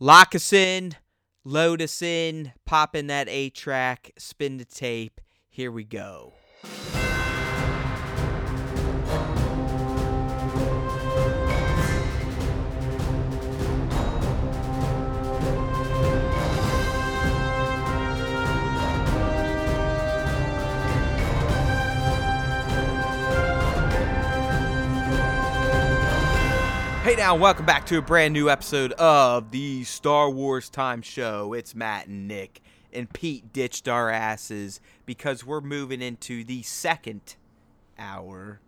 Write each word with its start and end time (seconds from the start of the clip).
Lock 0.00 0.36
us 0.36 0.52
in, 0.52 0.94
load 1.42 1.82
us 1.82 2.02
in, 2.02 2.52
pop 2.64 2.94
in 2.94 3.08
that 3.08 3.26
8-track, 3.26 4.12
spin 4.16 4.56
the 4.58 4.64
tape. 4.64 5.20
Here 5.48 5.72
we 5.72 5.82
go. 5.82 6.34
Hey 27.08 27.16
now, 27.16 27.34
welcome 27.34 27.64
back 27.64 27.86
to 27.86 27.96
a 27.96 28.02
brand 28.02 28.34
new 28.34 28.50
episode 28.50 28.92
of 28.92 29.50
the 29.50 29.82
Star 29.84 30.28
Wars 30.28 30.68
Time 30.68 31.00
Show. 31.00 31.54
It's 31.54 31.74
Matt 31.74 32.06
and 32.06 32.28
Nick, 32.28 32.60
and 32.92 33.10
Pete 33.10 33.50
ditched 33.50 33.88
our 33.88 34.10
asses 34.10 34.78
because 35.06 35.42
we're 35.42 35.62
moving 35.62 36.02
into 36.02 36.44
the 36.44 36.60
second 36.64 37.36
hour 37.98 38.60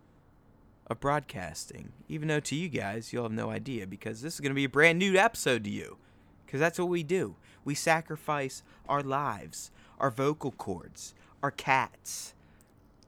of 0.87 0.99
broadcasting. 0.99 1.91
Even 2.09 2.29
though 2.29 2.39
to 2.39 2.55
you 2.55 2.67
guys, 2.67 3.13
you'll 3.13 3.25
have 3.25 3.31
no 3.31 3.51
idea 3.51 3.85
because 3.85 4.23
this 4.23 4.33
is 4.33 4.39
going 4.39 4.49
to 4.49 4.55
be 4.55 4.63
a 4.63 4.69
brand 4.69 4.97
new 4.97 5.17
episode 5.17 5.63
to 5.65 5.69
you. 5.69 5.97
Because 6.43 6.59
that's 6.59 6.79
what 6.79 6.89
we 6.89 7.03
do. 7.03 7.35
We 7.63 7.75
sacrifice 7.75 8.63
our 8.89 9.03
lives, 9.03 9.69
our 9.99 10.09
vocal 10.09 10.49
cords, 10.49 11.13
our 11.43 11.51
cats, 11.51 12.33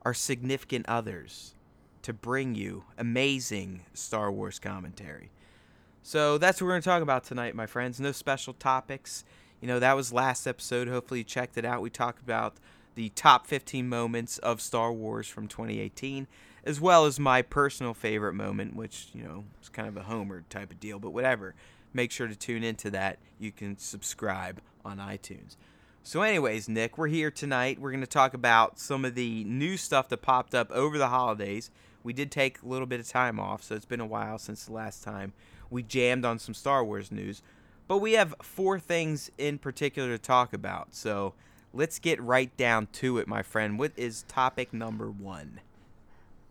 our 0.02 0.14
significant 0.14 0.86
others 0.88 1.54
to 2.04 2.12
bring 2.12 2.54
you 2.54 2.84
amazing 2.96 3.82
Star 3.92 4.30
Wars 4.30 4.58
commentary. 4.58 5.30
So 6.02 6.38
that's 6.38 6.60
what 6.60 6.66
we're 6.66 6.72
going 6.72 6.82
to 6.82 6.88
talk 6.88 7.02
about 7.02 7.24
tonight, 7.24 7.54
my 7.54 7.66
friends. 7.66 7.98
No 7.98 8.12
special 8.12 8.52
topics. 8.52 9.24
You 9.60 9.68
know, 9.68 9.78
that 9.78 9.96
was 9.96 10.12
last 10.12 10.46
episode. 10.46 10.86
Hopefully, 10.86 11.20
you 11.20 11.24
checked 11.24 11.56
it 11.56 11.64
out. 11.64 11.80
We 11.80 11.90
talked 11.90 12.20
about 12.20 12.56
the 12.94 13.08
top 13.10 13.46
15 13.46 13.88
moments 13.88 14.38
of 14.38 14.60
Star 14.60 14.92
Wars 14.92 15.26
from 15.26 15.48
2018, 15.48 16.26
as 16.64 16.80
well 16.80 17.06
as 17.06 17.18
my 17.18 17.40
personal 17.42 17.94
favorite 17.94 18.34
moment, 18.34 18.76
which, 18.76 19.08
you 19.14 19.24
know, 19.24 19.44
is 19.62 19.70
kind 19.70 19.88
of 19.88 19.96
a 19.96 20.02
Homer 20.02 20.44
type 20.50 20.70
of 20.70 20.78
deal, 20.78 20.98
but 20.98 21.10
whatever. 21.10 21.54
Make 21.94 22.10
sure 22.10 22.28
to 22.28 22.36
tune 22.36 22.62
into 22.64 22.90
that. 22.90 23.18
You 23.38 23.50
can 23.52 23.78
subscribe 23.78 24.60
on 24.84 24.98
iTunes. 24.98 25.56
So, 26.02 26.20
anyways, 26.20 26.68
Nick, 26.68 26.98
we're 26.98 27.06
here 27.06 27.30
tonight. 27.30 27.80
We're 27.80 27.90
going 27.90 28.02
to 28.02 28.06
talk 28.06 28.34
about 28.34 28.78
some 28.78 29.06
of 29.06 29.14
the 29.14 29.42
new 29.44 29.78
stuff 29.78 30.10
that 30.10 30.18
popped 30.18 30.54
up 30.54 30.70
over 30.70 30.98
the 30.98 31.08
holidays. 31.08 31.70
We 32.04 32.12
did 32.12 32.30
take 32.30 32.62
a 32.62 32.66
little 32.66 32.86
bit 32.86 33.00
of 33.00 33.08
time 33.08 33.40
off, 33.40 33.64
so 33.64 33.74
it's 33.74 33.84
been 33.84 33.98
a 33.98 34.06
while 34.06 34.38
since 34.38 34.66
the 34.66 34.72
last 34.72 35.02
time 35.02 35.32
we 35.70 35.82
jammed 35.82 36.24
on 36.24 36.38
some 36.38 36.54
Star 36.54 36.84
Wars 36.84 37.10
news. 37.10 37.42
But 37.88 37.98
we 37.98 38.12
have 38.12 38.34
four 38.42 38.78
things 38.78 39.30
in 39.36 39.58
particular 39.58 40.10
to 40.10 40.18
talk 40.18 40.52
about. 40.52 40.94
So 40.94 41.34
let's 41.72 41.98
get 41.98 42.22
right 42.22 42.56
down 42.56 42.88
to 42.92 43.18
it, 43.18 43.26
my 43.26 43.42
friend. 43.42 43.78
What 43.78 43.92
is 43.96 44.22
topic 44.28 44.72
number 44.72 45.10
one? 45.10 45.60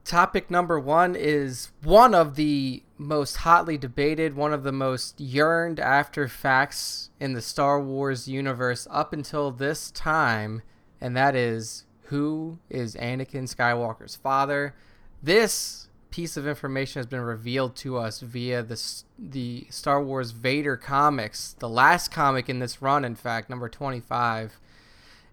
Topic 0.06 0.52
number 0.52 0.78
one 0.78 1.16
is 1.16 1.72
one 1.82 2.14
of 2.14 2.36
the 2.36 2.84
most 2.98 3.38
hotly 3.38 3.78
debated, 3.78 4.36
one 4.36 4.52
of 4.52 4.64
the 4.64 4.74
most 4.74 5.20
yearned 5.22 5.80
after 5.80 6.28
facts 6.28 7.10
in 7.22 7.34
the 7.34 7.42
Star 7.42 7.80
Wars 7.80 8.28
universe 8.28 8.86
up 8.92 9.14
until 9.14 9.50
this 9.50 9.92
time, 9.92 10.62
and 11.00 11.16
that 11.16 11.38
is 11.38 11.86
who 12.08 12.60
is 12.70 12.96
Anakin 12.96 13.44
Skywalker's 13.44 14.18
father? 14.18 14.76
This 15.24 15.88
piece 16.12 16.36
of 16.36 16.46
information 16.46 17.00
has 17.00 17.08
been 17.08 17.22
revealed 17.22 17.78
to 17.78 17.98
us 17.98 18.20
via 18.20 18.62
the 18.62 18.80
the 19.18 19.66
Star 19.70 20.04
Wars 20.04 20.32
Vader 20.32 20.76
comics, 20.76 21.56
the 21.60 21.70
last 21.70 22.12
comic 22.12 22.50
in 22.50 22.60
this 22.60 22.82
run, 22.82 23.06
in 23.06 23.16
fact, 23.16 23.50
number 23.50 23.70
twenty 23.70 24.02
five. 24.02 24.60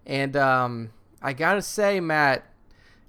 And 0.05 0.37
um, 0.37 0.91
I 1.21 1.33
gotta 1.33 1.61
say, 1.61 1.99
Matt, 1.99 2.45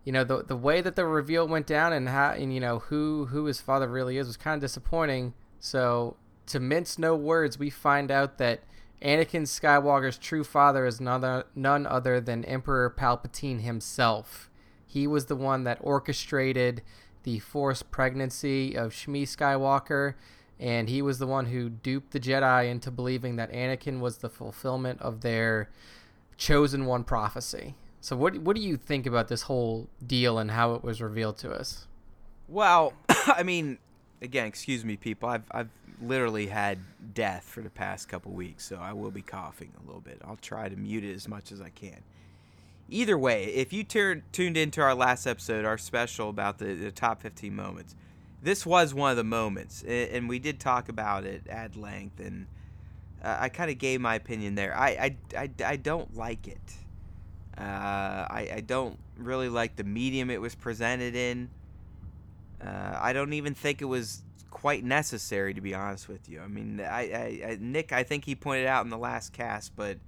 you 0.05 0.13
know 0.13 0.25
the 0.25 0.43
the 0.43 0.57
way 0.57 0.81
that 0.81 0.97
the 0.97 1.07
reveal 1.07 1.47
went 1.47 1.69
down 1.69 1.93
and 1.93 2.09
how 2.09 2.33
and 2.33 2.53
you 2.53 2.59
know 2.59 2.81
who 2.81 3.27
who 3.27 3.45
his 3.45 3.61
father 3.61 3.87
really 3.87 4.19
is 4.19 4.27
was 4.27 4.37
kind 4.37 4.57
of 4.57 4.61
disappointing. 4.61 5.35
So 5.61 6.17
to 6.47 6.59
mince 6.59 6.99
no 6.99 7.15
words, 7.15 7.61
we 7.61 7.71
find 7.71 8.11
out 8.11 8.39
that 8.39 8.65
Anakin 9.01 9.43
Skywalker's 9.43 10.19
true 10.19 10.45
father 10.45 10.85
is 10.85 11.01
none 11.01 11.25
other, 11.25 11.45
none 11.55 11.87
other 11.87 12.21
than 12.21 12.45
Emperor 12.45 12.93
Palpatine 12.97 13.61
himself. 13.61 14.49
He 14.93 15.07
was 15.07 15.25
the 15.25 15.37
one 15.37 15.65
that 15.65 15.79
orchestrated 15.81 16.83
the 17.23 17.39
forced 17.39 17.91
pregnancy 17.91 18.75
of 18.75 18.93
Shmi 18.93 19.23
Skywalker, 19.23 20.15
and 20.61 20.87
he 20.87 21.01
was 21.01 21.19
the 21.19 21.27
one 21.27 21.47
who 21.47 21.71
duped 21.71 22.11
the 22.11 22.21
Jedi 22.21 22.71
into 22.71 22.91
believing 22.91 23.37
that 23.37 23.51
Anakin 23.53 24.01
was 24.01 24.19
the 24.19 24.29
fulfillment 24.29 25.01
of 25.01 25.23
their 25.23 25.71
chosen 26.37 26.85
one 26.85 27.05
prophecy. 27.05 27.75
So, 28.03 28.17
what 28.17 28.37
what 28.41 28.55
do 28.55 28.61
you 28.61 28.77
think 28.77 29.07
about 29.07 29.29
this 29.29 29.43
whole 29.43 29.89
deal 30.07 30.39
and 30.39 30.51
how 30.51 30.75
it 30.75 30.85
was 30.85 31.01
revealed 31.01 31.39
to 31.39 31.53
us? 31.53 31.87
Well, 32.47 32.93
I 33.09 33.45
mean, 33.45 33.79
again, 34.21 34.47
excuse 34.47 34.85
me, 34.85 34.97
people. 34.99 35.27
I've 35.27 35.45
I've 35.53 35.71
literally 36.03 36.49
had 36.49 36.79
death 37.15 37.45
for 37.45 37.63
the 37.63 37.71
past 37.71 38.11
couple 38.11 38.33
weeks, 38.33 38.67
so 38.67 38.77
I 38.77 38.93
will 38.93 39.11
be 39.11 39.23
coughing 39.23 39.73
a 39.83 39.87
little 39.87 40.03
bit. 40.03 40.21
I'll 40.23 40.37
try 40.37 40.69
to 40.69 40.77
mute 40.77 41.05
it 41.05 41.15
as 41.15 41.29
much 41.29 41.51
as 41.51 41.63
I 41.63 41.71
can 41.71 42.03
either 42.93 43.19
way, 43.19 43.45
if 43.47 43.73
you 43.73 43.85
tur- 43.85 44.23
tuned 44.33 44.57
into 44.57 44.81
our 44.81 44.95
last 44.95 45.27
episode, 45.27 45.65
our 45.65 45.79
special 45.79 46.29
about 46.29 46.59
the, 46.59 46.75
the 46.75 46.93
top 46.93 47.23
15 47.23 47.55
moments, 47.55 47.97
this 48.43 48.67
was 48.67 48.93
one 48.93 49.11
of 49.13 49.17
the 49.17 49.25
moments, 49.25 49.83
and 49.85 50.29
we 50.29 50.39
did 50.39 50.59
talk 50.59 50.89
about 50.89 51.25
it 51.25 51.47
at 51.49 51.77
length, 51.77 52.19
and 52.19 52.47
uh, 53.23 53.37
I 53.41 53.49
kind 53.49 53.71
of 53.71 53.79
gave 53.79 54.01
my 54.01 54.17
opinion 54.17 54.57
there. 54.57 54.77
I, 54.77 54.89
I, 54.89 55.17
I, 55.39 55.51
I 55.65 55.77
don't 55.77 56.17
like 56.17 56.49
it. 56.49 56.59
Uh, 57.57 57.63
I, 57.63 58.51
I 58.55 58.61
don't 58.61 58.99
really 59.17 59.49
like 59.49 59.77
the 59.77 59.85
medium 59.85 60.29
it 60.29 60.41
was 60.41 60.55
presented 60.57 61.15
in. 61.15 61.51
Uh, 62.61 62.99
I 63.01 63.13
don't 63.13 63.33
even 63.33 63.55
think 63.55 63.81
it 63.81 63.87
was 63.87 64.23
quite 64.51 64.85
necessary, 64.85 65.55
to 65.55 65.61
be 65.61 65.75
honest 65.75 66.09
with 66.09 66.29
you. 66.29 66.41
I 66.41 66.49
mean, 66.49 66.81
I, 66.81 67.01
I, 67.01 67.43
I, 67.51 67.59
Nick, 67.61 67.93
I 67.93 68.03
think 68.03 68.25
he 68.25 68.35
pointed 68.35 68.67
out 68.67 68.85
in 68.85 68.91
the 68.91 68.99
last 68.99 69.33
cast, 69.33 69.77
but 69.77 69.99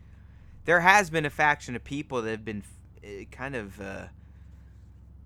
there 0.64 0.80
has 0.80 1.10
been 1.10 1.26
a 1.26 1.30
faction 1.30 1.76
of 1.76 1.84
people 1.84 2.22
that 2.22 2.30
have 2.30 2.44
been 2.44 2.62
uh, 3.04 3.24
kind 3.30 3.54
of 3.54 3.80
uh, 3.80 4.06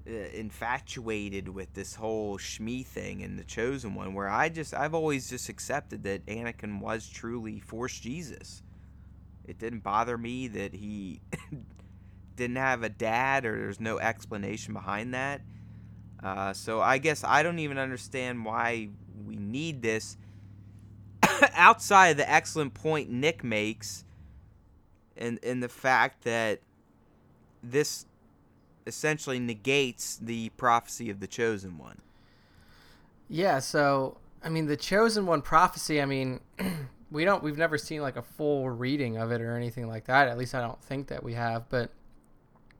uh, 0.07 0.11
infatuated 0.33 1.49
with 1.49 1.75
this 1.75 1.95
whole 1.95 2.39
Shmi 2.39 2.85
thing 2.85 3.23
and 3.23 3.39
the 3.39 3.45
chosen 3.45 3.95
one, 3.95 4.15
where 4.15 4.29
I 4.29 4.49
just 4.49 4.75
I've 4.75 4.95
always 4.95 5.31
just 5.31 5.49
accepted 5.49 6.03
that 6.05 6.27
Anakin 6.27 6.81
was 6.81 7.09
truly 7.09 7.61
Force 7.61 7.99
Jesus. 7.99 8.63
It 9.45 9.59
didn't 9.59 9.81
bother 9.83 10.19
me 10.19 10.49
that 10.49 10.75
he 10.75 11.21
didn't 12.37 12.57
have 12.57 12.83
a 12.83 12.89
dad 12.89 13.47
or 13.47 13.57
there's 13.57 13.81
no 13.81 13.99
explanation 13.99 14.75
behind 14.75 15.15
that. 15.15 15.41
Uh, 16.23 16.53
so 16.53 16.81
I 16.81 16.99
guess 16.99 17.23
I 17.23 17.43
don't 17.43 17.61
even 17.61 17.79
understand 17.79 18.45
why 18.45 18.89
we 19.25 19.37
need 19.37 19.83
this. 19.83 20.17
Outside 21.55 22.09
of 22.09 22.17
the 22.17 22.31
excellent 22.31 22.75
point 22.75 23.09
Nick 23.09 23.45
makes 23.45 24.05
and 25.19 25.39
and 25.43 25.63
the 25.63 25.69
fact 25.69 26.25
that 26.25 26.61
this 27.63 28.07
essentially 28.87 29.39
negates 29.39 30.17
the 30.17 30.49
prophecy 30.51 31.11
of 31.11 31.21
the 31.21 31.27
chosen 31.27 31.77
one. 31.77 32.01
Yeah, 33.29 33.59
so 33.59 34.19
I 34.43 34.49
mean 34.49 34.67
the 34.67 34.77
chosen 34.77 35.27
one 35.27 35.43
prophecy, 35.43 36.01
I 36.01 36.07
mean 36.07 36.41
we 37.11 37.25
don't 37.25 37.43
we've 37.43 37.59
never 37.59 37.77
seen 37.77 38.01
like 38.01 38.17
a 38.17 38.23
full 38.23 38.71
reading 38.71 39.17
of 39.17 39.31
it 39.33 39.41
or 39.41 39.57
anything 39.57 39.89
like 39.89 40.07
that. 40.07 40.29
At 40.29 40.39
least 40.39 40.55
I 40.55 40.61
don't 40.61 40.83
think 40.83 41.09
that 41.09 41.23
we 41.23 41.35
have, 41.35 41.69
but 41.69 41.91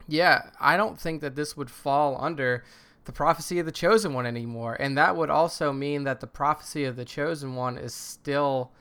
yeah, 0.07 0.49
I 0.59 0.75
don't 0.75 0.99
think 0.99 1.21
that 1.21 1.35
this 1.35 1.55
would 1.55 1.69
fall 1.69 2.17
under 2.19 2.63
the 3.05 3.11
prophecy 3.11 3.59
of 3.59 3.65
the 3.65 3.71
chosen 3.71 4.13
one 4.13 4.25
anymore. 4.25 4.75
And 4.79 4.97
that 4.97 5.15
would 5.15 5.29
also 5.29 5.71
mean 5.71 6.03
that 6.03 6.19
the 6.19 6.27
prophecy 6.27 6.85
of 6.85 6.95
the 6.95 7.05
chosen 7.05 7.55
one 7.55 7.77
is 7.77 7.93
still 7.93 8.71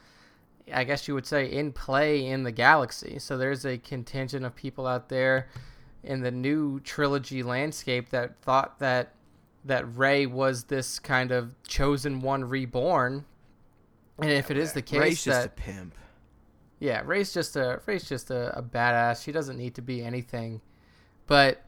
I 0.73 0.85
guess 0.85 1.09
you 1.09 1.15
would 1.15 1.27
say, 1.27 1.51
in 1.51 1.73
play 1.73 2.27
in 2.27 2.43
the 2.43 2.53
galaxy. 2.53 3.19
So 3.19 3.37
there's 3.37 3.65
a 3.65 3.79
contingent 3.79 4.45
of 4.45 4.55
people 4.55 4.87
out 4.87 5.09
there 5.09 5.49
in 6.03 6.21
the 6.21 6.31
new 6.31 6.81
trilogy 6.81 7.43
landscape 7.43 8.11
that 8.11 8.41
thought 8.43 8.79
that 8.79 9.15
that 9.65 9.97
Rey 9.97 10.25
was 10.27 10.65
this 10.65 10.99
kind 10.99 11.31
of 11.31 11.51
chosen 11.67 12.21
one 12.21 12.45
reborn. 12.45 13.25
And 14.19 14.31
if 14.31 14.51
it 14.51 14.57
is 14.57 14.73
the 14.73 14.83
case 14.83 15.01
Rey's 15.01 15.25
that 15.25 15.31
just 15.31 15.47
a 15.47 15.51
pimp. 15.51 15.95
Yeah, 16.81 17.03
Rey's 17.05 17.33
just 17.33 17.57
a 17.57 17.81
Rey's 17.87 18.09
just 18.09 18.31
a, 18.31 18.57
a 18.57 18.63
badass. 18.63 19.23
She 19.23 19.33
doesn't 19.33 19.59
need 19.59 19.75
to 19.75 19.83
be 19.83 20.03
anything. 20.03 20.61
But 21.27 21.65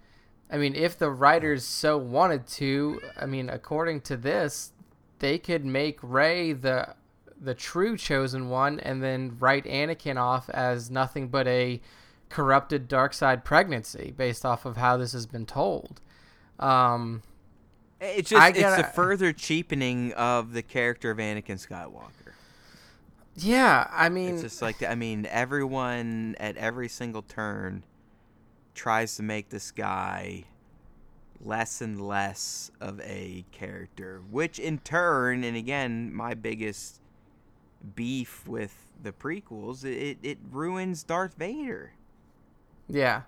I 0.51 0.57
mean, 0.57 0.75
if 0.75 0.99
the 0.99 1.11
writers 1.11 1.65
so 1.65 1.97
wanted 1.99 2.47
to, 2.49 3.01
I 3.17 3.27
mean, 3.27 3.49
according 3.49 4.01
to 4.03 4.17
this, 4.17 4.73
they 5.19 5.39
could 5.39 5.65
make 5.65 5.99
Rey 6.03 6.53
the 6.53 6.95
the 7.41 7.55
true 7.55 7.97
chosen 7.97 8.49
one 8.49 8.79
and 8.81 9.03
then 9.03 9.37
write 9.39 9.65
Anakin 9.65 10.17
off 10.17 10.51
as 10.51 10.91
nothing 10.91 11.29
but 11.29 11.47
a 11.47 11.81
corrupted 12.29 12.87
dark 12.87 13.13
side 13.15 13.45
pregnancy 13.45 14.13
based 14.17 14.45
off 14.45 14.65
of 14.67 14.77
how 14.77 14.97
this 14.97 15.13
has 15.13 15.27
been 15.27 15.47
told. 15.47 16.01
Um, 16.59 17.23
it's 18.01 18.31
just 18.31 18.55
gotta, 18.55 18.79
it's 18.79 18.89
a 18.89 18.93
further 18.93 19.33
cheapening 19.33 20.13
of 20.13 20.53
the 20.53 20.63
character 20.63 21.11
of 21.11 21.19
Anakin 21.19 21.67
Skywalker. 21.67 22.33
Yeah, 23.37 23.89
I 23.91 24.09
mean, 24.09 24.35
It's 24.35 24.43
just 24.43 24.63
like 24.63 24.83
I 24.83 24.95
mean, 24.95 25.27
everyone 25.31 26.37
at 26.39 26.57
every 26.57 26.89
single 26.89 27.23
turn 27.23 27.85
tries 28.75 29.17
to 29.17 29.23
make 29.23 29.49
this 29.51 29.71
guy 29.71 30.45
less 31.43 31.81
and 31.81 32.07
less 32.07 32.71
of 32.81 33.01
a 33.01 33.45
character, 33.51 34.23
which 34.31 34.59
in 34.59 34.79
turn, 34.79 35.43
and 35.45 35.57
again, 35.57 36.13
my 36.13 36.35
biggest 36.35 37.01
beef 37.95 38.47
with 38.47 38.75
the 39.03 39.13
prequels, 39.13 39.85
it 39.85 40.19
it 40.23 40.39
ruins 40.51 41.03
Darth 41.03 41.35
Vader. 41.35 41.93
yeah, 42.89 43.23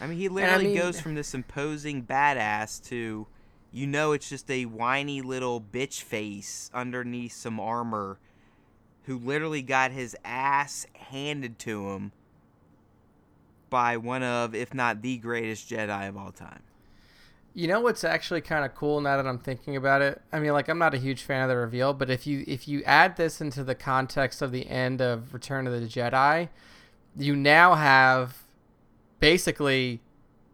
I 0.00 0.06
mean, 0.06 0.18
he 0.18 0.28
literally 0.28 0.66
mean- 0.66 0.76
goes 0.76 1.00
from 1.00 1.14
this 1.14 1.34
imposing 1.34 2.04
badass 2.04 2.82
to, 2.88 3.26
you 3.72 3.86
know, 3.86 4.12
it's 4.12 4.28
just 4.28 4.50
a 4.50 4.64
whiny 4.66 5.22
little 5.22 5.60
bitch 5.60 6.02
face 6.02 6.70
underneath 6.74 7.32
some 7.32 7.60
armor, 7.60 8.18
who 9.04 9.18
literally 9.18 9.62
got 9.62 9.92
his 9.92 10.16
ass 10.24 10.86
handed 10.94 11.58
to 11.60 11.90
him 11.90 12.12
by 13.70 13.96
one 13.96 14.22
of, 14.22 14.54
if 14.54 14.72
not 14.74 15.02
the 15.02 15.16
greatest 15.18 15.68
Jedi 15.68 16.08
of 16.08 16.16
all 16.16 16.32
time. 16.32 16.62
You 17.56 17.68
know 17.68 17.80
what's 17.80 18.04
actually 18.04 18.42
kind 18.42 18.66
of 18.66 18.74
cool 18.74 19.00
now 19.00 19.16
that 19.16 19.26
I'm 19.26 19.38
thinking 19.38 19.76
about 19.76 20.02
it? 20.02 20.20
I 20.30 20.40
mean, 20.40 20.52
like 20.52 20.68
I'm 20.68 20.76
not 20.76 20.92
a 20.92 20.98
huge 20.98 21.22
fan 21.22 21.42
of 21.42 21.48
the 21.48 21.56
reveal, 21.56 21.94
but 21.94 22.10
if 22.10 22.26
you 22.26 22.44
if 22.46 22.68
you 22.68 22.82
add 22.84 23.16
this 23.16 23.40
into 23.40 23.64
the 23.64 23.74
context 23.74 24.42
of 24.42 24.52
the 24.52 24.68
end 24.68 25.00
of 25.00 25.32
Return 25.32 25.66
of 25.66 25.72
the 25.72 25.86
Jedi, 25.86 26.50
you 27.16 27.34
now 27.34 27.74
have 27.74 28.42
basically 29.20 30.02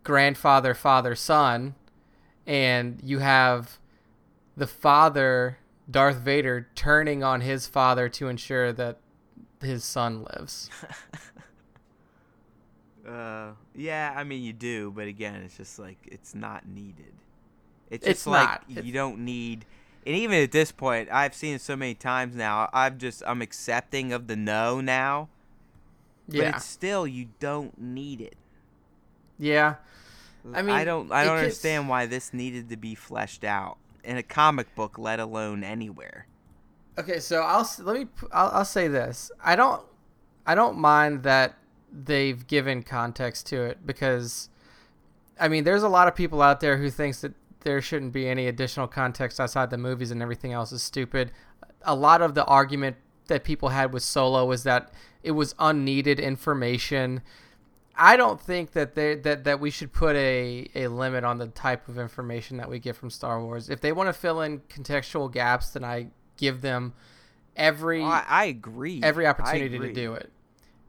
grandfather, 0.04 0.74
father, 0.74 1.16
son, 1.16 1.74
and 2.46 3.00
you 3.02 3.18
have 3.18 3.80
the 4.56 4.68
father, 4.68 5.58
Darth 5.90 6.18
Vader, 6.18 6.68
turning 6.76 7.24
on 7.24 7.40
his 7.40 7.66
father 7.66 8.08
to 8.10 8.28
ensure 8.28 8.72
that 8.72 8.98
his 9.60 9.82
son 9.82 10.24
lives. 10.36 10.70
Uh, 13.06 13.52
yeah, 13.74 14.12
I 14.16 14.24
mean 14.24 14.42
you 14.42 14.52
do, 14.52 14.92
but 14.94 15.06
again, 15.08 15.42
it's 15.44 15.56
just 15.56 15.78
like 15.78 15.98
it's 16.10 16.34
not 16.34 16.66
needed. 16.68 17.12
It's 17.90 18.06
It's 18.06 18.26
like 18.26 18.68
not. 18.68 18.84
You 18.84 18.92
don't 18.92 19.18
need. 19.20 19.64
And 20.06 20.16
even 20.16 20.42
at 20.42 20.50
this 20.52 20.72
point, 20.72 21.08
I've 21.12 21.34
seen 21.34 21.54
it 21.54 21.60
so 21.60 21.76
many 21.76 21.94
times 21.94 22.34
now. 22.34 22.68
I've 22.72 22.98
just 22.98 23.22
I'm 23.26 23.42
accepting 23.42 24.12
of 24.12 24.26
the 24.28 24.36
no 24.36 24.80
now. 24.80 25.28
But 26.28 26.36
Yeah, 26.36 26.56
it's 26.56 26.64
still 26.64 27.06
you 27.06 27.28
don't 27.40 27.78
need 27.80 28.20
it. 28.20 28.36
yeah. 29.38 29.76
I 30.52 30.62
mean, 30.62 30.74
I 30.74 30.84
don't 30.84 31.12
I 31.12 31.24
don't 31.24 31.34
gets- 31.36 31.42
understand 31.42 31.88
why 31.88 32.06
this 32.06 32.32
needed 32.34 32.68
to 32.70 32.76
be 32.76 32.94
fleshed 32.96 33.44
out 33.44 33.78
in 34.02 34.16
a 34.16 34.22
comic 34.24 34.74
book, 34.74 34.98
let 34.98 35.20
alone 35.20 35.62
anywhere. 35.62 36.26
Okay, 36.98 37.20
so 37.20 37.42
I'll 37.42 37.68
let 37.80 37.96
me 38.00 38.06
I'll, 38.32 38.50
I'll 38.50 38.64
say 38.64 38.88
this. 38.88 39.30
I 39.42 39.54
don't 39.56 39.82
I 40.46 40.54
don't 40.56 40.78
mind 40.78 41.22
that 41.22 41.54
they've 41.92 42.46
given 42.46 42.82
context 42.82 43.46
to 43.48 43.62
it 43.62 43.86
because 43.86 44.48
I 45.38 45.48
mean, 45.48 45.64
there's 45.64 45.82
a 45.82 45.88
lot 45.88 46.08
of 46.08 46.14
people 46.14 46.40
out 46.40 46.60
there 46.60 46.78
who 46.78 46.90
thinks 46.90 47.20
that 47.22 47.34
there 47.60 47.80
shouldn't 47.80 48.12
be 48.12 48.28
any 48.28 48.46
additional 48.46 48.86
context 48.86 49.40
outside 49.40 49.70
the 49.70 49.78
movies 49.78 50.10
and 50.10 50.22
everything 50.22 50.52
else 50.52 50.72
is 50.72 50.82
stupid. 50.82 51.32
A 51.82 51.94
lot 51.94 52.22
of 52.22 52.34
the 52.34 52.44
argument 52.44 52.96
that 53.28 53.44
people 53.44 53.70
had 53.70 53.92
with 53.92 54.02
Solo 54.02 54.44
was 54.44 54.64
that 54.64 54.92
it 55.22 55.32
was 55.32 55.54
unneeded 55.58 56.20
information. 56.20 57.22
I 57.96 58.16
don't 58.16 58.40
think 58.40 58.72
that 58.72 58.94
they 58.94 59.16
that, 59.16 59.44
that 59.44 59.60
we 59.60 59.70
should 59.70 59.92
put 59.92 60.16
a, 60.16 60.68
a 60.74 60.88
limit 60.88 61.24
on 61.24 61.38
the 61.38 61.48
type 61.48 61.88
of 61.88 61.98
information 61.98 62.56
that 62.56 62.68
we 62.68 62.78
get 62.78 62.96
from 62.96 63.10
Star 63.10 63.42
Wars. 63.42 63.68
If 63.68 63.80
they 63.80 63.92
want 63.92 64.08
to 64.08 64.12
fill 64.12 64.40
in 64.40 64.60
contextual 64.60 65.30
gaps, 65.32 65.70
then 65.70 65.84
I 65.84 66.08
give 66.36 66.62
them 66.62 66.94
every 67.56 68.02
I, 68.02 68.24
I 68.26 68.44
agree. 68.46 69.00
every 69.02 69.26
opportunity 69.26 69.78
to 69.78 69.92
do 69.92 70.14
it. 70.14 70.32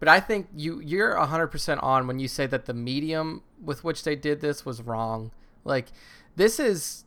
But 0.04 0.10
I 0.10 0.20
think 0.20 0.50
you 0.54 0.82
you're 0.82 1.16
100% 1.16 1.82
on 1.82 2.08
when 2.08 2.20
you 2.20 2.28
say 2.28 2.46
that 2.48 2.66
the 2.66 2.74
medium 2.74 3.42
with 3.64 3.86
which 3.86 4.04
they 4.04 4.18
did 4.18 4.42
this 4.42 4.66
was 4.66 4.82
wrong. 4.82 5.32
Like 5.64 5.94
this 6.36 6.60
is 6.60 7.06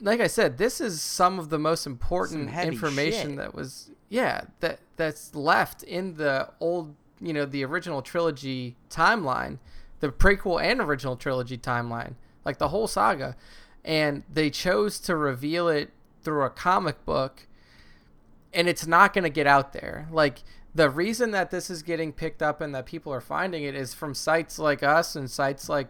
like 0.00 0.20
I 0.20 0.28
said, 0.28 0.56
this 0.56 0.80
is 0.80 1.02
some 1.02 1.40
of 1.40 1.48
the 1.48 1.58
most 1.58 1.88
important 1.88 2.54
information 2.54 3.30
shit. 3.30 3.36
that 3.38 3.52
was 3.56 3.90
yeah, 4.08 4.42
that 4.60 4.78
that's 4.94 5.34
left 5.34 5.82
in 5.82 6.14
the 6.18 6.48
old, 6.60 6.94
you 7.20 7.32
know, 7.32 7.46
the 7.46 7.64
original 7.64 8.00
trilogy 8.00 8.76
timeline, 8.90 9.58
the 9.98 10.10
prequel 10.10 10.62
and 10.62 10.80
original 10.80 11.16
trilogy 11.16 11.58
timeline, 11.58 12.14
like 12.44 12.58
the 12.58 12.68
whole 12.68 12.86
saga. 12.86 13.34
And 13.84 14.22
they 14.32 14.50
chose 14.50 15.00
to 15.00 15.16
reveal 15.16 15.66
it 15.66 15.90
through 16.22 16.44
a 16.44 16.50
comic 16.50 17.04
book 17.04 17.48
and 18.54 18.68
it's 18.68 18.86
not 18.86 19.12
going 19.12 19.24
to 19.24 19.30
get 19.30 19.48
out 19.48 19.72
there. 19.72 20.06
Like 20.12 20.44
the 20.76 20.90
reason 20.90 21.30
that 21.30 21.50
this 21.50 21.70
is 21.70 21.82
getting 21.82 22.12
picked 22.12 22.42
up 22.42 22.60
and 22.60 22.74
that 22.74 22.84
people 22.84 23.12
are 23.12 23.20
finding 23.20 23.64
it 23.64 23.74
is 23.74 23.94
from 23.94 24.14
sites 24.14 24.58
like 24.58 24.82
us 24.82 25.16
and 25.16 25.30
sites 25.30 25.68
like 25.68 25.88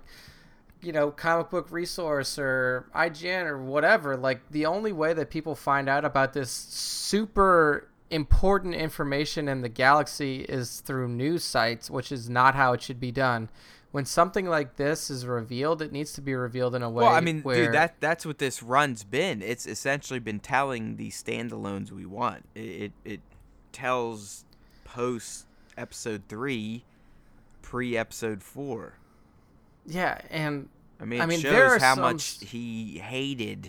you 0.80 0.92
know 0.92 1.10
comic 1.10 1.50
book 1.50 1.66
resource 1.70 2.38
or 2.38 2.88
IGN 2.94 3.46
or 3.46 3.58
whatever. 3.58 4.16
Like 4.16 4.48
the 4.50 4.66
only 4.66 4.92
way 4.92 5.12
that 5.12 5.28
people 5.28 5.54
find 5.56 5.88
out 5.88 6.04
about 6.04 6.32
this 6.32 6.50
super 6.50 7.88
important 8.10 8.76
information 8.76 9.48
in 9.48 9.62
the 9.62 9.68
galaxy 9.68 10.42
is 10.42 10.80
through 10.80 11.08
news 11.08 11.42
sites, 11.42 11.90
which 11.90 12.12
is 12.12 12.30
not 12.30 12.54
how 12.54 12.72
it 12.72 12.80
should 12.80 13.00
be 13.00 13.10
done. 13.10 13.48
When 13.90 14.04
something 14.04 14.46
like 14.46 14.76
this 14.76 15.10
is 15.10 15.26
revealed, 15.26 15.82
it 15.82 15.90
needs 15.90 16.12
to 16.12 16.20
be 16.20 16.34
revealed 16.34 16.76
in 16.76 16.82
a 16.82 16.90
way. 16.90 17.02
Well, 17.02 17.12
I 17.12 17.20
mean, 17.20 17.42
where, 17.42 17.64
dude, 17.64 17.74
that 17.74 17.96
that's 17.98 18.24
what 18.24 18.38
this 18.38 18.62
run's 18.62 19.02
been. 19.02 19.42
It's 19.42 19.66
essentially 19.66 20.20
been 20.20 20.38
telling 20.38 20.96
the 20.96 21.10
standalones 21.10 21.90
we 21.90 22.06
want. 22.06 22.44
It 22.54 22.60
it, 22.60 22.92
it 23.04 23.20
tells 23.72 24.45
post 24.96 25.44
episode 25.76 26.22
three, 26.26 26.82
pre 27.60 27.98
episode 27.98 28.43
four. 28.43 28.94
yeah, 29.84 30.19
and 30.31 30.70
I 30.98 31.04
mean, 31.04 31.20
it 31.20 31.22
I 31.22 31.26
mean, 31.26 31.40
shows 31.40 31.82
how 31.82 31.94
some 31.94 32.02
much 32.02 32.38
he 32.40 32.98
hated 32.98 33.69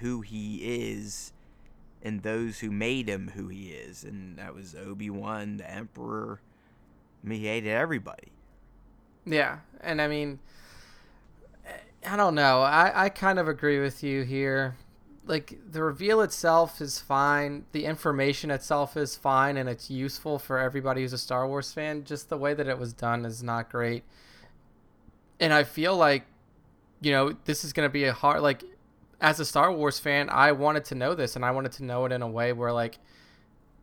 who 0.00 0.20
he 0.20 0.56
is 0.56 1.32
and 2.02 2.22
those 2.22 2.58
who 2.58 2.70
made 2.70 3.08
him 3.08 3.32
who 3.34 3.48
he 3.48 3.70
is, 3.70 4.04
and 4.04 4.36
that 4.36 4.54
was 4.54 4.74
Obi 4.74 5.08
Wan, 5.08 5.56
the 5.56 5.70
Emperor. 5.70 6.38
I 7.24 7.28
mean, 7.28 7.40
he 7.40 7.46
hated 7.46 7.70
everybody. 7.70 8.28
Yeah, 9.24 9.60
and 9.80 10.02
I 10.02 10.08
mean, 10.08 10.38
eh, 11.66 11.70
I 12.10 12.16
don't 12.16 12.34
know. 12.34 12.60
I, 12.60 13.04
I 13.04 13.08
kind 13.08 13.38
of 13.38 13.48
agree 13.48 13.80
with 13.80 14.02
you 14.02 14.22
here. 14.22 14.76
Like, 15.24 15.58
the 15.70 15.82
reveal 15.82 16.20
itself 16.20 16.80
is 16.80 16.98
fine. 16.98 17.64
The 17.72 17.84
information 17.84 18.50
itself 18.50 18.96
is 18.96 19.14
fine, 19.14 19.56
and 19.56 19.68
it's 19.68 19.88
useful 19.88 20.38
for 20.38 20.58
everybody 20.58 21.02
who's 21.02 21.12
a 21.12 21.18
Star 21.18 21.46
Wars 21.46 21.72
fan. 21.72 22.04
Just 22.04 22.28
the 22.28 22.36
way 22.36 22.54
that 22.54 22.66
it 22.66 22.78
was 22.78 22.92
done 22.92 23.24
is 23.24 23.42
not 23.42 23.70
great. 23.70 24.02
And 25.38 25.52
I 25.52 25.62
feel 25.64 25.96
like, 25.96 26.24
you 27.00 27.12
know, 27.12 27.36
this 27.44 27.64
is 27.64 27.72
going 27.72 27.88
to 27.88 27.92
be 27.92 28.04
a 28.04 28.12
hard, 28.12 28.42
like, 28.42 28.64
as 29.20 29.38
a 29.38 29.44
Star 29.44 29.72
Wars 29.72 30.00
fan, 30.00 30.28
I 30.28 30.50
wanted 30.52 30.84
to 30.86 30.96
know 30.96 31.14
this, 31.14 31.36
and 31.36 31.44
I 31.44 31.52
wanted 31.52 31.72
to 31.72 31.84
know 31.84 32.04
it 32.04 32.10
in 32.12 32.22
a 32.22 32.28
way 32.28 32.52
where, 32.52 32.72
like, 32.72 32.98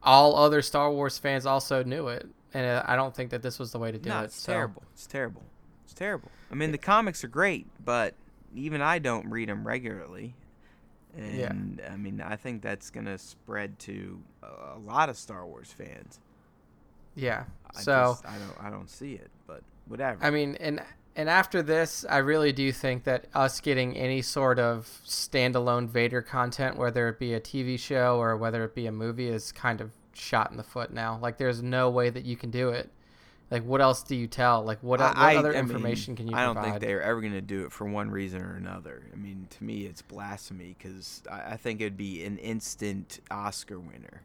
all 0.03 0.35
other 0.35 0.61
Star 0.61 0.91
Wars 0.91 1.17
fans 1.17 1.45
also 1.45 1.83
knew 1.83 2.09
it. 2.09 2.27
And 2.53 2.65
I 2.85 2.95
don't 2.95 3.15
think 3.15 3.29
that 3.29 3.41
this 3.41 3.59
was 3.59 3.71
the 3.71 3.79
way 3.79 3.91
to 3.91 3.97
do 3.97 4.09
no, 4.09 4.21
it. 4.21 4.25
it's 4.25 4.41
so- 4.41 4.51
terrible. 4.51 4.83
It's 4.93 5.07
terrible. 5.07 5.43
It's 5.85 5.93
terrible. 5.93 6.31
I 6.51 6.55
mean, 6.55 6.71
the 6.71 6.77
comics 6.77 7.23
are 7.23 7.27
great, 7.27 7.67
but 7.83 8.13
even 8.55 8.81
I 8.81 8.99
don't 8.99 9.29
read 9.29 9.49
them 9.49 9.67
regularly. 9.67 10.35
Yeah. 11.17 11.49
And 11.49 11.81
I 11.91 11.95
mean, 11.97 12.21
I 12.21 12.35
think 12.35 12.61
that's 12.61 12.89
gonna 12.89 13.17
spread 13.17 13.79
to 13.79 14.19
a 14.43 14.69
a 14.75 14.79
lot 14.79 15.09
of 15.09 15.17
Star 15.17 15.45
Wars 15.45 15.73
fans. 15.75 16.19
Yeah. 17.15 17.45
I 17.75 17.81
so 17.81 17.91
just, 17.91 18.25
I 18.25 18.37
don't, 18.37 18.67
I 18.67 18.69
don't 18.69 18.89
see 18.89 19.13
it, 19.13 19.29
but 19.47 19.61
whatever. 19.87 20.23
I 20.23 20.29
mean, 20.29 20.55
and 20.59 20.81
and 21.15 21.29
after 21.29 21.61
this, 21.61 22.05
I 22.09 22.17
really 22.17 22.51
do 22.51 22.71
think 22.71 23.03
that 23.03 23.25
us 23.33 23.59
getting 23.59 23.97
any 23.97 24.21
sort 24.21 24.59
of 24.59 24.87
standalone 25.05 25.87
Vader 25.87 26.21
content, 26.21 26.77
whether 26.77 27.09
it 27.09 27.19
be 27.19 27.33
a 27.33 27.41
TV 27.41 27.77
show 27.77 28.17
or 28.17 28.37
whether 28.37 28.63
it 28.63 28.75
be 28.75 28.87
a 28.87 28.91
movie, 28.91 29.27
is 29.27 29.51
kind 29.51 29.81
of 29.81 29.91
shot 30.13 30.51
in 30.51 30.57
the 30.57 30.63
foot 30.63 30.93
now. 30.93 31.19
Like, 31.21 31.37
there's 31.37 31.61
no 31.61 31.89
way 31.89 32.09
that 32.09 32.25
you 32.25 32.37
can 32.37 32.51
do 32.51 32.69
it. 32.69 32.89
Like, 33.51 33.63
what 33.63 33.81
else 33.81 34.03
do 34.03 34.15
you 34.15 34.27
tell? 34.27 34.63
Like, 34.63 34.77
what, 34.83 34.99
what 34.99 35.17
I- 35.17 35.35
other 35.37 35.49
I 35.49 35.53
mean, 35.53 35.71
information 35.71 36.15
can 36.15 36.27
you 36.27 36.35
I 36.35 36.43
don't 36.43 36.53
provide? 36.55 36.73
think 36.73 36.81
they're 36.81 37.01
ever 37.01 37.19
going 37.19 37.33
to 37.33 37.41
do 37.41 37.65
it 37.65 37.71
for 37.71 37.85
one 37.87 38.11
reason 38.11 38.41
or 38.43 38.55
another. 38.55 39.01
I 39.11 39.15
mean, 39.15 39.47
to 39.57 39.63
me, 39.63 39.85
it's 39.85 40.03
blasphemy 40.03 40.75
because 40.77 41.23
I, 41.31 41.53
I 41.53 41.57
think 41.57 41.81
it'd 41.81 41.97
be 41.97 42.23
an 42.23 42.37
instant 42.37 43.19
Oscar 43.31 43.79
winner. 43.79 44.21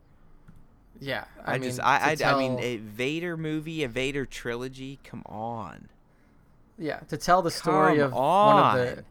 yeah, 1.00 1.24
I, 1.44 1.54
I, 1.54 1.58
mean, 1.58 1.70
just, 1.70 1.80
I, 1.82 2.14
to 2.16 2.24
I, 2.26 2.32
I 2.34 2.38
mean, 2.38 2.58
a 2.60 2.76
Vader 2.76 3.36
movie, 3.38 3.82
a 3.82 3.88
Vader 3.88 4.26
trilogy. 4.26 4.98
Come 5.04 5.22
on. 5.24 5.88
yeah, 6.78 6.98
to 7.08 7.16
tell 7.16 7.40
the 7.40 7.50
story 7.50 7.96
Come 7.98 8.06
of 8.08 8.12
one 8.12 8.62
of 8.62 8.74
the, 8.78 9.04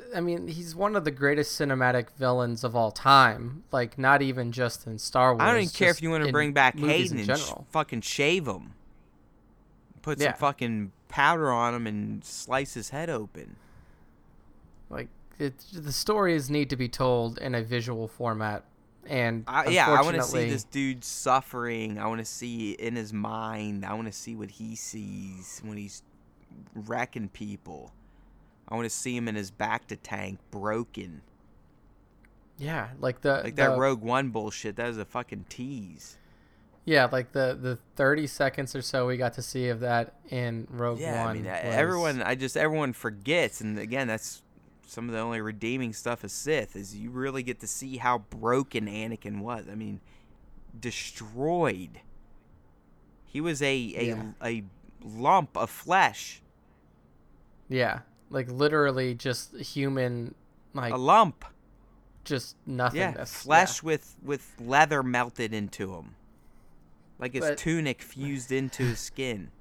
the. 0.00 0.04
I 0.14 0.20
mean, 0.20 0.46
he's 0.48 0.74
one 0.76 0.94
of 0.94 1.04
the 1.06 1.10
greatest 1.10 1.58
cinematic 1.58 2.10
villains 2.18 2.64
of 2.64 2.76
all 2.76 2.90
time. 2.90 3.62
Like, 3.72 3.96
not 3.96 4.20
even 4.20 4.52
just 4.52 4.86
in 4.86 4.98
Star 4.98 5.32
Wars. 5.32 5.40
I 5.42 5.46
don't 5.46 5.56
even 5.62 5.68
care 5.70 5.90
if 5.90 6.02
you 6.02 6.10
want 6.10 6.26
to 6.26 6.32
bring 6.32 6.52
back 6.52 6.78
Hayden 6.78 7.18
and 7.18 7.38
sh- 7.38 7.50
fucking 7.70 8.02
shave 8.02 8.46
him. 8.46 8.74
Put 10.08 10.20
Yeah. 10.20 10.32
some 10.32 10.38
fucking 10.38 10.92
powder 11.08 11.50
on 11.50 11.74
him 11.74 11.86
and 11.86 12.24
slice 12.24 12.74
his 12.74 12.90
head 12.90 13.10
open. 13.10 13.56
Like 14.90 15.08
it, 15.38 15.54
the 15.72 15.92
stories 15.92 16.48
need 16.50 16.70
to 16.70 16.76
be 16.76 16.88
told 16.88 17.38
in 17.38 17.54
a 17.54 17.62
visual 17.62 18.08
format, 18.08 18.64
And 19.06 19.44
I, 19.46 19.68
yeah, 19.68 19.90
I 19.90 20.00
want 20.02 20.16
to 20.16 20.22
see 20.22 20.48
this 20.50 20.64
dude 20.64 21.04
suffering. 21.04 21.98
I 21.98 22.06
want 22.06 22.20
to 22.20 22.24
see 22.24 22.72
in 22.72 22.96
his 22.96 23.12
mind. 23.12 23.84
I 23.84 23.92
want 23.94 24.06
to 24.06 24.12
see 24.12 24.34
what 24.34 24.50
he 24.52 24.74
sees 24.76 25.60
when 25.64 25.76
he's 25.76 26.02
wrecking 26.74 27.28
people. 27.28 27.92
I 28.68 28.74
want 28.74 28.84
to 28.86 28.90
see 28.90 29.16
him 29.16 29.28
in 29.28 29.34
his 29.34 29.50
bacta 29.50 29.96
tank 30.02 30.38
broken. 30.50 31.22
Yeah, 32.58 32.88
like 32.98 33.20
the 33.20 33.40
Like 33.44 33.56
that 33.56 33.74
the- 33.74 33.78
Rogue 33.80 34.02
One 34.02 34.30
bullshit. 34.30 34.76
That 34.76 34.88
was 34.88 34.98
a 34.98 35.04
fucking 35.04 35.46
tease. 35.48 36.16
Yeah, 36.88 37.06
like 37.12 37.32
the 37.32 37.56
the 37.60 37.78
30 37.96 38.26
seconds 38.26 38.74
or 38.74 38.80
so 38.80 39.06
we 39.06 39.18
got 39.18 39.34
to 39.34 39.42
see 39.42 39.68
of 39.68 39.80
that 39.80 40.14
in 40.30 40.66
Rogue 40.70 41.00
Yeah, 41.00 41.22
One. 41.24 41.30
I 41.30 41.34
mean, 41.34 41.46
uh, 41.46 41.60
was- 41.64 41.74
everyone. 41.74 42.22
I 42.22 42.34
just 42.34 42.56
everyone 42.56 42.94
forgets, 42.94 43.60
and 43.60 43.78
again, 43.78 44.08
that's 44.08 44.40
some 44.86 45.06
of 45.06 45.12
the 45.14 45.20
only 45.20 45.42
redeeming 45.42 45.92
stuff 45.92 46.24
of 46.24 46.30
Sith 46.30 46.74
is 46.74 46.96
you 46.96 47.10
really 47.10 47.42
get 47.42 47.60
to 47.60 47.66
see 47.66 47.98
how 47.98 48.16
broken 48.18 48.86
Anakin 48.86 49.40
was. 49.40 49.66
I 49.70 49.74
mean, 49.74 50.00
destroyed. 50.80 52.00
He 53.26 53.42
was 53.42 53.60
a 53.60 53.66
a, 53.94 54.06
Yeah. 54.06 54.22
a 54.42 54.64
lump 55.04 55.58
of 55.58 55.68
flesh, 55.68 56.40
Yeah, 57.68 58.00
like 58.30 58.50
literally 58.50 59.14
just 59.14 59.54
human, 59.58 60.34
like 60.72 60.92
a 60.94 60.96
lump. 60.96 61.44
just 62.24 62.56
Yeah, 62.66 62.74
nothingness. 62.76 63.34
flesh 63.42 63.82
with 63.82 64.16
with 64.22 64.54
leather 64.58 65.02
melted 65.02 65.52
into 65.52 65.94
him, 65.94 66.14
like 67.18 67.32
his 67.34 67.44
But- 67.44 67.58
tunic 67.58 68.02
fused 68.02 68.52
into 68.52 68.82
his 68.84 68.98
skin. 68.98 69.50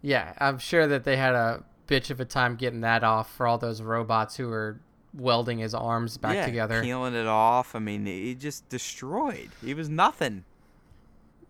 Yeah, 0.00 0.32
I'm 0.38 0.58
sure 0.58 0.86
that 0.86 1.02
they 1.02 1.16
had 1.16 1.34
a 1.34 1.64
bitch 1.88 2.10
of 2.10 2.20
a 2.20 2.24
time 2.24 2.54
getting 2.54 2.82
that 2.82 3.02
off 3.02 3.34
for 3.34 3.48
all 3.48 3.58
those 3.58 3.82
robots 3.82 4.36
who 4.36 4.46
were 4.46 4.78
welding 5.12 5.58
his 5.58 5.74
arms 5.74 6.16
back 6.18 6.36
yeah, 6.36 6.46
together. 6.46 6.80
peeling 6.82 7.14
it 7.14 7.26
off. 7.26 7.74
I 7.74 7.80
mean, 7.80 8.06
he 8.06 8.36
just 8.36 8.68
destroyed. 8.68 9.50
He 9.60 9.74
was 9.74 9.88
nothing. 9.88 10.44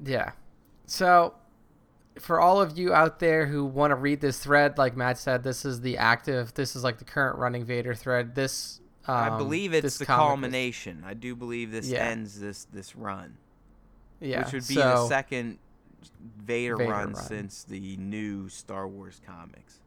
Yeah. 0.02 0.30
So, 0.87 1.35
for 2.18 2.40
all 2.40 2.58
of 2.61 2.78
you 2.78 2.94
out 2.94 3.18
there 3.18 3.44
who 3.44 3.66
want 3.66 3.90
to 3.90 3.97
read 3.97 4.23
this 4.23 4.38
thread, 4.40 4.78
like 4.78 4.97
Matt 4.97 5.18
said, 5.18 5.42
this 5.42 5.66
is 5.66 5.82
the 5.82 5.99
active. 5.99 6.54
This 6.54 6.75
is 6.75 6.82
like 6.82 6.97
the 6.97 7.04
current 7.04 7.37
running 7.38 7.66
Vader 7.66 7.94
thread. 7.94 8.35
This, 8.35 8.80
um, 9.06 9.14
I 9.14 9.37
believe 9.37 9.75
it's 9.75 9.99
the 9.99 10.06
culmination. 10.06 11.02
I 11.06 11.12
do 11.12 11.37
believe 11.37 11.70
this 11.70 11.88
Yeah. 11.88 12.04
ends 12.06 12.40
this 12.40 12.64
this 12.73 12.97
run, 12.97 13.37
yeah, 14.20 14.44
which 14.44 14.52
would 14.52 14.68
be 14.68 14.75
so, 14.75 14.80
the 14.80 15.06
second 15.08 15.58
Vader, 16.38 16.76
Vader 16.76 16.90
run, 16.90 17.12
run. 17.12 17.14
since 17.14 17.64
the 17.64 17.96
new 17.96 18.48
Star 18.48 18.87
Wars 18.88 19.20
comics. 19.26 19.80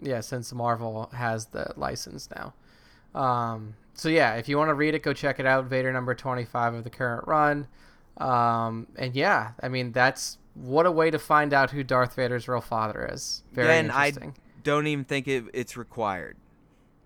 Yeah, 0.00 0.20
since 0.20 0.52
Marvel 0.52 1.10
has 1.14 1.46
the 1.46 1.72
license 1.76 2.28
now. 2.34 2.54
Um, 3.18 3.74
so 3.94 4.08
yeah, 4.08 4.34
if 4.34 4.48
you 4.48 4.58
want 4.58 4.70
to 4.70 4.74
read 4.74 4.94
it, 4.94 5.02
go 5.02 5.12
check 5.12 5.38
it 5.38 5.46
out. 5.46 5.66
Vader 5.66 5.92
number 5.92 6.14
twenty-five 6.14 6.74
of 6.74 6.84
the 6.84 6.90
current 6.90 7.26
run. 7.26 7.68
Um, 8.18 8.86
and 8.96 9.14
yeah, 9.14 9.52
I 9.60 9.68
mean 9.68 9.92
that's 9.92 10.38
what 10.54 10.86
a 10.86 10.90
way 10.90 11.10
to 11.10 11.18
find 11.18 11.52
out 11.52 11.70
who 11.70 11.82
Darth 11.82 12.14
Vader's 12.14 12.48
real 12.48 12.60
father 12.60 13.08
is. 13.12 13.42
Very 13.52 13.72
I 13.72 13.78
interesting. 13.78 14.36
don't 14.62 14.86
even 14.86 15.04
think 15.04 15.28
it, 15.28 15.44
it's 15.52 15.76
required. 15.76 16.36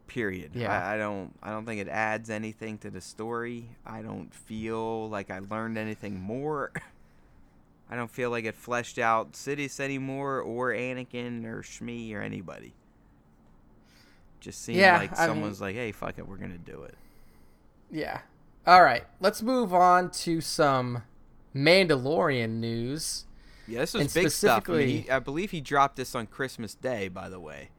Period. 0.09 0.53
Yeah. 0.55 0.73
I, 0.73 0.95
I 0.95 0.99
don't. 0.99 1.33
I 1.43 1.51
don't 1.51 1.65
think 1.65 1.81
it 1.81 1.89
adds 1.89 2.31
anything 2.31 2.79
to 2.79 2.91
the 2.91 3.01
story. 3.01 3.69
I 3.87 4.03
don't 4.03 4.35
feel 4.35 5.09
like 5.09 5.31
I 5.31 5.39
learned 5.39 5.79
anything 5.79 6.19
more. 6.19 6.73
I 7.91 7.97
don't 7.97 8.11
feel 8.11 8.31
like 8.31 8.45
it 8.45 8.55
fleshed 8.55 8.99
out 8.99 9.33
Sidious 9.33 9.81
anymore, 9.81 10.41
or 10.41 10.73
Anakin, 10.73 11.45
or 11.45 11.63
Shmi, 11.63 12.13
or 12.15 12.21
anybody. 12.21 12.73
Just 14.41 14.63
seemed 14.63 14.79
Yeah, 14.79 14.99
like 14.99 15.19
I 15.19 15.27
someone's 15.27 15.61
like, 15.61 15.75
"Hey, 15.75 15.93
fuck 15.93 16.19
it, 16.19 16.27
we're 16.27 16.37
gonna 16.37 16.59
do 16.59 16.83
it." 16.83 16.97
Yeah. 17.91 18.21
All 18.67 18.83
right, 18.83 19.05
let's 19.21 19.43
move 19.43 19.73
on 19.73 20.11
to 20.11 20.41
some 20.41 21.03
Mandalorian 21.55 22.61
news. 22.61 23.25
Yeah, 23.67 23.81
this 23.81 23.95
was 23.95 24.15
And 24.15 24.25
big 24.25 24.33
stuff. 24.33 24.69
I, 24.69 24.73
mean, 24.73 24.89
he, 25.05 25.11
I 25.11 25.19
believe 25.19 25.51
he 25.51 25.61
dropped 25.61 25.97
this 25.97 26.15
on 26.15 26.27
Christmas 26.27 26.75
Day, 26.75 27.09
by 27.09 27.29
the 27.29 27.41
way. 27.41 27.71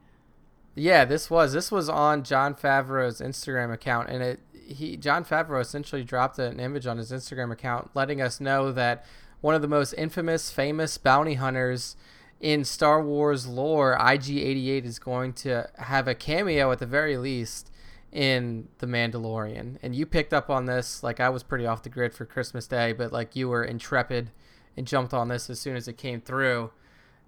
Yeah, 0.74 1.04
this 1.04 1.30
was 1.30 1.52
this 1.52 1.72
was 1.72 1.88
on 1.88 2.22
Jon 2.22 2.54
Favreau's 2.54 3.20
Instagram 3.20 3.72
account, 3.72 4.08
and 4.08 4.22
it 4.22 4.40
he 4.52 4.96
Jon 4.96 5.24
Favreau 5.24 5.60
essentially 5.60 6.04
dropped 6.04 6.38
an 6.38 6.60
image 6.60 6.86
on 6.86 6.98
his 6.98 7.10
Instagram 7.10 7.52
account, 7.52 7.90
letting 7.94 8.20
us 8.22 8.40
know 8.40 8.72
that 8.72 9.04
one 9.40 9.54
of 9.54 9.62
the 9.62 9.68
most 9.68 9.92
infamous, 9.94 10.50
famous 10.50 10.96
bounty 10.98 11.34
hunters 11.34 11.96
in 12.40 12.64
Star 12.64 13.02
Wars 13.02 13.46
lore, 13.46 13.96
IG88, 13.98 14.84
is 14.84 14.98
going 14.98 15.32
to 15.32 15.68
have 15.78 16.08
a 16.08 16.14
cameo 16.14 16.70
at 16.72 16.78
the 16.78 16.86
very 16.86 17.16
least 17.16 17.70
in 18.12 18.68
the 18.78 18.86
Mandalorian. 18.86 19.78
And 19.82 19.94
you 19.94 20.06
picked 20.06 20.32
up 20.32 20.50
on 20.50 20.66
this, 20.66 21.02
like 21.02 21.20
I 21.20 21.28
was 21.28 21.42
pretty 21.42 21.66
off 21.66 21.82
the 21.82 21.88
grid 21.88 22.14
for 22.14 22.24
Christmas 22.24 22.66
Day, 22.66 22.92
but 22.92 23.12
like 23.12 23.36
you 23.36 23.48
were 23.48 23.64
intrepid 23.64 24.30
and 24.76 24.86
jumped 24.86 25.12
on 25.12 25.28
this 25.28 25.50
as 25.50 25.60
soon 25.60 25.76
as 25.76 25.88
it 25.88 25.98
came 25.98 26.20
through. 26.20 26.70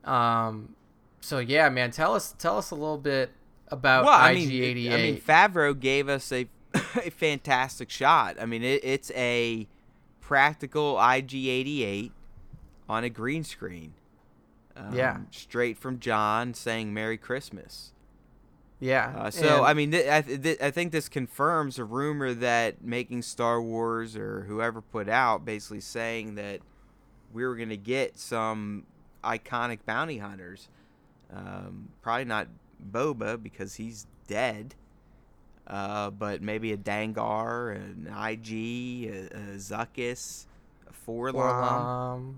Um, 0.04 0.74
so 1.22 1.38
yeah, 1.38 1.68
man, 1.70 1.90
tell 1.90 2.14
us 2.14 2.34
tell 2.38 2.58
us 2.58 2.70
a 2.70 2.74
little 2.74 2.98
bit 2.98 3.30
about 3.68 4.04
well, 4.04 4.12
I 4.12 4.34
mean, 4.34 4.50
IG88. 4.50 4.92
I 4.92 4.96
mean, 4.98 5.16
Favreau 5.20 5.78
gave 5.78 6.08
us 6.10 6.30
a 6.32 6.46
a 6.74 7.10
fantastic 7.10 7.88
shot. 7.88 8.36
I 8.40 8.44
mean, 8.46 8.62
it, 8.62 8.84
it's 8.84 9.10
a 9.14 9.66
practical 10.20 10.96
IG88 10.96 12.10
on 12.88 13.04
a 13.04 13.08
green 13.10 13.44
screen. 13.44 13.94
Um, 14.76 14.94
Yeah. 14.94 15.18
straight 15.30 15.78
from 15.78 15.98
John 16.00 16.54
saying 16.54 16.92
"Merry 16.94 17.16
Christmas." 17.18 17.92
yeah. 18.80 19.12
Uh, 19.16 19.30
so 19.30 19.58
and- 19.58 19.66
I 19.66 19.74
mean, 19.74 19.90
th- 19.92 20.08
I, 20.08 20.22
th- 20.22 20.60
I 20.60 20.70
think 20.72 20.90
this 20.92 21.08
confirms 21.08 21.78
a 21.78 21.84
rumor 21.84 22.34
that 22.34 22.82
making 22.82 23.22
Star 23.22 23.62
Wars 23.62 24.16
or 24.16 24.42
whoever 24.48 24.80
put 24.80 25.08
out 25.08 25.44
basically 25.44 25.80
saying 25.80 26.34
that 26.34 26.60
we 27.32 27.44
were 27.44 27.54
gonna 27.54 27.76
get 27.76 28.18
some 28.18 28.86
iconic 29.22 29.80
bounty 29.86 30.18
hunters. 30.18 30.68
Um, 31.34 31.88
probably 32.02 32.24
not 32.26 32.48
Boba 32.90 33.42
because 33.42 33.74
he's 33.74 34.06
dead. 34.26 34.74
Uh, 35.66 36.10
but 36.10 36.42
maybe 36.42 36.72
a 36.72 36.76
Dengar, 36.76 37.76
an 37.76 38.08
IG, 38.08 39.08
a, 39.08 39.26
a 39.28 39.56
Zuckuss, 39.56 40.46
a 40.88 41.10
4-LOM, 41.10 41.64
um, 41.64 42.36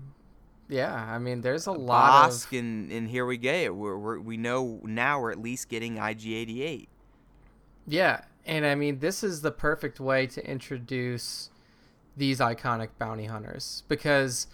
yeah, 0.67 0.93
I 0.93 1.17
mean, 1.19 1.41
there's 1.41 1.67
a 1.67 1.71
a 1.71 1.73
lot 1.73 2.29
Bossk, 2.29 2.53
of 2.53 2.59
and, 2.59 2.91
and 2.91 3.07
here 3.09 3.25
we 3.25 3.37
go. 3.37 3.71
We're, 3.73 3.97
we're, 3.97 4.19
we 4.19 4.37
know 4.37 4.79
now 4.83 5.19
we're 5.19 5.31
at 5.31 5.41
least 5.41 5.69
getting 5.69 5.95
IG88. 5.97 6.87
yeah, 7.87 8.21
and 8.45 8.65
I 8.65 8.75
mean, 8.75 8.99
this 8.99 9.23
is 9.23 9.41
the 9.41 9.51
perfect 9.51 9.99
way 9.99 10.27
to 10.27 10.49
introduce 10.49 11.49
these 12.17 12.39
iconic 12.39 12.89
bounty 12.97 13.25
hunters 13.25 13.83
because 13.87 14.47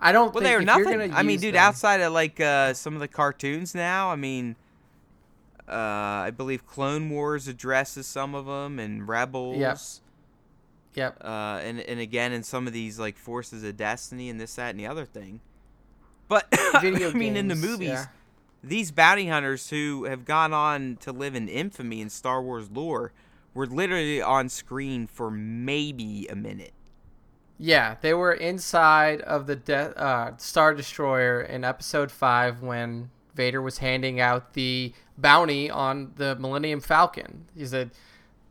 I 0.00 0.12
don't 0.12 0.34
Well, 0.34 0.42
they're 0.42 0.62
nothing. 0.62 1.12
I 1.12 1.22
mean, 1.22 1.38
dude, 1.38 1.54
them- 1.54 1.62
outside 1.62 2.00
of 2.00 2.12
like 2.12 2.40
uh, 2.40 2.72
some 2.74 2.94
of 2.94 3.00
the 3.00 3.08
cartoons 3.08 3.74
now, 3.74 4.10
I 4.10 4.16
mean, 4.16 4.56
uh, 5.68 5.72
I 5.72 6.32
believe 6.34 6.66
Clone 6.66 7.10
Wars 7.10 7.46
addresses 7.46 8.06
some 8.06 8.34
of 8.34 8.46
them, 8.46 8.78
and 8.78 9.06
Rebels. 9.06 9.58
Yep. 10.94 11.18
Uh, 11.22 11.60
and 11.62 11.80
and 11.80 12.00
again 12.00 12.32
in 12.32 12.42
some 12.42 12.66
of 12.66 12.72
these 12.72 12.98
like 12.98 13.16
Forces 13.16 13.62
of 13.62 13.76
Destiny 13.76 14.28
and 14.28 14.40
this, 14.40 14.54
that, 14.56 14.70
and 14.70 14.80
the 14.80 14.86
other 14.86 15.04
thing. 15.04 15.40
But 16.28 16.46
Video 16.80 17.10
I 17.10 17.12
mean, 17.12 17.36
in 17.36 17.48
the 17.48 17.54
movies, 17.54 17.88
yeah. 17.90 18.06
these 18.64 18.90
bounty 18.90 19.28
hunters 19.28 19.70
who 19.70 20.04
have 20.04 20.24
gone 20.24 20.52
on 20.52 20.96
to 21.00 21.12
live 21.12 21.34
in 21.34 21.48
infamy 21.48 22.00
in 22.00 22.08
Star 22.08 22.42
Wars 22.42 22.70
lore 22.70 23.12
were 23.54 23.66
literally 23.66 24.22
on 24.22 24.48
screen 24.48 25.06
for 25.06 25.30
maybe 25.30 26.26
a 26.28 26.36
minute. 26.36 26.72
Yeah, 27.62 27.96
they 28.00 28.14
were 28.14 28.32
inside 28.32 29.20
of 29.20 29.46
the 29.46 29.54
de- 29.56 29.94
uh, 30.02 30.32
Star 30.38 30.72
Destroyer 30.72 31.42
in 31.42 31.62
Episode 31.62 32.10
Five 32.10 32.62
when 32.62 33.10
Vader 33.34 33.60
was 33.60 33.78
handing 33.78 34.18
out 34.18 34.54
the 34.54 34.94
bounty 35.18 35.70
on 35.70 36.12
the 36.16 36.36
Millennium 36.36 36.80
Falcon. 36.80 37.44
He 37.54 37.66
said, 37.66 37.90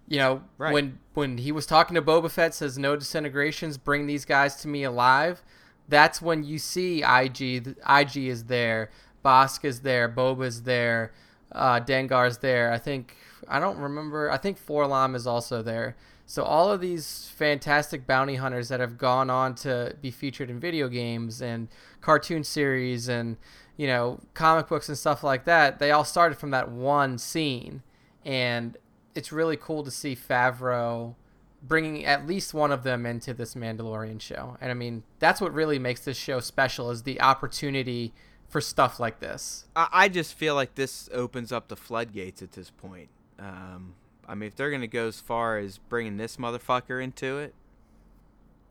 you 0.07 0.17
know, 0.19 0.43
Right. 0.59 0.71
when 0.73 0.99
when 1.15 1.39
he 1.39 1.51
was 1.51 1.65
talking 1.65 1.95
to 1.95 2.03
Boba 2.03 2.29
Fett, 2.29 2.53
says 2.53 2.77
no 2.77 2.95
disintegrations, 2.95 3.77
bring 3.79 4.05
these 4.05 4.25
guys 4.25 4.55
to 4.57 4.67
me 4.67 4.83
alive. 4.83 5.41
That's 5.87 6.21
when 6.21 6.43
you 6.43 6.59
see 6.59 7.01
IG. 7.03 7.63
The- 7.63 7.75
IG 7.87 8.27
is 8.27 8.43
there, 8.45 8.91
Bossk 9.25 9.65
is 9.65 9.81
there, 9.81 10.07
Boba's 10.07 10.63
there, 10.63 11.11
uh, 11.51 11.79
Dengar's 11.79 12.37
there. 12.37 12.71
I 12.71 12.77
think 12.77 13.17
I 13.47 13.59
don't 13.59 13.79
remember. 13.79 14.29
I 14.29 14.37
think 14.37 14.59
4-LOM 14.59 15.15
is 15.15 15.25
also 15.25 15.63
there. 15.63 15.95
So 16.29 16.43
all 16.43 16.71
of 16.71 16.79
these 16.79 17.31
fantastic 17.35 18.05
bounty 18.05 18.35
hunters 18.35 18.69
that 18.69 18.79
have 18.79 18.99
gone 18.99 19.31
on 19.31 19.55
to 19.55 19.95
be 19.99 20.11
featured 20.11 20.51
in 20.51 20.59
video 20.59 20.87
games 20.87 21.41
and 21.41 21.69
cartoon 22.01 22.43
series 22.43 23.09
and 23.09 23.35
you 23.77 23.87
know 23.87 24.19
comic 24.35 24.67
books 24.67 24.87
and 24.89 24.95
stuff 24.95 25.23
like 25.23 25.45
that, 25.45 25.79
they 25.79 25.89
all 25.89 26.05
started 26.05 26.37
from 26.37 26.51
that 26.51 26.69
one 26.69 27.17
scene, 27.17 27.81
and 28.23 28.77
it's 29.15 29.31
really 29.31 29.57
cool 29.57 29.83
to 29.83 29.89
see 29.89 30.15
Favreau 30.15 31.15
bringing 31.63 32.05
at 32.05 32.27
least 32.27 32.53
one 32.53 32.71
of 32.71 32.83
them 32.83 33.07
into 33.07 33.33
this 33.33 33.55
Mandalorian 33.55 34.21
show. 34.21 34.55
And 34.61 34.69
I 34.69 34.75
mean, 34.75 35.01
that's 35.17 35.41
what 35.41 35.51
really 35.51 35.79
makes 35.79 36.01
this 36.01 36.15
show 36.15 36.41
special 36.41 36.91
is 36.91 37.01
the 37.01 37.19
opportunity 37.21 38.13
for 38.47 38.61
stuff 38.61 38.99
like 38.99 39.19
this. 39.19 39.65
I, 39.75 40.07
just 40.07 40.35
feel 40.35 40.53
like 40.53 40.75
this 40.75 41.09
opens 41.11 41.51
up 41.51 41.69
the 41.69 41.75
floodgates 41.75 42.43
at 42.43 42.51
this 42.51 42.69
point. 42.69 43.09
Um, 43.39 43.95
I 44.29 44.35
mean, 44.35 44.47
if 44.47 44.55
they're 44.55 44.71
gonna 44.71 44.87
go 44.87 45.07
as 45.07 45.19
far 45.19 45.57
as 45.57 45.77
bringing 45.79 46.17
this 46.17 46.37
motherfucker 46.37 47.03
into 47.03 47.37
it, 47.39 47.53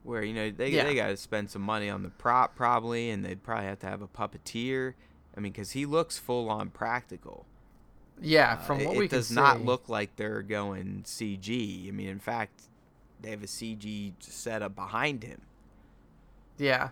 where 0.04 0.22
you 0.22 0.32
know 0.32 0.50
they 0.50 0.70
Yeah. 0.70 0.84
they 0.84 0.94
got 0.94 1.08
to 1.08 1.16
spend 1.16 1.50
some 1.50 1.62
money 1.62 1.90
on 1.90 2.02
the 2.02 2.10
prop 2.10 2.54
probably, 2.56 3.10
and 3.10 3.24
they'd 3.24 3.42
probably 3.42 3.66
have 3.66 3.80
to 3.80 3.86
have 3.86 4.00
a 4.00 4.08
puppeteer. 4.08 4.94
I 5.36 5.40
mean, 5.40 5.52
because 5.52 5.72
he 5.72 5.84
looks 5.84 6.16
full 6.18 6.48
on 6.48 6.70
practical. 6.70 7.44
Yeah, 8.20 8.54
Uh, 8.54 8.56
from 8.56 8.80
it, 8.80 8.86
what 8.86 8.96
it 8.96 8.98
we 8.98 9.08
can 9.08 9.10
see 9.10 9.16
it 9.16 9.18
does 9.18 9.30
not 9.32 9.64
look 9.64 9.88
like 9.88 10.16
they're 10.16 10.42
going 10.42 11.02
CG. 11.04 11.88
I 11.88 11.90
mean, 11.92 12.08
in 12.08 12.18
fact, 12.18 12.62
they 13.20 13.30
have 13.30 13.42
a 13.42 13.46
CG 13.46 14.14
setup 14.20 14.74
behind 14.74 15.22
him. 15.24 15.40
Yeah, 16.56 16.90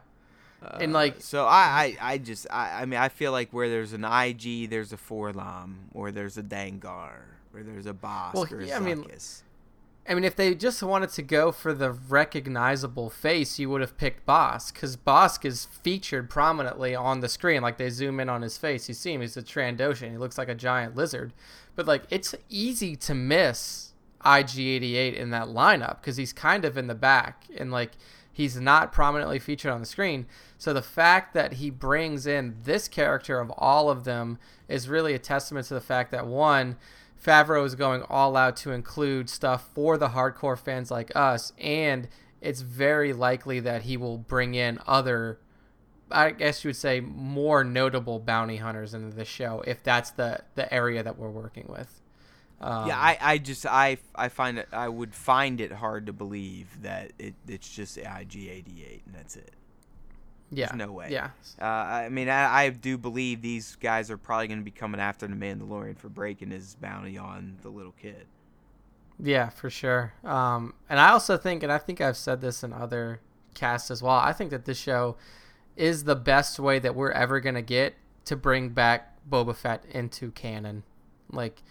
Uh, 0.62 0.78
And, 0.80 0.92
like- 0.92 1.20
so 1.20 1.44
I, 1.46 1.96
I, 2.00 2.12
I 2.14 2.18
just 2.18 2.46
I, 2.50 2.82
I 2.82 2.84
mean 2.86 2.98
I 2.98 3.08
feel 3.08 3.30
like 3.32 3.52
where 3.52 3.68
there's 3.68 3.92
an 3.92 4.04
IG 4.04 4.70
there's 4.70 4.92
a 4.92 4.96
4-LOM 4.96 5.90
or 5.92 6.10
there's 6.10 6.38
a 6.38 6.42
Dengar 6.42 7.18
or 7.56 7.62
there's 7.62 7.86
a 7.86 7.94
boss 7.94 8.34
Well, 8.34 8.46
or 8.50 8.62
yeah, 8.62 8.76
I 8.76 8.80
mean, 8.80 9.04
I 10.08 10.14
mean, 10.14 10.24
if 10.24 10.36
they 10.36 10.54
just 10.54 10.82
wanted 10.82 11.10
to 11.10 11.22
go 11.22 11.50
for 11.50 11.74
the 11.74 11.90
recognizable 11.90 13.10
face, 13.10 13.58
you 13.58 13.68
would 13.70 13.80
have 13.80 13.98
picked 13.98 14.24
Bossk, 14.24 14.74
because 14.74 14.96
Bossk 14.96 15.44
is 15.44 15.66
featured 15.82 16.30
prominently 16.30 16.94
on 16.94 17.20
the 17.20 17.28
screen. 17.28 17.62
Like 17.62 17.76
they 17.76 17.90
zoom 17.90 18.20
in 18.20 18.28
on 18.28 18.42
his 18.42 18.56
face, 18.56 18.88
you 18.88 18.94
see 18.94 19.14
him. 19.14 19.20
He's 19.20 19.36
a 19.36 19.42
Trandoshan. 19.42 20.12
He 20.12 20.16
looks 20.16 20.38
like 20.38 20.48
a 20.48 20.54
giant 20.54 20.94
lizard. 20.94 21.32
But 21.74 21.86
like, 21.86 22.04
it's 22.08 22.34
easy 22.48 22.94
to 22.96 23.14
miss 23.14 23.94
IG88 24.24 25.14
in 25.14 25.30
that 25.30 25.48
lineup 25.48 26.00
because 26.00 26.16
he's 26.16 26.32
kind 26.32 26.64
of 26.64 26.76
in 26.76 26.86
the 26.86 26.94
back 26.94 27.44
and 27.56 27.70
like 27.70 27.92
he's 28.32 28.56
not 28.56 28.92
prominently 28.92 29.38
featured 29.38 29.72
on 29.72 29.80
the 29.80 29.86
screen. 29.86 30.26
So 30.58 30.72
the 30.72 30.82
fact 30.82 31.34
that 31.34 31.54
he 31.54 31.70
brings 31.70 32.26
in 32.26 32.56
this 32.64 32.86
character 32.86 33.40
of 33.40 33.50
all 33.56 33.90
of 33.90 34.04
them 34.04 34.38
is 34.68 34.88
really 34.88 35.14
a 35.14 35.18
testament 35.18 35.66
to 35.66 35.74
the 35.74 35.80
fact 35.80 36.12
that 36.12 36.26
one. 36.26 36.76
Favreau 37.22 37.64
is 37.64 37.74
going 37.74 38.02
all 38.02 38.36
out 38.36 38.56
to 38.58 38.72
include 38.72 39.28
stuff 39.28 39.68
for 39.74 39.96
the 39.98 40.08
hardcore 40.08 40.58
fans 40.58 40.90
like 40.90 41.10
us, 41.16 41.52
and 41.58 42.08
it's 42.40 42.60
very 42.60 43.12
likely 43.12 43.60
that 43.60 43.82
he 43.82 43.96
will 43.96 44.18
bring 44.18 44.54
in 44.54 44.78
other, 44.86 45.38
I 46.10 46.30
guess 46.30 46.62
you 46.64 46.68
would 46.68 46.76
say, 46.76 47.00
more 47.00 47.64
notable 47.64 48.18
bounty 48.18 48.58
hunters 48.58 48.94
into 48.94 49.14
the 49.14 49.24
show 49.24 49.62
if 49.66 49.82
that's 49.82 50.10
the 50.10 50.40
the 50.54 50.72
area 50.72 51.02
that 51.02 51.18
we're 51.18 51.30
working 51.30 51.66
with. 51.68 52.00
Um, 52.60 52.88
yeah, 52.88 52.98
I, 52.98 53.18
I 53.20 53.38
just 53.38 53.66
I, 53.66 53.98
I 54.14 54.28
find 54.28 54.58
it 54.58 54.68
I 54.72 54.88
would 54.88 55.14
find 55.14 55.60
it 55.60 55.72
hard 55.72 56.06
to 56.06 56.12
believe 56.12 56.82
that 56.82 57.12
it 57.18 57.34
it's 57.46 57.68
just 57.68 57.96
IG88 57.96 59.06
and 59.06 59.14
that's 59.14 59.36
it. 59.36 59.52
Yeah, 60.50 60.72
no 60.74 60.92
way. 60.92 61.08
Yeah, 61.10 61.30
Uh, 61.60 61.64
I 61.64 62.08
mean, 62.08 62.28
I, 62.28 62.64
I 62.64 62.68
do 62.70 62.96
believe 62.98 63.42
these 63.42 63.76
guys 63.76 64.10
are 64.10 64.18
probably 64.18 64.48
going 64.48 64.60
to 64.60 64.64
be 64.64 64.70
coming 64.70 65.00
after 65.00 65.26
the 65.26 65.34
Mandalorian 65.34 65.98
for 65.98 66.08
breaking 66.08 66.50
his 66.50 66.74
bounty 66.76 67.18
on 67.18 67.56
the 67.62 67.68
little 67.68 67.92
kid. 67.92 68.26
Yeah, 69.18 69.48
for 69.48 69.70
sure. 69.70 70.12
Um, 70.24 70.74
and 70.88 71.00
I 71.00 71.10
also 71.10 71.36
think, 71.36 71.62
and 71.62 71.72
I 71.72 71.78
think 71.78 72.00
I've 72.00 72.16
said 72.16 72.40
this 72.40 72.62
in 72.62 72.72
other 72.72 73.20
casts 73.54 73.90
as 73.90 74.02
well. 74.02 74.14
I 74.16 74.32
think 74.32 74.50
that 74.50 74.66
this 74.66 74.78
show 74.78 75.16
is 75.74 76.04
the 76.04 76.16
best 76.16 76.58
way 76.58 76.78
that 76.78 76.94
we're 76.94 77.10
ever 77.12 77.40
gonna 77.40 77.62
get 77.62 77.94
to 78.26 78.36
bring 78.36 78.70
back 78.70 79.16
Boba 79.28 79.54
Fett 79.56 79.84
into 79.90 80.30
canon. 80.32 80.82
Like, 81.30 81.62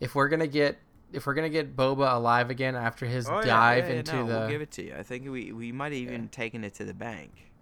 if 0.00 0.14
we're 0.14 0.28
gonna 0.28 0.46
get 0.46 0.78
if 1.12 1.26
we're 1.26 1.34
gonna 1.34 1.48
get 1.48 1.76
Boba 1.76 2.14
alive 2.16 2.50
again 2.50 2.74
after 2.74 3.06
his 3.06 3.28
Oh, 3.28 3.40
dive 3.42 3.84
yeah, 3.84 3.92
yeah, 3.92 3.98
into 4.00 4.16
no, 4.16 4.26
the 4.26 4.38
We'll 4.40 4.48
give 4.48 4.62
it 4.62 4.70
to 4.72 4.84
you. 4.84 4.94
I 4.98 5.02
think 5.02 5.28
we 5.30 5.52
we 5.52 5.70
might 5.72 5.92
have 5.92 6.00
even 6.00 6.28
taken 6.28 6.64
it 6.64 6.74
to 6.74 6.84
the 6.84 6.94
bank. 6.94 7.52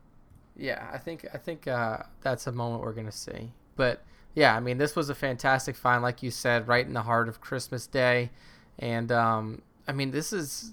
Yeah, 0.56 0.86
I 0.92 0.98
think 0.98 1.26
I 1.32 1.38
think 1.38 1.66
uh, 1.66 1.98
that's 2.20 2.46
a 2.46 2.52
moment 2.52 2.82
we're 2.82 2.92
gonna 2.92 3.10
see. 3.12 3.52
But 3.76 4.02
yeah, 4.34 4.54
I 4.56 4.60
mean, 4.60 4.78
this 4.78 4.94
was 4.96 5.08
a 5.10 5.14
fantastic 5.14 5.76
find, 5.76 6.02
like 6.02 6.22
you 6.22 6.30
said, 6.30 6.68
right 6.68 6.86
in 6.86 6.92
the 6.92 7.02
heart 7.02 7.28
of 7.28 7.40
Christmas 7.40 7.86
Day, 7.86 8.30
and 8.78 9.10
um, 9.12 9.62
I 9.88 9.92
mean, 9.92 10.10
this 10.10 10.32
is 10.32 10.72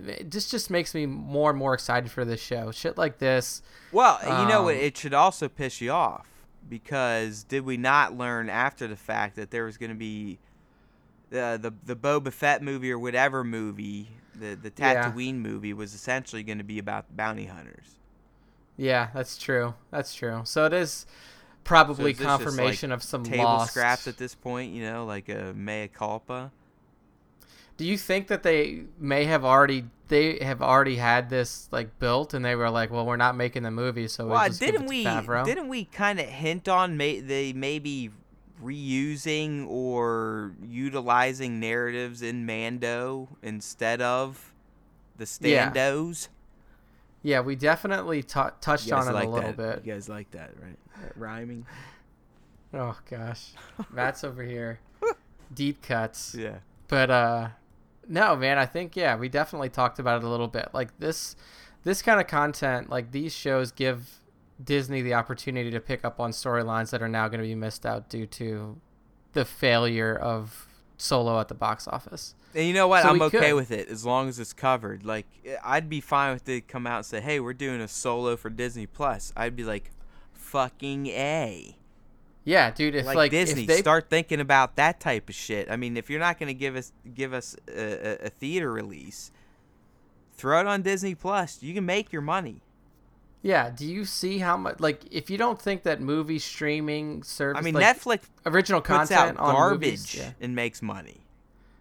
this 0.00 0.50
just 0.50 0.70
makes 0.70 0.94
me 0.94 1.06
more 1.06 1.50
and 1.50 1.58
more 1.58 1.74
excited 1.74 2.10
for 2.10 2.24
this 2.24 2.40
show. 2.40 2.70
Shit 2.70 2.96
like 2.96 3.18
this. 3.18 3.62
Well, 3.92 4.18
you 4.22 4.48
know 4.48 4.62
what? 4.62 4.76
Um, 4.76 4.80
It 4.80 4.96
should 4.96 5.12
also 5.14 5.48
piss 5.48 5.80
you 5.80 5.90
off 5.90 6.26
because 6.68 7.44
did 7.44 7.64
we 7.64 7.76
not 7.76 8.16
learn 8.16 8.48
after 8.48 8.86
the 8.88 8.96
fact 8.96 9.36
that 9.36 9.50
there 9.50 9.64
was 9.64 9.76
going 9.76 9.90
to 9.90 9.96
be 9.96 10.38
the 11.30 11.58
the 11.60 11.94
the 11.94 11.96
Boba 11.96 12.32
Fett 12.32 12.62
movie 12.62 12.90
or 12.90 12.98
whatever 12.98 13.44
movie, 13.44 14.08
the 14.34 14.54
the 14.54 14.72
Yeah. 14.78 15.10
Tatooine 15.12 15.36
movie 15.36 15.74
was 15.74 15.94
essentially 15.94 16.42
going 16.42 16.58
to 16.58 16.64
be 16.64 16.78
about 16.78 17.14
bounty 17.14 17.46
hunters. 17.46 17.96
Yeah, 18.76 19.08
that's 19.14 19.38
true. 19.38 19.74
That's 19.90 20.14
true. 20.14 20.42
So 20.44 20.64
it 20.66 20.72
is 20.72 21.06
probably 21.62 22.12
is 22.12 22.18
confirmation 22.18 22.90
like, 22.90 22.98
of 22.98 23.02
some 23.02 23.24
Table 23.24 23.44
lost. 23.44 23.70
scraps 23.70 24.06
at 24.06 24.16
this 24.16 24.34
point, 24.34 24.72
you 24.72 24.82
know, 24.82 25.04
like 25.04 25.28
a 25.28 25.52
mea 25.54 25.88
culpa. 25.88 26.52
Do 27.76 27.84
you 27.84 27.98
think 27.98 28.28
that 28.28 28.42
they 28.42 28.84
may 28.98 29.24
have 29.24 29.44
already 29.44 29.86
they 30.08 30.38
have 30.42 30.62
already 30.62 30.96
had 30.96 31.30
this 31.30 31.68
like 31.72 31.98
built 31.98 32.34
and 32.34 32.44
they 32.44 32.54
were 32.54 32.70
like, 32.70 32.90
well, 32.90 33.06
we're 33.06 33.16
not 33.16 33.36
making 33.36 33.62
the 33.62 33.70
movie, 33.70 34.06
so 34.06 34.26
Well, 34.28 34.46
just 34.46 34.60
didn't 34.60 34.86
we 34.86 35.04
Favreau? 35.04 35.44
didn't 35.44 35.68
we 35.68 35.84
kind 35.86 36.20
of 36.20 36.26
hint 36.26 36.68
on 36.68 36.96
may, 36.96 37.20
they 37.20 37.52
maybe 37.52 38.10
reusing 38.62 39.66
or 39.66 40.52
utilizing 40.62 41.58
narratives 41.58 42.22
in 42.22 42.46
Mando 42.46 43.28
instead 43.42 44.00
of 44.00 44.52
the 45.16 45.24
standos? 45.24 46.28
Yeah, 46.28 46.33
we 47.40 47.56
definitely 47.56 48.22
tou 48.22 48.50
touched 48.60 48.92
on 48.92 49.08
it 49.08 49.12
like 49.12 49.26
a 49.26 49.30
little 49.30 49.52
that? 49.52 49.76
bit. 49.82 49.86
You 49.86 49.94
guys 49.94 50.08
like 50.08 50.30
that, 50.32 50.50
right? 50.62 50.78
That 51.00 51.16
rhyming. 51.16 51.66
Oh 52.72 52.96
gosh, 53.10 53.52
Matt's 53.90 54.22
over 54.22 54.42
here, 54.42 54.78
deep 55.54 55.82
cuts. 55.82 56.36
Yeah. 56.38 56.58
But 56.86 57.10
uh, 57.10 57.48
no, 58.06 58.36
man, 58.36 58.58
I 58.58 58.66
think 58.66 58.94
yeah, 58.94 59.16
we 59.16 59.28
definitely 59.28 59.70
talked 59.70 59.98
about 59.98 60.22
it 60.22 60.24
a 60.24 60.28
little 60.28 60.48
bit. 60.48 60.68
Like 60.72 60.98
this, 60.98 61.34
this 61.82 62.02
kind 62.02 62.20
of 62.20 62.26
content, 62.26 62.90
like 62.90 63.10
these 63.10 63.32
shows, 63.32 63.72
give 63.72 64.20
Disney 64.62 65.02
the 65.02 65.14
opportunity 65.14 65.70
to 65.70 65.80
pick 65.80 66.04
up 66.04 66.20
on 66.20 66.30
storylines 66.30 66.90
that 66.90 67.02
are 67.02 67.08
now 67.08 67.28
going 67.28 67.40
to 67.40 67.46
be 67.46 67.54
missed 67.54 67.86
out 67.86 68.08
due 68.08 68.26
to 68.26 68.78
the 69.32 69.44
failure 69.44 70.14
of 70.14 70.68
Solo 70.96 71.40
at 71.40 71.48
the 71.48 71.54
box 71.54 71.88
office. 71.88 72.34
And 72.54 72.66
you 72.66 72.72
know 72.72 72.86
what? 72.88 73.02
So 73.02 73.08
I'm 73.08 73.22
okay 73.22 73.50
could. 73.50 73.54
with 73.54 73.70
it 73.70 73.88
as 73.88 74.04
long 74.04 74.28
as 74.28 74.38
it's 74.38 74.52
covered. 74.52 75.04
Like 75.04 75.26
I'd 75.64 75.88
be 75.88 76.00
fine 76.00 76.34
with 76.34 76.48
it 76.48 76.68
come 76.68 76.86
out 76.86 76.98
and 76.98 77.06
say, 77.06 77.20
"Hey, 77.20 77.40
we're 77.40 77.52
doing 77.52 77.80
a 77.80 77.88
solo 77.88 78.36
for 78.36 78.50
Disney 78.50 78.86
Plus." 78.86 79.32
I'd 79.36 79.56
be 79.56 79.64
like, 79.64 79.90
"Fucking 80.32 81.06
a." 81.08 81.76
Yeah, 82.44 82.70
dude. 82.70 82.94
If 82.94 83.06
like, 83.06 83.16
like, 83.16 83.30
Disney, 83.30 83.62
if 83.62 83.68
they 83.68 83.78
start 83.78 84.10
thinking 84.10 84.38
about 84.38 84.76
that 84.76 85.00
type 85.00 85.28
of 85.28 85.34
shit. 85.34 85.70
I 85.70 85.76
mean, 85.76 85.96
if 85.96 86.10
you're 86.10 86.20
not 86.20 86.38
going 86.38 86.48
to 86.48 86.54
give 86.54 86.76
us 86.76 86.92
give 87.14 87.32
us 87.32 87.56
a, 87.68 87.72
a, 87.72 88.26
a 88.26 88.28
theater 88.28 88.70
release, 88.70 89.32
throw 90.36 90.60
it 90.60 90.66
on 90.66 90.82
Disney 90.82 91.14
Plus. 91.14 91.62
You 91.62 91.74
can 91.74 91.86
make 91.86 92.12
your 92.12 92.22
money. 92.22 92.60
yeah, 93.42 93.70
do 93.70 93.86
you 93.86 94.04
see 94.04 94.38
how 94.38 94.56
much? 94.56 94.78
Like, 94.78 95.02
if 95.10 95.30
you 95.30 95.38
don't 95.38 95.60
think 95.60 95.84
that 95.84 96.00
movie 96.00 96.38
streaming 96.38 97.22
service, 97.22 97.58
I 97.58 97.62
mean, 97.62 97.74
like, 97.74 97.84
Netflix 97.84 98.20
original 98.46 98.80
content 98.80 99.20
out 99.20 99.36
on 99.38 99.54
garbage 99.54 99.80
movies, 99.80 100.14
yeah. 100.14 100.30
and 100.40 100.54
makes 100.54 100.82
money. 100.82 101.23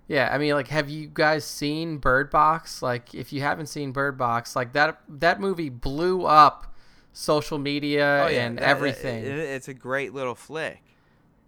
Yeah, 0.08 0.30
I 0.32 0.38
mean, 0.38 0.54
like, 0.54 0.68
have 0.68 0.89
you 0.89 1.10
guys 1.12 1.46
seen 1.46 1.98
Bird 1.98 2.30
Box? 2.30 2.82
Like, 2.82 3.16
if 3.16 3.32
you 3.32 3.42
haven't 3.42 3.68
seen 3.68 3.92
Bird 3.94 4.18
Box, 4.18 4.56
like 4.56 4.74
that 4.74 5.00
that 5.08 5.39
movie 5.39 5.70
blew 5.70 6.26
up 6.26 6.74
social 7.13 7.58
media 7.58 8.24
oh, 8.26 8.28
and 8.28 8.58
Oh, 8.60 8.62
that- 8.62 8.70
everything. 8.70 9.24
it- 9.24 9.38
it's 9.38 9.68
a 9.68 9.74
great 9.74 10.13
little 10.13 10.36
flick, 10.36 10.82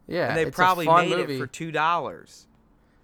yeah, 0.07 0.29
and 0.29 0.37
they 0.37 0.43
it's 0.43 0.49
a 0.49 0.53
probably 0.53 0.85
made 0.87 1.09
movie. 1.09 1.35
it 1.35 1.39
for 1.39 1.47
two 1.47 1.71
dollars. 1.71 2.47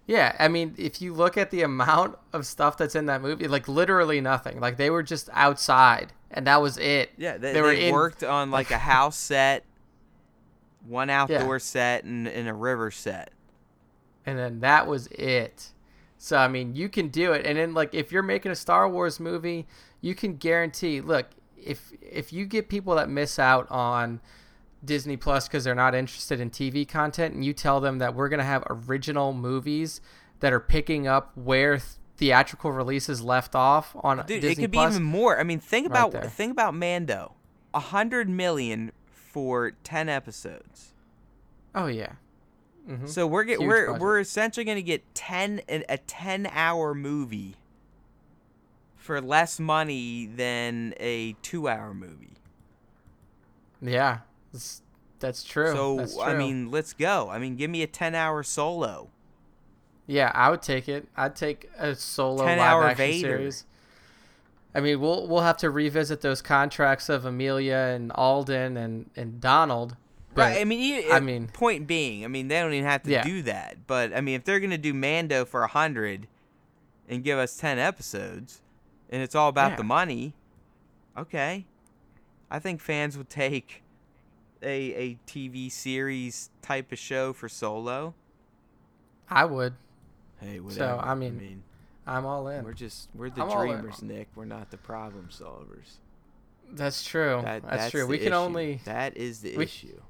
Yeah, 0.06 0.34
I 0.38 0.48
mean, 0.48 0.74
if 0.78 1.00
you 1.02 1.12
look 1.14 1.36
at 1.36 1.50
the 1.50 1.62
amount 1.62 2.18
of 2.32 2.44
stuff 2.46 2.76
that's 2.76 2.94
in 2.96 3.06
that 3.06 3.20
movie, 3.22 3.46
like 3.46 3.68
literally 3.68 4.20
nothing. 4.20 4.58
Like 4.58 4.76
they 4.76 4.90
were 4.90 5.02
just 5.02 5.28
outside, 5.32 6.12
and 6.30 6.46
that 6.46 6.60
was 6.62 6.76
it. 6.78 7.10
Yeah, 7.18 7.36
they, 7.36 7.52
They 7.52 7.60
were 7.62 7.68
they 7.74 7.86
in- 7.88 7.92
worked 7.92 8.24
on 8.24 8.50
like 8.50 8.70
a 8.70 8.78
house 8.78 9.16
set, 9.18 9.64
one 10.86 11.10
outdoor 11.10 11.58
set, 11.58 12.04
and, 12.04 12.26
and 12.26 12.48
a 12.48 12.54
river 12.54 12.90
set. 12.90 13.30
And 14.26 14.38
then 14.38 14.60
that 14.60 14.86
was 14.86 15.06
it. 15.08 15.72
So 16.18 16.36
I 16.36 16.48
mean, 16.48 16.74
you 16.74 16.88
can 16.88 17.08
do 17.08 17.32
it, 17.32 17.46
and 17.46 17.58
then 17.58 17.74
like 17.74 17.94
if 17.94 18.12
you're 18.12 18.22
making 18.22 18.52
a 18.52 18.56
Star 18.56 18.88
Wars 18.88 19.18
movie, 19.18 19.66
you 20.00 20.14
can 20.14 20.36
guarantee. 20.36 21.00
Look, 21.00 21.26
if 21.56 21.92
if 22.00 22.32
you 22.32 22.44
get 22.46 22.68
people 22.68 22.94
that 22.94 23.08
miss 23.08 23.38
out 23.38 23.68
on 23.70 24.20
Disney 24.84 25.16
Plus 25.16 25.48
because 25.48 25.64
they're 25.64 25.74
not 25.74 25.94
interested 25.94 26.40
in 26.40 26.50
TV 26.50 26.86
content, 26.86 27.34
and 27.34 27.44
you 27.44 27.52
tell 27.52 27.80
them 27.80 27.98
that 27.98 28.14
we're 28.14 28.28
gonna 28.28 28.44
have 28.44 28.62
original 28.68 29.32
movies 29.32 30.00
that 30.40 30.52
are 30.52 30.60
picking 30.60 31.06
up 31.06 31.32
where 31.36 31.76
th- 31.76 31.84
theatrical 32.16 32.70
releases 32.72 33.20
left 33.22 33.54
off 33.56 33.96
on 33.96 34.18
Dude, 34.26 34.42
Disney 34.42 34.50
it 34.64 34.66
could 34.66 34.72
Plus. 34.72 34.90
be 34.90 34.96
even 34.96 35.02
more. 35.04 35.40
I 35.40 35.42
mean, 35.42 35.58
think 35.58 35.86
about 35.86 36.12
there. 36.12 36.22
think 36.24 36.52
about 36.52 36.74
Mando, 36.74 37.34
a 37.74 37.80
hundred 37.80 38.28
million 38.28 38.92
for 39.12 39.72
ten 39.82 40.08
episodes. 40.08 40.94
oh 41.74 41.86
yeah. 41.86 42.12
Hmm 42.86 43.06
So 43.06 43.26
we're 43.26 43.44
get 43.44 43.58
Huge 43.58 43.68
we're 43.68 43.86
budget. 43.86 44.02
we're 44.02 44.20
essentially 44.20 44.64
gonna 44.64 44.82
get 44.82 45.14
ten 45.14 45.60
a 45.68 45.84
a 45.88 45.98
ten 45.98 46.48
hour 46.52 46.94
movie 46.94 47.56
for 48.96 49.20
less 49.20 49.58
money 49.60 50.26
than 50.26 50.94
a 50.98 51.34
two 51.42 51.68
hour 51.68 51.92
movie. 51.94 52.34
Yeah, 53.80 54.18
that's, 54.52 54.82
that's 55.18 55.42
true. 55.42 55.72
So 55.72 55.96
That's 55.96 56.18
I 56.18 56.34
mean, 56.34 56.70
let's 56.70 56.92
go. 56.92 57.28
I 57.30 57.38
mean, 57.38 57.56
give 57.56 57.70
me 57.70 57.82
a 57.82 57.86
ten 57.88 58.14
hour 58.14 58.42
solo. 58.42 59.08
Yeah, 60.06 60.30
I 60.34 60.50
would 60.50 60.62
take 60.62 60.88
it. 60.88 61.08
I'd 61.16 61.36
take 61.36 61.70
a 61.78 61.94
solo 61.94 62.44
10 62.44 62.58
live 62.58 62.72
hour 62.72 62.84
action 62.84 63.06
Vader. 63.06 63.28
series. 63.38 63.64
I 64.74 64.80
mean, 64.80 65.00
we'll 65.00 65.26
we'll 65.28 65.42
have 65.42 65.56
to 65.58 65.70
revisit 65.70 66.20
those 66.20 66.42
contracts 66.42 67.08
of 67.08 67.24
Emilia 67.24 67.92
and 67.94 68.10
Alden 68.12 68.76
and 68.76 69.10
and 69.16 69.40
Donald. 69.40 69.96
But, 70.34 70.42
right. 70.42 70.60
I 70.60 70.64
mean, 70.64 70.80
you, 70.80 71.10
I 71.12 71.16
uh, 71.18 71.20
mean, 71.20 71.48
point 71.48 71.86
being, 71.86 72.24
I 72.24 72.28
mean, 72.28 72.48
they 72.48 72.58
don't 72.60 72.72
even 72.72 72.86
have 72.88 73.02
to 73.02 73.10
Yeah. 73.10 73.22
do 73.22 73.42
that. 73.42 73.86
But 73.86 74.14
I 74.14 74.20
mean, 74.22 74.34
if 74.36 74.44
they're 74.44 74.60
gonna 74.60 74.78
do 74.78 74.94
Mando 74.94 75.44
for 75.44 75.62
a 75.62 75.68
hundred 75.68 76.26
and 77.08 77.22
give 77.22 77.38
us 77.38 77.56
ten 77.56 77.78
episodes, 77.78 78.62
and 79.10 79.22
it's 79.22 79.34
all 79.34 79.48
about 79.48 79.72
Yeah. 79.72 79.76
the 79.76 79.84
money, 79.84 80.34
okay, 81.18 81.66
I 82.50 82.58
think 82.58 82.80
fans 82.80 83.18
would 83.18 83.28
take 83.28 83.82
a 84.62 84.94
a 84.94 85.18
TV 85.26 85.70
series 85.70 86.48
type 86.62 86.92
of 86.92 86.98
show 86.98 87.32
for 87.34 87.48
Solo. 87.48 88.14
I 89.28 89.44
would. 89.44 89.74
Hey, 90.40 90.60
whatever. 90.60 90.78
So, 90.78 90.96
whatever. 90.96 91.08
I 91.10 91.14
mean, 91.14 91.62
I'm 92.06 92.24
all 92.26 92.48
in. 92.48 92.64
we're 92.64 92.72
just 92.72 93.08
we're 93.14 93.28
the 93.30 93.42
I'm 93.44 93.50
dreamers, 93.50 94.02
Nick. 94.02 94.28
We're 94.34 94.44
not 94.46 94.70
the 94.70 94.76
problem 94.78 95.28
solvers. 95.30 95.96
That's 96.70 97.04
true. 97.04 97.42
That, 97.44 97.62
That's, 97.68 97.90
true. 97.90 98.06
We 98.06 98.16
can 98.16 98.28
issue. 98.28 98.34
only 98.34 98.80
That 98.86 99.16
is 99.18 99.40
the 99.42 99.56
we- 99.58 99.64
issue. 99.64 100.00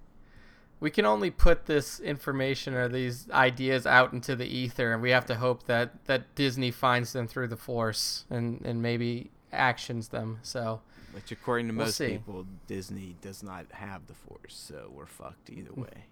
We 0.83 0.90
can 0.90 1.07
only 1.07 1.31
put 1.31 1.66
this 1.66 2.01
information 2.01 2.75
or 2.75 2.88
these 2.88 3.31
ideas 3.31 3.87
out 3.87 4.12
into 4.12 4.35
the 4.35 4.47
ether, 4.47 4.92
and 4.92 5.01
we 5.01 5.11
have 5.11 5.25
to 5.27 5.37
hope 5.37 5.62
that 5.66 6.05
that 6.07 6.35
Disney 6.35 6.73
finds 6.73 7.12
them 7.12 7.29
through 7.29 7.47
the 7.47 7.57
Force 7.57 8.25
and 8.29 8.61
and 8.64 8.83
maybe 8.83 9.31
actions 9.53 10.09
them. 10.09 10.40
So 10.42 10.81
Which, 11.12 11.31
according 11.31 11.68
to 11.68 11.75
We'll 11.75 11.87
most 11.87 11.99
see. 11.99 12.09
people, 12.09 12.47
Disney 12.66 13.14
does 13.23 13.45
not 13.45 13.66
have 13.71 14.09
the 14.09 14.14
Force, 14.14 14.57
so 14.57 14.90
we're 14.92 15.07
fucked 15.07 15.49
either 15.51 15.73
way. 15.73 15.87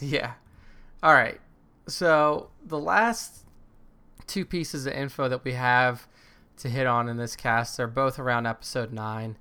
Yeah. 0.00 0.32
All 1.04 1.14
right. 1.14 1.40
So 1.86 2.50
the 2.66 2.80
last 2.80 3.46
two 4.26 4.44
pieces 4.44 4.86
of 4.86 4.92
info 4.92 5.28
that 5.28 5.44
we 5.44 5.52
have 5.52 6.08
to 6.56 6.68
hit 6.68 6.88
on 6.88 7.08
in 7.08 7.16
this 7.16 7.36
cast 7.36 7.78
are 7.78 7.86
both 7.86 8.18
around 8.18 8.46
episode 8.46 8.92
nine. 8.92 9.36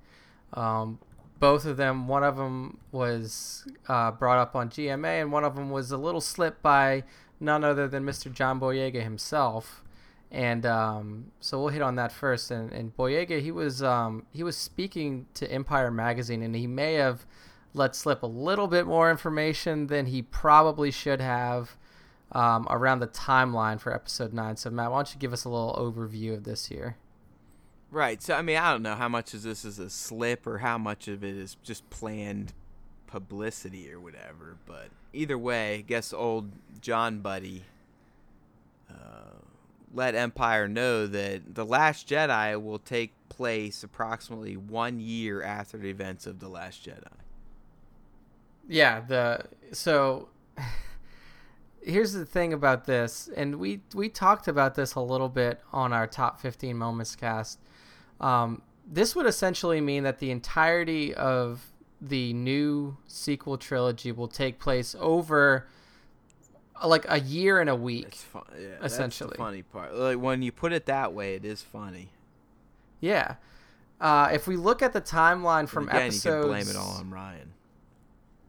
Um, 0.54 1.00
both 1.44 1.66
of 1.66 1.76
them, 1.76 2.08
one 2.08 2.24
of 2.24 2.38
them 2.38 2.78
was 2.94 3.68
uh, 3.90 4.12
brought 4.12 4.38
up 4.38 4.56
on 4.56 4.70
GMA, 4.70 5.24
and 5.24 5.30
one 5.30 5.44
of 5.44 5.58
them 5.58 5.72
was 5.72 5.92
a 5.92 5.98
little 5.98 6.22
slip 6.22 6.62
by 6.62 7.04
none 7.38 7.66
other 7.66 7.86
than 7.86 8.06
Mr. 8.06 8.32
John 8.32 8.62
Boyega 8.62 9.04
himself. 9.04 9.84
And 10.32 10.66
um, 10.66 11.34
so 11.42 11.60
we'll 11.60 11.74
hit 11.74 11.82
on 11.82 11.96
that 11.96 12.14
first. 12.14 12.50
And, 12.50 12.72
and 12.72 12.96
Boyega, 12.96 13.42
he 13.42 13.52
was 13.52 13.84
um, 13.84 14.26
he 14.32 14.42
was 14.42 14.56
speaking 14.56 15.26
to 15.34 15.52
Empire 15.52 15.92
magazine, 15.92 16.42
and 16.42 16.56
he 16.56 16.66
may 16.66 16.94
have 16.94 17.26
let 17.74 17.94
slip 17.94 18.24
a 18.24 18.28
little 18.28 18.68
bit 18.68 18.88
more 18.88 19.12
information 19.12 19.88
than 19.88 20.06
he 20.06 20.22
probably 20.22 20.92
should 20.92 21.20
have 21.20 21.76
um, 22.32 22.66
around 22.70 23.00
the 23.00 23.08
timeline 23.08 23.82
for 23.82 23.94
episode 23.94 24.32
nine. 24.32 24.56
So 24.56 24.70
Matt, 24.70 24.92
why 24.92 25.00
don't 25.00 25.14
you 25.14 25.20
give 25.20 25.34
us 25.34 25.44
a 25.44 25.50
little 25.50 25.76
overview 25.78 26.36
of 26.36 26.46
this 26.46 26.68
here? 26.68 26.96
Right. 27.94 28.24
So 28.24 28.34
I 28.34 28.42
mean, 28.42 28.58
I 28.58 28.72
don't 28.72 28.82
know 28.82 28.96
how 28.96 29.08
much 29.08 29.36
of 29.36 29.44
this 29.44 29.64
is 29.64 29.78
a 29.78 29.88
slip 29.88 30.48
or 30.48 30.58
how 30.58 30.80
much 30.80 31.08
of 31.08 31.24
it 31.24 31.38
is 31.38 31.58
just 31.62 31.88
planned 31.92 32.52
publicity 33.06 33.92
or 33.94 34.00
whatever. 34.00 34.58
But 34.66 34.88
either 35.14 35.38
way, 35.38 35.76
I 35.76 35.82
guess 35.82 36.12
old 36.12 36.54
John 36.82 37.20
Buddy 37.20 37.66
uh, 38.90 39.38
let 39.94 40.16
Empire 40.16 40.68
know 40.68 41.06
that 41.06 41.54
the 41.54 41.64
Last 41.64 42.10
Jedi 42.10 42.60
will 42.60 42.80
take 42.80 43.14
place 43.30 43.84
approximately 43.84 44.58
one 44.58 45.00
year 45.00 45.44
after 45.44 45.78
the 45.78 45.92
events 45.92 46.26
of 46.26 46.40
the 46.40 46.48
Last 46.48 46.84
Jedi. 46.84 47.06
Yeah, 48.68 49.02
the 49.02 49.46
so 49.72 50.30
here's 51.84 52.14
the 52.14 52.26
thing 52.26 52.54
about 52.54 52.86
this, 52.86 53.30
and 53.38 53.60
we 53.60 53.82
we 53.94 54.10
talked 54.10 54.48
about 54.48 54.74
this 54.74 54.96
a 54.96 55.00
little 55.00 55.30
bit 55.30 55.62
on 55.72 55.94
our 55.94 56.08
top 56.08 56.42
15 56.42 56.76
moments 56.76 57.16
cast. 57.16 57.60
Um, 58.20 58.62
this 58.86 59.16
would 59.16 59.26
essentially 59.26 59.82
mean 59.82 60.04
that 60.04 60.20
the 60.20 60.32
entirety 60.32 61.14
of 61.16 61.72
the 62.02 62.34
new 62.34 62.98
sequel 63.08 63.58
trilogy 63.58 64.12
will 64.12 64.28
take 64.28 64.60
place 64.60 64.96
over 65.00 65.68
uh, 66.82 66.88
like 66.88 67.06
a 67.08 67.20
year 67.20 67.60
and 67.62 67.70
a 67.70 67.76
week. 67.76 68.08
It's 68.08 68.24
fun. 68.24 68.44
Yeah, 68.60 68.68
Essentially. 68.84 69.30
that's 69.30 69.38
the 69.38 69.44
funny 69.44 69.62
part. 69.64 69.96
Like 69.96 70.18
when 70.20 70.42
you 70.42 70.52
put 70.52 70.74
it 70.74 70.86
that 70.88 71.14
way, 71.14 71.36
it 71.36 71.46
is 71.46 71.62
funny. 71.62 72.10
Yeah. 73.00 73.36
Uh, 74.02 74.30
if 74.34 74.48
we 74.48 74.58
look 74.58 74.82
at 74.82 74.92
the 74.92 75.02
timeline 75.02 75.68
from 75.68 75.88
again, 75.88 76.02
episodes, 76.04 76.26
you 76.26 76.32
can 76.42 76.50
blame 76.50 76.68
it 76.68 76.76
all 76.76 76.98
on 76.98 77.10
Rian. 77.10 77.48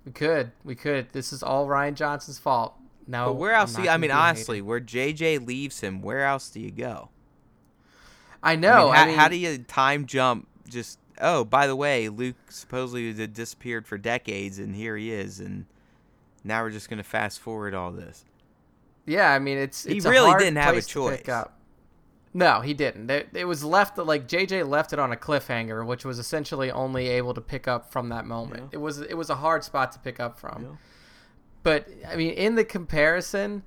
We 0.05 0.13
could, 0.13 0.53
we 0.65 0.75
could. 0.75 1.13
This 1.13 1.33
is 1.33 1.43
all 1.43 1.67
Rian 1.67 1.95
Johnson's 1.95 2.39
fault. 2.39 2.75
No, 3.07 3.27
But 3.27 3.35
where 3.35 3.53
else? 3.53 3.75
Do 3.75 3.83
you, 3.83 3.89
I 3.89 3.97
mean, 3.99 4.11
honestly, 4.11 4.61
where 4.63 4.81
JJ 4.81 5.47
leaves 5.47 5.81
him, 5.81 6.01
where 6.03 6.25
else 6.25 6.49
do 6.51 6.61
you 6.61 6.71
go? 6.71 7.11
I 8.45 8.53
I 8.53 8.57
know. 8.57 8.87
mean, 8.87 8.95
I 8.95 8.97
how, 8.97 9.07
mean, 9.07 9.15
how 9.17 9.29
do 9.29 9.37
you 9.37 9.59
time 9.59 10.07
jump? 10.07 10.47
Just 10.69 10.99
oh, 11.21 11.45
by 11.45 11.67
the 11.67 11.75
way, 11.75 12.09
Luke 12.09 12.37
supposedly 12.51 13.13
disappeared 13.27 13.87
for 13.87 13.99
decades, 13.99 14.59
and 14.59 14.75
here 14.77 14.97
he 14.97 15.11
is, 15.11 15.41
and 15.41 15.67
now 16.45 16.63
we're 16.63 16.71
just 16.71 16.91
gonna 16.91 17.03
fast 17.03 17.41
forward 17.41 17.75
all 17.75 17.91
this. 17.91 18.25
Yeah, 19.07 19.31
I 19.33 19.39
mean, 19.39 19.59
it's 19.59 19.85
He 19.85 20.01
really 20.01 20.35
didn't 20.39 20.57
have 20.57 20.77
a 20.77 20.83
choice. 20.83 21.23
No, 22.37 22.61
he 22.63 22.75
didn't. 22.75 23.09
It, 23.11 23.29
it 23.33 23.45
was 23.45 23.63
left 23.63 23.97
like 23.97 24.27
JJ 24.27 24.69
left 24.69 24.93
it 24.93 24.99
on 24.99 25.13
a 25.13 25.17
cliffhanger, 25.17 25.87
which 25.87 26.05
was 26.05 26.19
essentially 26.19 26.71
only 26.71 27.07
able 27.09 27.33
to 27.33 27.41
pick 27.41 27.69
up 27.69 27.93
from 27.93 28.09
that 28.09 28.27
moment. 28.27 28.65
Yeah. 28.65 28.69
It 28.73 28.77
was 28.79 29.01
it 29.01 29.15
was 29.15 29.31
a 29.31 29.37
hard 29.37 29.63
spot 29.63 29.93
to 29.93 30.01
pick 30.01 30.19
up 30.19 30.39
from. 30.39 30.63
Know? 30.63 30.79
But 31.63 31.89
I 32.09 32.17
mean, 32.17 32.33
in 32.33 32.57
the 32.57 32.65
comparison, 32.65 33.63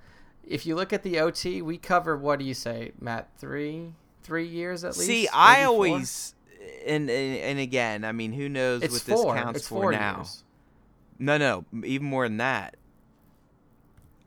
if 0.46 0.66
you 0.66 0.76
look 0.76 0.92
at 0.92 1.04
the 1.04 1.18
OT, 1.18 1.62
we 1.62 1.78
cover 1.78 2.18
what 2.18 2.40
do 2.40 2.46
you 2.46 2.54
say, 2.54 2.92
Matt? 3.00 3.30
Three 3.38 3.94
three 4.28 4.48
years 4.48 4.84
at 4.84 4.98
least. 4.98 5.08
See, 5.08 5.28
I 5.34 5.64
four? 5.64 5.66
always, 5.66 6.36
and, 6.86 7.10
and 7.10 7.38
and 7.38 7.60
again, 7.60 8.04
I 8.04 8.12
mean, 8.12 8.34
who 8.34 8.50
knows 8.50 8.84
it's 8.84 8.94
what 8.94 9.04
this 9.06 9.24
counts 9.24 9.60
it's 9.60 9.68
for 9.68 9.84
four 9.84 9.92
now? 9.92 10.18
years. 10.18 10.44
No, 11.18 11.38
no, 11.38 11.66
even 11.84 12.06
more 12.06 12.28
than 12.28 12.38
that. 12.38 12.76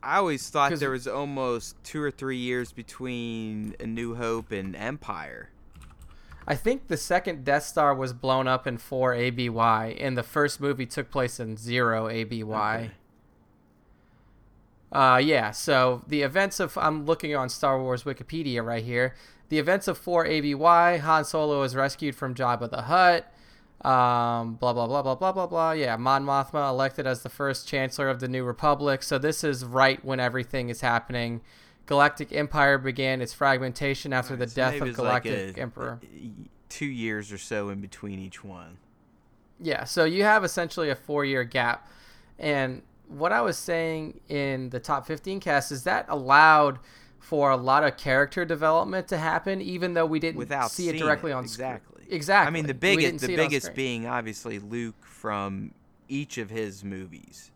I 0.03 0.17
always 0.17 0.49
thought 0.49 0.73
there 0.79 0.89
was 0.89 1.07
almost 1.07 1.81
two 1.83 2.01
or 2.01 2.09
three 2.09 2.37
years 2.37 2.71
between 2.71 3.75
A 3.79 3.85
New 3.85 4.15
Hope 4.15 4.51
and 4.51 4.75
Empire. 4.75 5.51
I 6.47 6.55
think 6.55 6.87
the 6.87 6.97
second 6.97 7.45
Death 7.45 7.63
Star 7.63 7.93
was 7.93 8.11
blown 8.13 8.47
up 8.47 8.65
in 8.65 8.79
four 8.79 9.13
ABY, 9.13 9.99
and 9.99 10.17
the 10.17 10.23
first 10.23 10.59
movie 10.59 10.87
took 10.87 11.11
place 11.11 11.39
in 11.39 11.55
zero 11.55 12.09
ABY. 12.09 12.43
Okay. 12.43 12.91
Uh, 14.91 15.21
yeah. 15.23 15.51
So 15.51 16.03
the 16.07 16.23
events 16.23 16.59
of 16.59 16.77
I'm 16.77 17.05
looking 17.05 17.35
on 17.35 17.49
Star 17.49 17.81
Wars 17.81 18.03
Wikipedia 18.03 18.65
right 18.65 18.83
here. 18.83 19.15
The 19.51 19.59
events 19.59 19.89
of 19.89 19.97
four 19.97 20.25
ABY. 20.25 20.53
Han 20.99 21.25
Solo 21.25 21.61
is 21.63 21.75
rescued 21.75 22.15
from 22.15 22.33
Jabba 22.33 22.69
the 22.69 22.83
Hutt. 22.83 23.25
Um, 23.85 24.53
blah 24.55 24.71
blah 24.71 24.87
blah 24.87 25.01
blah 25.01 25.15
blah 25.15 25.33
blah 25.33 25.45
blah. 25.45 25.71
Yeah, 25.73 25.97
Mon 25.97 26.23
Mothma 26.23 26.69
elected 26.69 27.05
as 27.05 27.21
the 27.23 27.27
first 27.27 27.67
Chancellor 27.67 28.07
of 28.07 28.21
the 28.21 28.29
New 28.29 28.45
Republic. 28.45 29.03
So 29.03 29.17
this 29.17 29.43
is 29.43 29.65
right 29.65 30.03
when 30.05 30.21
everything 30.21 30.69
is 30.69 30.79
happening. 30.79 31.41
Galactic 31.85 32.31
Empire 32.31 32.77
began 32.77 33.21
its 33.21 33.33
fragmentation 33.33 34.13
after 34.13 34.37
the 34.37 34.47
So 34.47 34.55
death 34.55 34.81
of 34.81 34.87
it's 34.87 34.97
like 34.97 35.23
Galactic 35.23 35.57
a- 35.57 35.61
Emperor. 35.61 35.99
Two 36.69 36.85
years 36.85 37.33
or 37.33 37.37
so 37.37 37.67
in 37.67 37.81
between 37.81 38.19
each 38.19 38.45
one. 38.45 38.77
Yeah, 39.59 39.83
so 39.83 40.05
you 40.05 40.23
have 40.23 40.45
essentially 40.45 40.89
a 40.89 40.95
four 40.95 41.25
year 41.25 41.43
gap. 41.43 41.89
And 42.39 42.83
what 43.09 43.33
I 43.33 43.41
was 43.41 43.57
saying 43.57 44.21
in 44.29 44.69
the 44.69 44.79
top 44.79 45.05
15 45.05 45.41
cast 45.41 45.73
is 45.73 45.83
that 45.83 46.05
allowed 46.07 46.79
for 47.21 47.51
a 47.51 47.55
lot 47.55 47.83
of 47.85 47.95
character 47.95 48.43
development 48.43 49.07
to 49.07 49.17
happen, 49.17 49.61
even 49.61 49.93
though 49.93 50.05
we 50.05 50.19
didn't 50.19 50.37
Without 50.37 50.71
see 50.71 50.89
it 50.89 50.97
directly 50.97 51.31
it, 51.31 51.35
on 51.35 51.47
screen. 51.47 51.69
exactly. 51.69 52.03
Exactly. 52.09 52.47
I 52.47 52.51
mean, 52.51 52.67
the 52.67 52.73
biggest, 52.73 53.19
the 53.19 53.27
see 53.27 53.33
it 53.35 53.39
on 53.39 53.45
biggest 53.45 53.73
being 53.73 54.05
obviously 54.05 54.59
Luke 54.59 55.05
from 55.05 55.73
each 56.09 56.37
of 56.37 56.49
his 56.49 56.83
movies. 56.83 57.51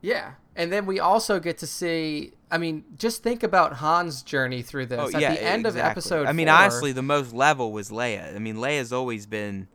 Yeah. 0.00 0.32
And 0.56 0.72
then 0.72 0.84
we 0.86 0.98
also 0.98 1.38
get 1.38 1.58
to 1.58 1.66
see. 1.66 2.32
I 2.50 2.58
mean, 2.58 2.84
just 2.96 3.22
think 3.22 3.42
about 3.44 3.76
Han's 3.76 4.22
journey 4.22 4.62
through 4.62 4.86
this. 4.86 4.98
Oh 4.98 5.14
At 5.14 5.20
yeah, 5.20 5.34
the 5.34 5.42
end 5.42 5.66
exactly. 5.66 5.80
of 5.80 5.86
episode 5.86 6.26
I 6.26 6.32
mean, 6.32 6.48
four- 6.48 6.56
honestly, 6.56 6.92
the 6.92 7.02
most 7.02 7.32
level 7.32 7.70
was 7.72 7.90
Leia. 7.90 8.34
I 8.34 8.38
mean, 8.38 8.56
Leia's 8.56 8.92
always 8.92 9.26
been 9.26 9.68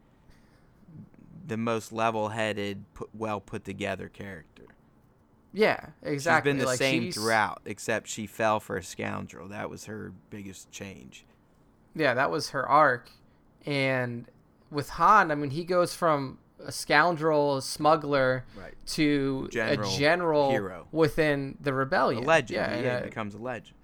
the 1.46 1.58
most 1.58 1.92
level-headed, 1.92 2.86
well 3.14 3.40
put 3.40 3.64
together 3.64 4.10
character. 4.10 4.64
Yeah, 5.54 5.90
exactly. 6.02 6.50
She's 6.52 6.54
been 6.56 6.60
the 6.64 6.66
like, 6.66 6.78
same 6.80 7.04
she's- 7.04 7.14
throughout, 7.16 7.62
except 7.66 8.08
she 8.08 8.26
fell 8.28 8.60
for 8.60 8.76
a 8.78 8.84
scoundrel. 8.84 9.48
That 9.50 9.70
was 9.70 9.86
her 9.86 10.12
biggest 10.30 10.72
change. 10.72 11.26
Yeah, 11.96 12.16
that 12.16 12.32
was 12.32 12.50
her 12.50 12.68
arc. 12.68 13.10
And 13.66 14.26
with 14.72 14.90
Han, 14.90 15.30
I 15.32 15.36
mean, 15.36 15.52
he 15.52 15.64
goes 15.64 15.94
from 15.94 16.40
a 16.66 16.72
scoundrel, 16.72 17.62
smuggler, 17.62 18.46
Right. 18.58 18.74
to 18.88 19.48
General, 19.52 19.88
a 19.90 19.98
general 19.98 20.50
hero. 20.52 20.88
within 20.92 21.58
the 21.62 21.70
A 21.72 21.74
rebellion. 21.74 22.24
legend. 22.24 22.56
Yeah, 22.56 22.76
Yeah, 22.82 22.96
and, 22.96 23.04
he 23.06 23.10
becomes 23.10 23.36
a 23.36 23.38
legend. 23.38 23.76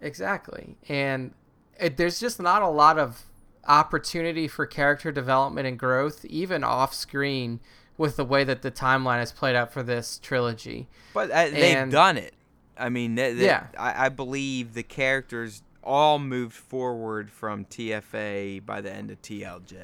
exactly. 0.00 0.76
And 0.88 1.34
it, 1.78 1.96
there's 1.96 2.18
just 2.20 2.40
not 2.40 2.62
a 2.62 2.68
lot 2.68 2.98
of 2.98 3.22
opportunity 3.66 4.48
for 4.48 4.64
character 4.66 5.12
development 5.12 5.66
and 5.66 5.78
growth, 5.78 6.24
even 6.24 6.64
off 6.64 6.94
screen, 6.94 7.60
with 7.98 8.16
the 8.16 8.24
way 8.24 8.44
that 8.44 8.62
the 8.62 8.70
timeline 8.70 9.22
is 9.22 9.32
played 9.32 9.54
out 9.56 9.70
for 9.72 9.82
this 9.82 10.18
trilogy. 10.22 10.88
But 11.12 11.30
uh, 11.30 11.50
they've 11.50 11.76
and- 11.76 11.92
done 11.92 12.16
it. 12.16 12.32
I 12.78 12.88
mean, 12.88 13.16
they, 13.16 13.34
they- 13.34 13.44
Yeah. 13.46 13.66
I, 13.78 14.06
I 14.06 14.08
believe 14.08 14.72
the 14.74 14.84
characters 14.84 15.62
all 15.82 16.18
moved 16.18 16.54
forward 16.54 17.30
from 17.30 17.64
TFA 17.64 18.64
by 18.64 18.80
the 18.80 18.92
end 18.92 19.10
of 19.10 19.20
TLJ. 19.20 19.74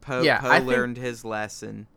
Poe, 0.00 0.22
Yeah, 0.22 0.38
Poe 0.40 0.48
I 0.50 0.58
think- 0.58 0.68
learned 0.70 0.96
his 0.98 1.24
lesson. 1.24 1.88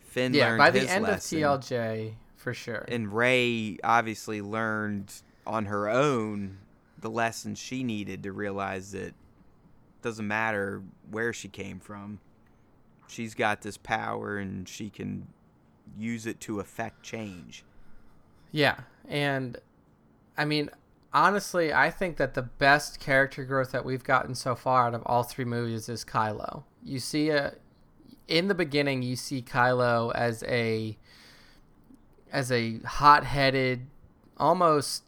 Finn 0.00 0.32
yeah, 0.34 0.46
learned 0.50 0.58
by 0.58 0.70
the 0.70 0.88
end 0.88 1.02
lesson. 1.02 1.42
of 1.42 1.60
TLJ, 1.60 2.14
for 2.36 2.54
sure. 2.54 2.84
and 2.86 3.12
Rey 3.12 3.78
obviously 3.82 4.40
learned 4.40 5.12
on 5.44 5.64
her 5.66 5.88
own 5.88 6.58
the 7.00 7.10
lessons 7.10 7.58
she 7.58 7.82
needed 7.82 8.22
to 8.22 8.30
realize 8.32 8.92
that 8.92 9.12
doesn't 10.02 10.28
matter 10.28 10.82
where 11.10 11.32
she 11.32 11.48
came 11.48 11.80
from. 11.80 12.20
She's 13.08 13.34
got 13.34 13.62
this 13.62 13.76
power 13.76 14.38
and 14.38 14.68
she 14.68 14.90
can 14.90 15.28
use 15.98 16.26
it 16.26 16.40
to 16.40 16.60
affect 16.60 17.02
change. 17.02 17.64
Yeah, 18.50 18.76
and 19.08 19.56
I 20.36 20.44
mean, 20.44 20.70
honestly, 21.12 21.72
I 21.72 21.90
think 21.90 22.16
that 22.16 22.34
the 22.34 22.42
best 22.42 23.00
character 23.00 23.44
growth 23.44 23.72
that 23.72 23.84
we've 23.84 24.04
gotten 24.04 24.34
so 24.34 24.54
far 24.54 24.86
out 24.88 24.94
of 24.94 25.02
all 25.06 25.22
three 25.22 25.44
movies 25.44 25.88
is 25.88 26.04
Kylo. 26.04 26.64
You 26.82 26.98
see 26.98 27.30
a 27.30 27.54
in 28.26 28.48
the 28.48 28.54
beginning, 28.54 29.02
you 29.02 29.16
see 29.16 29.42
Kylo 29.42 30.12
as 30.14 30.42
a 30.44 30.96
as 32.32 32.50
a 32.50 32.78
hot-headed, 32.80 33.86
almost 34.38 35.04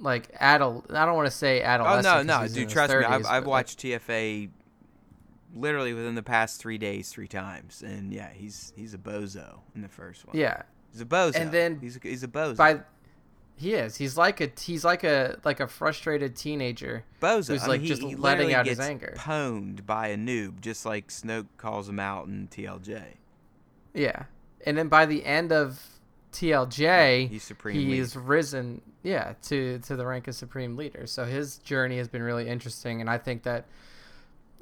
like 0.00 0.30
adult. 0.40 0.86
I 0.92 1.04
don't 1.04 1.14
want 1.16 1.26
to 1.26 1.36
say 1.36 1.62
Oh 1.62 1.66
adolescent. 1.66 2.26
no, 2.26 2.34
'cause 2.38 2.54
no, 2.54 2.60
in 2.62 2.66
dude, 2.66 2.72
trust 2.72 2.94
me. 2.94 3.04
I've, 3.04 3.12
I've 3.12 3.22
but, 3.22 3.30
like, 3.32 3.46
watched 3.46 3.80
TFA 3.80 4.48
literally 5.54 5.92
within 5.94 6.14
the 6.14 6.22
past 6.22 6.60
three 6.60 6.78
days, 6.78 7.10
three 7.10 7.28
times, 7.28 7.82
and 7.82 8.12
yeah, 8.12 8.30
he's 8.32 8.72
he's 8.76 8.94
a 8.94 8.98
bozo 8.98 9.60
in 9.74 9.82
the 9.82 9.88
first 9.88 10.26
one. 10.26 10.36
Yeah, 10.36 10.62
he's 10.92 11.00
a 11.00 11.04
bozo. 11.06 11.36
And 11.36 11.52
then 11.52 11.78
he's 11.80 11.96
a, 11.96 12.00
he's 12.02 12.22
a 12.24 12.28
bozo. 12.28 12.56
by 12.56 12.80
he 13.56 13.74
is. 13.74 13.96
He's 13.96 14.16
like 14.16 14.40
a 14.40 14.50
he's 14.60 14.84
like 14.84 15.04
a 15.04 15.38
like 15.44 15.60
a 15.60 15.66
frustrated 15.68 16.34
teenager. 16.36 17.04
bozo. 17.22 17.48
who's, 17.48 17.62
I 17.62 17.66
mean, 17.66 17.68
like, 17.68 17.80
he, 17.82 17.86
just 17.88 18.02
he 18.02 18.14
letting 18.16 18.52
out 18.52 18.66
his 18.66 18.80
anger. 18.80 19.14
pwned 19.16 19.86
by 19.86 20.08
a 20.08 20.16
noob, 20.16 20.60
just 20.60 20.84
like 20.84 21.08
Snoke 21.08 21.46
calls 21.56 21.88
him 21.88 22.00
out 22.00 22.26
in 22.26 22.48
TLJ. 22.48 23.02
Yeah, 23.94 24.24
and 24.66 24.76
then 24.76 24.88
by 24.88 25.06
the 25.06 25.24
end 25.24 25.52
of 25.52 25.80
TLJ, 26.32 27.28
He's 27.28 27.42
supreme. 27.44 27.76
he's 27.76 28.16
leader. 28.16 28.26
risen 28.26 28.80
yeah 29.04 29.34
to 29.42 29.78
to 29.80 29.94
the 29.96 30.04
rank 30.06 30.26
of 30.28 30.34
supreme 30.34 30.76
leader 30.76 31.06
so 31.06 31.24
his 31.26 31.58
journey 31.58 31.98
has 31.98 32.08
been 32.08 32.22
really 32.22 32.48
interesting 32.48 33.00
and 33.02 33.10
i 33.10 33.18
think 33.18 33.42
that 33.42 33.66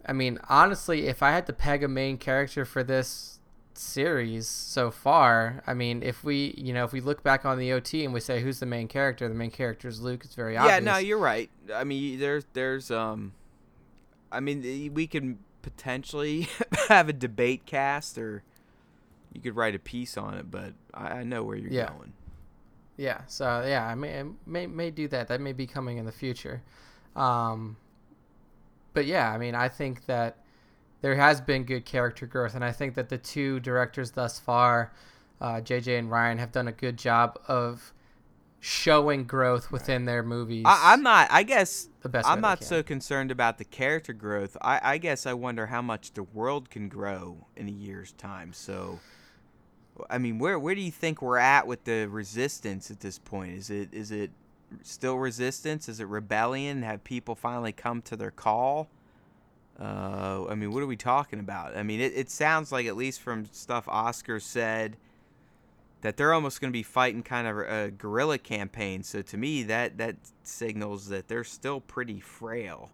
i 0.06 0.12
mean 0.12 0.38
honestly 0.48 1.06
if 1.06 1.22
i 1.22 1.30
had 1.30 1.46
to 1.46 1.52
peg 1.52 1.82
a 1.82 1.88
main 1.88 2.16
character 2.18 2.64
for 2.64 2.82
this 2.82 3.38
series 3.74 4.46
so 4.46 4.90
far 4.90 5.62
i 5.66 5.72
mean 5.74 6.02
if 6.02 6.22
we 6.24 6.54
you 6.58 6.72
know 6.72 6.84
if 6.84 6.92
we 6.92 7.00
look 7.00 7.22
back 7.22 7.44
on 7.46 7.58
the 7.58 7.70
ot 7.72 7.92
and 8.04 8.12
we 8.12 8.20
say 8.20 8.40
who's 8.40 8.60
the 8.60 8.66
main 8.66 8.86
character 8.86 9.28
the 9.28 9.34
main 9.34 9.50
character 9.50 9.88
is 9.88 10.00
luke 10.00 10.24
it's 10.24 10.34
very 10.34 10.56
obvious. 10.56 10.74
Yeah, 10.84 10.92
no, 10.92 10.98
you're 10.98 11.18
right. 11.18 11.48
I 11.74 11.84
mean, 11.84 12.18
there's 12.18 12.44
there's 12.52 12.90
um, 12.90 13.32
I 14.30 14.40
mean, 14.40 14.92
we 14.94 15.06
can 15.06 15.38
potentially 15.62 16.48
have 16.88 17.08
a 17.08 17.12
debate 17.12 17.64
cast, 17.66 18.18
or 18.18 18.42
you 19.32 19.40
could 19.40 19.56
write 19.56 19.74
a 19.74 19.78
piece 19.78 20.16
on 20.18 20.34
it. 20.34 20.50
But 20.50 20.74
I, 20.92 21.20
I 21.20 21.22
know 21.24 21.42
where 21.42 21.56
you're 21.56 21.70
Yeah. 21.72 21.88
going. 21.90 22.12
Yeah, 22.98 23.22
so 23.26 23.64
yeah, 23.66 23.86
I 23.86 23.94
may 23.94 24.20
I 24.20 24.24
may 24.46 24.66
may 24.66 24.90
do 24.90 25.08
that. 25.08 25.28
That 25.28 25.40
may 25.40 25.52
be 25.54 25.66
coming 25.66 25.96
in 25.98 26.04
the 26.04 26.12
future. 26.12 26.62
Um, 27.16 27.76
but 28.92 29.06
yeah, 29.06 29.30
I 29.30 29.38
mean, 29.38 29.54
I 29.54 29.68
think 29.68 30.06
that 30.06 30.38
there 31.00 31.16
has 31.16 31.40
been 31.40 31.64
good 31.64 31.84
character 31.84 32.26
growth, 32.26 32.54
and 32.54 32.64
I 32.64 32.72
think 32.72 32.94
that 32.94 33.08
the 33.08 33.18
two 33.18 33.60
directors 33.60 34.12
thus 34.12 34.38
far, 34.38 34.92
uh, 35.40 35.60
JJ 35.60 35.98
and 35.98 36.10
Rian, 36.10 36.38
have 36.38 36.52
done 36.52 36.68
a 36.68 36.72
good 36.72 36.96
job 36.96 37.38
of 37.48 37.92
showing 38.60 39.24
growth 39.24 39.72
within 39.72 40.04
their 40.04 40.22
movies. 40.22 40.64
I, 40.64 40.92
I'm 40.92 41.02
not. 41.02 41.28
I 41.30 41.42
guess 41.42 41.88
the 42.00 42.08
best. 42.08 42.28
I'm 42.28 42.40
not 42.40 42.62
so 42.62 42.82
concerned 42.82 43.32
about 43.32 43.58
the 43.58 43.64
character 43.64 44.12
growth. 44.12 44.56
I, 44.62 44.80
I 44.82 44.98
guess 44.98 45.26
I 45.26 45.32
wonder 45.34 45.66
how 45.66 45.82
much 45.82 46.12
the 46.12 46.22
world 46.22 46.70
can 46.70 46.88
grow 46.88 47.46
in 47.56 47.68
a 47.68 47.72
year's 47.72 48.12
time. 48.12 48.52
So, 48.52 49.00
I 50.08 50.18
mean, 50.18 50.38
where 50.38 50.58
where 50.58 50.76
do 50.76 50.80
you 50.80 50.92
think 50.92 51.20
we're 51.20 51.38
at 51.38 51.66
with 51.66 51.84
the 51.84 52.06
resistance 52.06 52.90
at 52.90 53.00
this 53.00 53.18
point? 53.18 53.54
Is 53.54 53.68
it 53.68 53.92
is 53.92 54.12
it 54.12 54.30
still 54.82 55.16
resistance? 55.16 55.88
Is 55.88 56.00
it 56.00 56.08
rebellion? 56.08 56.82
Have 56.82 57.04
people 57.04 57.34
finally 57.34 57.72
come 57.72 58.02
to 58.02 58.16
their 58.16 58.30
call? 58.30 58.88
Uh, 59.80 60.46
I 60.48 60.54
mean, 60.54 60.72
what 60.72 60.82
are 60.82 60.86
we 60.86 60.96
talking 60.96 61.40
about? 61.40 61.76
I 61.76 61.82
mean, 61.82 62.00
it, 62.00 62.12
it 62.14 62.30
sounds 62.30 62.72
like 62.72 62.86
at 62.86 62.96
least 62.96 63.20
from 63.20 63.46
stuff 63.52 63.88
Oscar 63.88 64.38
said 64.40 64.96
that 66.00 66.16
they're 66.16 66.32
almost 66.32 66.60
going 66.60 66.70
to 66.70 66.76
be 66.76 66.82
fighting 66.82 67.22
kind 67.22 67.46
of 67.46 67.58
a 67.58 67.90
guerrilla 67.90 68.38
campaign. 68.38 69.02
So 69.02 69.22
to 69.22 69.36
me, 69.36 69.62
that 69.64 69.98
that 69.98 70.16
signals 70.42 71.08
that 71.08 71.28
they're 71.28 71.44
still 71.44 71.80
pretty 71.80 72.20
frail 72.20 72.90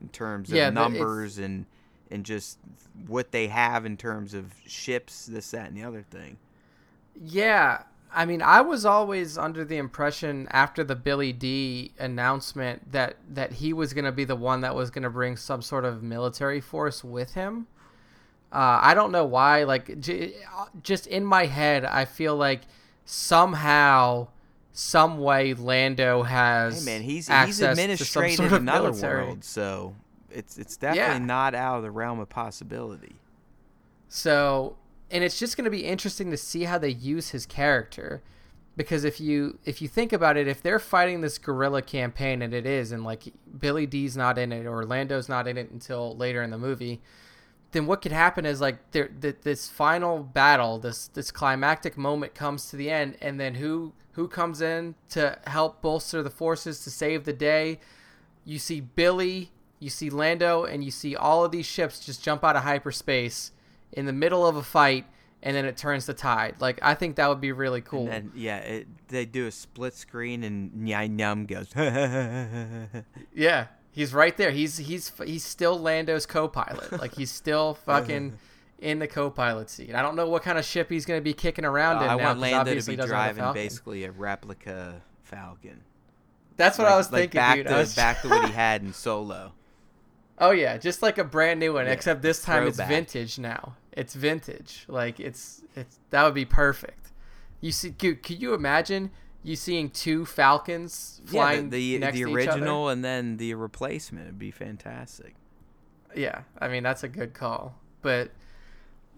in 0.00 0.08
terms 0.08 0.52
of 0.52 0.62
Yeah, 0.62 0.70
numbers 0.70 1.38
and 1.38 1.66
and 2.10 2.24
just 2.24 2.58
what 3.06 3.30
they 3.32 3.48
have 3.48 3.86
in 3.86 3.96
terms 3.96 4.34
of 4.34 4.52
ships, 4.66 5.26
this, 5.26 5.52
that, 5.52 5.68
and 5.68 5.76
the 5.76 5.84
other 5.84 6.02
thing. 6.02 6.38
Yeah, 7.20 7.82
I 8.12 8.24
mean, 8.26 8.42
I 8.42 8.60
was 8.60 8.84
always 8.84 9.38
under 9.38 9.64
the 9.64 9.76
impression 9.76 10.48
after 10.50 10.82
the 10.82 10.96
Billy 10.96 11.32
Dee 11.32 11.92
announcement 11.98 12.90
that 12.92 13.16
that 13.28 13.52
he 13.52 13.72
was 13.72 13.92
going 13.92 14.04
to 14.04 14.12
be 14.12 14.24
the 14.24 14.34
one 14.36 14.62
that 14.62 14.74
was 14.74 14.90
going 14.90 15.04
to 15.04 15.10
bring 15.10 15.36
some 15.36 15.62
sort 15.62 15.84
of 15.84 16.02
military 16.02 16.60
force 16.60 17.04
with 17.04 17.34
him. 17.34 17.66
Uh, 18.52 18.80
I 18.82 18.94
don't 18.94 19.12
know 19.12 19.24
why. 19.24 19.62
Like, 19.62 20.00
j- 20.00 20.34
just 20.82 21.06
in 21.06 21.24
my 21.24 21.46
head, 21.46 21.84
I 21.84 22.04
feel 22.04 22.34
like 22.34 22.62
somehow, 23.04 24.26
some 24.72 25.18
way, 25.18 25.54
Lando 25.54 26.22
has. 26.24 26.84
Hey 26.84 26.92
man, 26.92 27.02
he's 27.02 27.28
he's 27.28 27.60
administrated 27.60 28.36
sort 28.38 28.46
of 28.52 28.60
another 28.60 28.88
military. 28.88 29.24
world, 29.26 29.44
so 29.44 29.94
it's 30.30 30.58
it's 30.58 30.76
definitely 30.76 31.12
Yeah. 31.14 31.18
not 31.18 31.54
out 31.54 31.76
of 31.76 31.82
the 31.84 31.90
realm 31.92 32.18
of 32.18 32.28
possibility. 32.28 33.14
So, 34.08 34.76
and 35.10 35.24
it's 35.24 35.38
just 35.38 35.56
going 35.56 35.64
to 35.64 35.70
be 35.70 35.84
interesting 35.84 36.30
to 36.30 36.36
see 36.36 36.64
how 36.64 36.78
they 36.78 36.90
use 36.90 37.30
his 37.30 37.46
character 37.46 38.22
because 38.76 39.04
if 39.04 39.20
you 39.20 39.58
if 39.64 39.82
you 39.82 39.88
think 39.88 40.12
about 40.12 40.36
it, 40.36 40.48
if 40.48 40.62
they're 40.62 40.78
fighting 40.78 41.20
this 41.20 41.38
guerrilla 41.38 41.82
campaign 41.82 42.40
and 42.40 42.54
it 42.54 42.64
is 42.64 42.92
and 42.92 43.04
like 43.04 43.24
Billy 43.58 43.86
Dee's 43.86 44.16
not 44.16 44.38
in 44.38 44.52
it 44.52 44.66
or 44.66 44.86
Lando's 44.86 45.28
not 45.28 45.46
in 45.46 45.58
it 45.58 45.70
until 45.70 46.16
later 46.16 46.42
in 46.42 46.50
the 46.50 46.58
movie, 46.58 47.00
then 47.72 47.86
what 47.86 48.00
could 48.00 48.12
happen 48.12 48.46
is 48.46 48.60
like 48.60 48.90
there 48.92 49.08
th- 49.08 49.36
this 49.42 49.68
final 49.68 50.22
battle, 50.22 50.78
this 50.78 51.08
this 51.08 51.30
climactic 51.30 51.98
moment 51.98 52.34
comes 52.34 52.70
to 52.70 52.76
the 52.76 52.90
end 52.90 53.16
and 53.20 53.38
then 53.38 53.56
who 53.56 53.92
who 54.12 54.28
comes 54.28 54.60
in 54.60 54.94
to 55.10 55.38
help 55.46 55.82
bolster 55.82 56.22
the 56.22 56.30
forces 56.30 56.82
to 56.84 56.90
save 56.90 57.24
the 57.24 57.32
day? 57.32 57.80
You 58.44 58.58
see 58.58 58.80
Billy, 58.80 59.50
you 59.78 59.90
see 59.90 60.08
Lando, 60.08 60.64
and 60.64 60.82
you 60.82 60.90
see 60.90 61.14
all 61.14 61.44
of 61.44 61.52
these 61.52 61.66
ships 61.66 62.04
just 62.04 62.24
jump 62.24 62.42
out 62.44 62.56
of 62.56 62.62
hyperspace 62.62 63.52
in 63.92 64.06
the 64.06 64.12
middle 64.12 64.46
of 64.46 64.56
a 64.56 64.62
fight, 64.62 65.04
and 65.42 65.56
then 65.56 65.64
it 65.64 65.76
turns 65.76 66.06
the 66.06 66.14
tide. 66.14 66.56
Like 66.60 66.78
I 66.82 66.94
think 66.94 67.16
that 67.16 67.28
would 67.28 67.40
be 67.40 67.52
really 67.52 67.80
cool. 67.80 68.02
And 68.08 68.10
then 68.10 68.32
yeah, 68.34 68.58
it, 68.58 68.88
they 69.08 69.24
do 69.24 69.46
a 69.46 69.50
split 69.50 69.94
screen 69.94 70.44
and 70.44 70.74
Nien 70.74 71.16
Nunb 71.16 71.46
goes. 71.46 71.68
yeah, 73.34 73.66
he's 73.92 74.12
right 74.12 74.36
there. 74.36 74.50
He's 74.50 74.76
he's 74.78 75.12
he's 75.24 75.44
still 75.44 75.78
Lando's 75.78 76.26
co-pilot. 76.26 76.92
like 77.00 77.14
he's 77.14 77.30
still 77.30 77.74
fucking 77.74 78.38
in 78.78 78.98
the 78.98 79.06
co-pilot 79.06 79.68
seat. 79.70 79.94
I 79.94 80.02
don't 80.02 80.16
know 80.16 80.28
what 80.28 80.42
kind 80.42 80.58
of 80.58 80.64
ship 80.64 80.90
he's 80.90 81.04
going 81.04 81.20
to 81.20 81.24
be 81.24 81.34
kicking 81.34 81.64
around 81.64 81.98
Uh, 81.98 82.04
in 82.04 82.10
I 82.10 82.16
now. 82.16 82.24
want 82.24 82.38
Lando 82.40 82.74
to 82.74 82.86
be 82.86 82.96
he 82.96 83.00
a 83.00 83.06
driving 83.06 83.52
basically 83.52 84.04
a 84.04 84.10
replica 84.12 85.02
Falcon. 85.22 85.82
That's 86.56 86.76
what 86.78 86.84
like, 86.84 86.92
I 86.94 86.96
was 86.96 87.12
like 87.12 87.20
thinking, 87.32 87.38
back 87.38 87.56
dude. 87.56 87.66
to 87.68 87.74
was- 87.74 87.94
back 87.94 88.22
to 88.22 88.28
what 88.28 88.46
he 88.46 88.52
had 88.52 88.82
in 88.82 88.92
Solo. 88.92 89.52
Oh 90.40 90.50
yeah, 90.52 90.78
just 90.78 91.02
like 91.02 91.18
a 91.18 91.24
brand 91.24 91.60
new 91.60 91.74
one, 91.74 91.86
Yeah, 91.86 91.92
except 91.92 92.22
this 92.22 92.42
time 92.42 92.66
it's 92.66 92.78
vintage 92.78 93.38
now. 93.38 93.76
It's 93.92 94.14
vintage. 94.14 94.84
Like 94.88 95.20
it's 95.20 95.62
it's 95.76 95.98
that 96.10 96.24
would 96.24 96.34
be 96.34 96.44
perfect. 96.46 97.12
You 97.60 97.72
see, 97.72 97.90
could, 97.92 98.22
could 98.22 98.40
you 98.40 98.54
imagine 98.54 99.10
you 99.42 99.54
seeing 99.56 99.90
two 99.90 100.24
Falcons 100.24 101.20
Yeah, 101.30 101.30
flying 101.32 101.70
the 101.70 101.98
the, 101.98 101.98
the 102.10 102.24
other? 102.24 102.32
original 102.34 102.88
and 102.88 103.04
then 103.04 103.36
the 103.36 103.54
replacement 103.54 104.26
would 104.26 104.38
be 104.38 104.50
fantastic. 104.50 105.34
Yeah, 106.14 106.42
I 106.58 106.68
mean 106.68 106.82
that's 106.82 107.02
a 107.04 107.08
good 107.08 107.34
call. 107.34 107.76
But 108.02 108.30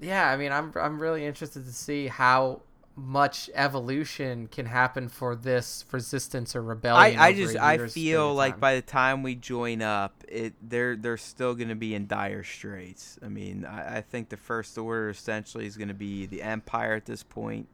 yeah, 0.00 0.28
I 0.28 0.36
mean 0.36 0.52
I'm 0.52 0.72
I'm 0.76 0.98
really 1.00 1.24
interested 1.24 1.64
to 1.64 1.72
see 1.72 2.08
how 2.08 2.62
much 2.94 3.48
evolution 3.54 4.46
can 4.48 4.66
happen 4.66 5.08
for 5.08 5.34
this 5.34 5.84
resistance 5.90 6.54
or 6.54 6.62
rebellion. 6.62 7.18
I 7.18 7.30
over 7.30 7.36
just 7.36 7.56
I 7.56 7.78
feel 7.78 8.34
like 8.34 8.60
by 8.60 8.74
the 8.74 8.82
time 8.82 9.22
we 9.22 9.34
join 9.34 9.80
up, 9.82 10.22
it 10.28 10.54
they're 10.62 10.96
they're 10.96 11.16
still 11.16 11.54
going 11.54 11.68
to 11.70 11.74
be 11.74 11.94
in 11.94 12.06
dire 12.06 12.44
straits. 12.44 13.18
I 13.24 13.28
mean, 13.28 13.64
I, 13.64 13.98
I 13.98 14.00
think 14.02 14.28
the 14.28 14.36
first 14.36 14.76
order 14.76 15.08
essentially 15.08 15.66
is 15.66 15.76
going 15.76 15.88
to 15.88 15.94
be 15.94 16.26
the 16.26 16.42
Empire 16.42 16.94
at 16.94 17.06
this 17.06 17.22
point. 17.22 17.68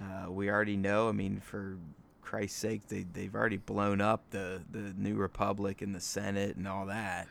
Uh, 0.00 0.30
we 0.30 0.50
already 0.50 0.76
know. 0.76 1.08
I 1.08 1.12
mean, 1.12 1.40
for 1.40 1.78
Christ's 2.20 2.58
sake, 2.58 2.88
they 2.88 3.06
they've 3.10 3.34
already 3.34 3.56
blown 3.56 4.00
up 4.00 4.22
the 4.30 4.62
the 4.70 4.94
New 4.96 5.14
Republic 5.16 5.80
and 5.82 5.94
the 5.94 6.00
Senate 6.00 6.56
and 6.56 6.68
all 6.68 6.86
that. 6.86 7.26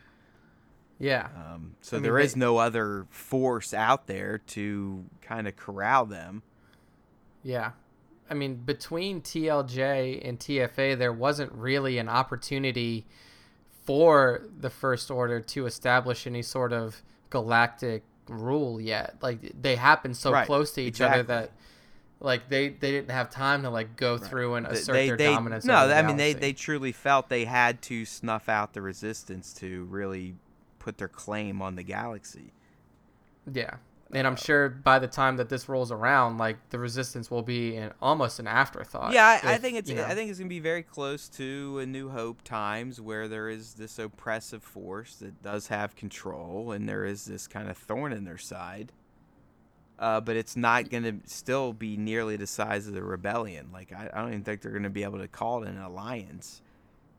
yeah, 0.97 1.27
Um, 1.35 1.75
so 1.81 1.97
I 1.97 1.99
mean, 1.99 2.03
there 2.03 2.19
is 2.19 2.33
they- 2.33 2.39
no 2.39 2.57
other 2.57 3.05
force 3.09 3.73
out 3.73 4.07
there 4.07 4.39
to 4.39 5.05
kind 5.21 5.47
of 5.47 5.55
corral 5.55 6.05
them. 6.05 6.41
Yeah. 7.43 7.71
I 8.29 8.33
mean, 8.35 8.55
between 8.55 9.21
TLJ 9.21 10.27
and 10.27 10.39
TFA, 10.39 10.97
there 10.97 11.13
wasn't 11.13 11.51
really 11.53 11.97
an 11.97 12.07
opportunity 12.07 13.07
for 13.85 14.43
the 14.59 14.69
First 14.69 15.09
Order 15.09 15.39
to 15.41 15.65
establish 15.65 16.27
any 16.27 16.43
sort 16.43 16.71
of 16.73 17.01
galactic 17.31 18.03
rule 18.27 18.79
yet. 18.79 19.15
Like 19.21 19.59
they 19.59 19.75
happen 19.75 20.13
so 20.13 20.31
Right, 20.31 20.45
close 20.45 20.71
to 20.73 20.81
each 20.81 20.89
exactly. 20.89 21.19
other 21.21 21.27
that 21.27 21.51
like 22.19 22.49
they 22.49 22.69
they 22.69 22.91
didn't 22.91 23.11
have 23.11 23.29
time 23.29 23.63
to 23.63 23.69
like 23.69 23.95
go 23.95 24.17
through 24.17 24.55
and 24.55 24.67
assert 24.67 24.93
they, 24.93 25.07
their 25.07 25.17
they, 25.17 25.33
dominance. 25.33 25.65
No, 25.65 25.87
the 25.87 25.95
I 25.95 26.01
mean 26.03 26.17
they, 26.17 26.33
they 26.33 26.53
truly 26.53 26.91
felt 26.91 27.29
they 27.29 27.45
had 27.45 27.81
to 27.83 28.05
snuff 28.05 28.49
out 28.49 28.73
the 28.73 28.81
resistance 28.81 29.53
to 29.55 29.85
really 29.85 30.35
put 30.77 30.97
their 30.97 31.07
claim 31.07 31.61
on 31.61 31.75
the 31.75 31.83
galaxy. 31.83 32.53
yeah. 33.51 33.77
And 34.11 34.25
I'm 34.25 34.35
sure 34.35 34.69
by 34.69 34.97
the 34.97 35.07
time 35.07 35.37
that 35.37 35.49
this 35.49 35.69
rolls 35.69 35.91
around, 35.91 36.39
like 36.39 36.57
the 36.71 36.79
resistance 36.79 37.29
will 37.29 37.43
be 37.43 37.75
an 37.75 37.93
almost 38.01 38.39
an 38.39 38.47
afterthought. 38.47 39.13
yeah, 39.13 39.39
I, 39.43 39.53
I 39.53 39.57
think 39.57 39.77
it's 39.77 39.87
you 39.89 39.95
know- 39.97 40.03
I 40.05 40.15
think 40.15 40.29
it's 40.31 40.39
gonna 40.39 40.49
be 40.49 40.59
very 40.59 40.81
close 40.81 41.29
to 41.29 41.77
a 41.79 41.85
New 41.85 42.09
Hope 42.09 42.41
times 42.43 42.99
where 42.99 43.27
there 43.27 43.49
is 43.49 43.75
this 43.75 43.99
oppressive 43.99 44.63
force 44.63 45.15
that 45.17 45.43
does 45.43 45.67
have 45.67 45.95
control, 45.95 46.71
and 46.71 46.89
there 46.89 47.05
is 47.05 47.25
this 47.25 47.47
kind 47.47 47.69
of 47.69 47.77
thorn 47.77 48.11
in 48.11 48.23
their 48.25 48.39
side. 48.39 48.91
Uh, 49.99 50.19
but 50.21 50.35
it's 50.37 50.55
not 50.55 50.89
gonna 50.89 51.17
still 51.25 51.73
be 51.73 51.95
nearly 51.97 52.35
the 52.35 52.47
size 52.47 52.87
of 52.87 52.93
the 52.93 53.03
rebellion. 53.03 53.69
Like 53.71 53.91
I, 53.93 54.09
I 54.11 54.21
don't 54.21 54.29
even 54.29 54.43
think 54.43 54.61
they're 54.61 54.71
gonna 54.71 54.89
be 54.89 55.03
able 55.03 55.19
to 55.19 55.27
call 55.27 55.61
it 55.63 55.69
an 55.69 55.77
alliance. 55.77 56.61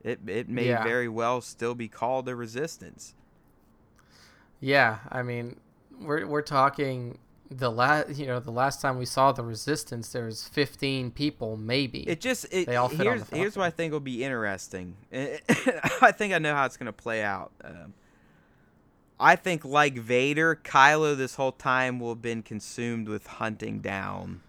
It 0.03 0.19
it 0.27 0.49
may 0.49 0.67
Yeah. 0.69 0.83
very 0.83 1.09
well 1.09 1.41
still 1.41 1.75
be 1.77 1.87
called 1.89 2.29
a 2.29 2.35
resistance. 2.35 3.15
Yeah, 4.61 4.99
I 5.11 5.23
mean, 5.23 5.57
we're 6.01 6.27
we're 6.27 6.43
talking 6.43 7.19
the 7.51 7.71
last 7.71 8.17
you 8.17 8.27
know 8.27 8.41
the 8.41 8.51
last 8.53 8.81
time 8.81 8.97
we 8.99 9.05
saw 9.05 9.33
the 9.33 9.43
resistance, 9.43 10.13
there 10.13 10.25
was 10.25 10.47
15 10.49 11.11
people 11.11 11.57
maybe. 11.57 12.01
It 12.09 12.21
just 12.21 12.47
it, 12.51 12.67
They 12.67 12.77
all 12.77 12.89
fit 12.89 13.01
on 13.01 13.07
here's 13.07 13.25
the 13.25 13.37
here's 13.37 13.57
what 13.57 13.65
I 13.65 13.71
think 13.71 13.93
will 13.93 14.01
be 14.01 14.25
interesting. 14.25 14.97
I 15.13 16.13
think 16.13 16.33
I 16.33 16.39
know 16.39 16.55
how 16.55 16.65
it's 16.65 16.77
gonna 16.77 16.93
play 16.93 17.23
out. 17.23 17.53
Um, 17.63 17.95
I 19.19 19.37
think 19.37 19.65
like 19.65 19.95
Vader, 19.95 20.59
Kylo 20.63 21.17
this 21.17 21.35
whole 21.35 21.53
time 21.53 22.01
will 22.01 22.11
have 22.11 22.23
been 22.23 22.43
consumed 22.43 23.09
with 23.09 23.27
hunting 23.27 23.81
down 23.81 24.41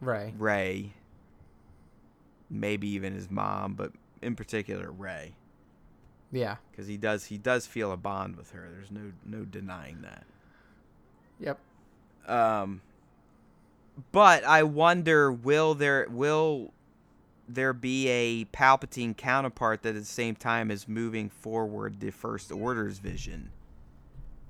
Rey. 0.00 0.34
Rey. 0.36 0.92
Maybe 2.50 2.88
even 2.88 3.14
his 3.14 3.30
mom, 3.30 3.74
but 3.74 3.92
in 4.22 4.34
particular 4.34 4.90
Rey, 4.90 5.34
Yeah. 6.34 6.56
because 6.70 6.86
he 6.88 6.96
does 6.96 7.26
he 7.26 7.38
does 7.38 7.66
feel 7.66 7.92
a 7.92 7.96
bond 7.96 8.36
with 8.36 8.50
her. 8.50 8.68
There's 8.72 8.90
no 8.90 9.12
no 9.24 9.44
denying 9.44 10.02
that. 10.02 10.24
Yep. 11.38 11.58
Um, 12.26 12.80
but 14.12 14.44
I 14.44 14.62
wonder 14.64 15.30
will 15.30 15.74
there 15.74 16.06
will 16.10 16.72
there 17.48 17.72
be 17.72 18.08
a 18.08 18.44
Palpatine 18.46 19.16
counterpart 19.16 19.82
that 19.82 19.90
at 19.90 19.94
the 19.94 20.04
same 20.04 20.34
time 20.34 20.70
is 20.70 20.88
moving 20.88 21.28
forward 21.28 22.00
the 22.00 22.10
First 22.10 22.50
Order's 22.50 22.98
vision? 22.98 23.50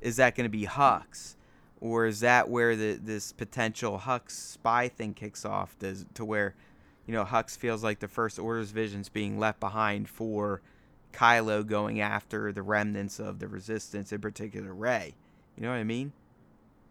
Is 0.01 0.16
that 0.16 0.35
going 0.35 0.44
to 0.44 0.51
be 0.51 0.66
Hux, 0.66 1.35
or 1.81 2.07
is 2.07 2.20
that 2.20 2.49
where 2.49 2.77
the 2.77 2.99
this 3.03 3.33
potential 3.33 4.01
Hux 4.05 4.31
spy 4.31 4.88
thing 4.88 5.14
kicks 5.14 5.44
off? 5.44 5.79
Does 5.79 6.07
to 6.14 6.25
where, 6.25 6.55
you 7.07 7.12
know, 7.12 7.25
Hux 7.25 7.59
feels 7.59 7.83
like 7.83 7.99
the 7.99 8.09
First 8.09 8.38
Order's 8.38 8.70
vision's 8.70 9.09
being 9.09 9.38
left 9.38 9.61
behind 9.61 10.09
for 10.09 10.62
Kylo 11.14 11.66
going 11.66 12.00
after 12.00 12.53
the 12.53 12.62
remnants 12.62 13.18
of 13.18 13.38
the 13.38 13.48
Resistance, 13.48 14.12
in 14.12 14.20
particular 14.20 14.74
Rey. 14.74 15.14
You 15.57 15.62
know 15.62 15.70
what 15.70 15.77
I 15.77 15.85
mean? 15.85 16.12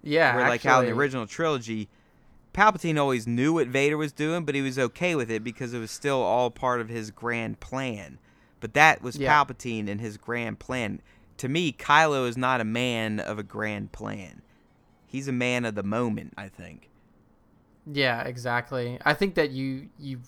Yeah. 0.02 0.36
Where 0.36 0.50
like 0.50 0.64
how 0.64 0.80
in 0.80 0.88
the 0.88 0.94
original 0.94 1.28
trilogy, 1.28 1.90
Palpatine 2.54 3.00
always 3.00 3.28
knew 3.28 3.54
what 3.54 3.68
Vader 3.68 3.98
was 3.98 4.12
doing, 4.12 4.46
but 4.46 4.56
he 4.56 4.62
was 4.62 4.78
okay 4.80 5.16
with 5.16 5.30
it 5.32 5.44
because 5.44 5.74
it 5.74 5.80
was 5.80 5.92
still 5.92 6.22
all 6.22 6.52
part 6.52 6.82
of 6.82 6.90
his 6.90 7.12
grand 7.12 7.60
plan. 7.60 8.20
But 8.60 8.74
that 8.74 9.02
was 9.02 9.18
Yeah. 9.18 9.34
Palpatine 9.34 9.90
and 9.90 10.00
his 10.00 10.18
grand 10.18 10.60
plan. 10.60 11.02
To 11.38 11.50
me, 11.50 11.72
Kylo 11.74 12.28
is 12.28 12.38
not 12.38 12.62
a 12.62 12.66
man 12.66 13.20
of 13.20 13.40
a 13.40 13.44
grand 13.44 13.92
plan. 13.92 14.42
He's 15.06 15.28
a 15.28 15.34
man 15.34 15.66
of 15.66 15.76
the 15.76 15.84
moment, 15.84 16.34
I 16.38 16.48
think. 16.48 16.90
Yeah, 17.92 18.22
exactly. 18.24 18.98
I 19.04 19.14
think 19.14 19.36
that 19.36 19.52
you 19.52 19.90
you 20.00 20.22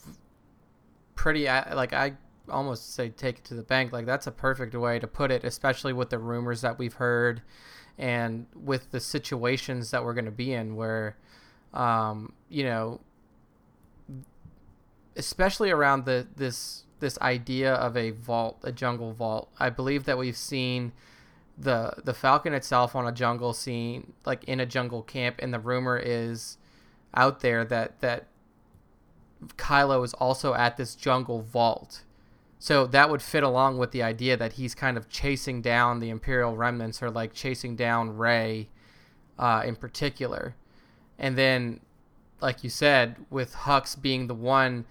pretty 1.16 1.46
like 1.46 1.94
I 1.94 2.14
almost 2.50 2.94
say 2.94 3.10
take 3.10 3.40
it 3.40 3.46
to 3.46 3.54
the 3.54 3.64
bank. 3.64 3.92
Like 3.92 4.06
that's 4.06 4.28
a 4.28 4.32
perfect 4.32 4.76
way 4.76 5.00
to 5.00 5.08
put 5.08 5.32
it, 5.32 5.44
especially 5.44 5.94
with 5.94 6.10
the 6.10 6.20
rumors 6.20 6.62
that 6.62 6.78
we've 6.78 6.94
heard 6.94 7.42
and 7.98 8.46
with 8.56 8.92
the 8.92 9.00
situations 9.00 9.92
that 9.92 10.04
we're 10.04 10.14
going 10.14 10.26
to 10.26 10.32
be 10.32 10.52
in 10.52 10.76
where 10.76 11.16
um, 11.74 12.34
you 12.50 12.64
know 12.64 13.00
especially 15.16 15.72
around 15.72 16.06
the 16.06 16.28
this 16.36 16.84
this 17.00 17.18
idea 17.22 17.74
of 17.74 17.98
a 17.98 18.12
vault, 18.12 18.60
a 18.64 18.72
jungle 18.72 19.14
vault. 19.14 19.50
I 19.60 19.70
believe 19.70 20.06
that 20.06 20.18
we've 20.18 20.38
seen 20.38 20.94
the 21.58 21.94
the 22.04 22.14
Falcon 22.14 22.54
itself 22.54 22.96
on 22.96 23.08
a 23.08 23.12
jungle 23.12 23.54
scene, 23.54 24.14
like 24.26 24.44
in 24.46 24.60
a 24.60 24.66
jungle 24.66 25.02
camp, 25.02 25.38
and 25.40 25.54
the 25.54 25.60
rumor 25.60 25.98
is 25.98 26.58
out 27.14 27.42
there 27.42 27.64
that 27.66 28.02
that 28.02 28.28
Kylo 29.58 30.04
is 30.04 30.14
also 30.16 30.54
at 30.54 30.78
this 30.78 30.96
jungle 30.96 31.42
vault. 31.42 32.04
So 32.60 32.88
that 32.88 33.10
would 33.10 33.22
fit 33.22 33.44
along 33.44 33.78
with 33.78 33.92
the 33.92 34.02
idea 34.02 34.38
that 34.38 34.54
he's 34.54 34.74
kind 34.74 34.98
of 34.98 35.10
chasing 35.10 35.62
down 35.62 36.00
the 36.00 36.10
Imperial 36.10 36.56
remnants 36.56 37.02
or 37.04 37.12
like 37.12 37.34
chasing 37.34 37.76
down 37.76 38.18
Rey 38.18 38.70
uh, 39.38 39.64
in 39.66 39.76
particular. 39.76 40.56
And 41.20 41.38
then, 41.38 41.82
like 42.42 42.64
you 42.64 42.70
said, 42.70 43.18
with 43.30 43.54
Hux 43.54 44.00
being 44.02 44.28
the 44.28 44.34
one 44.34 44.86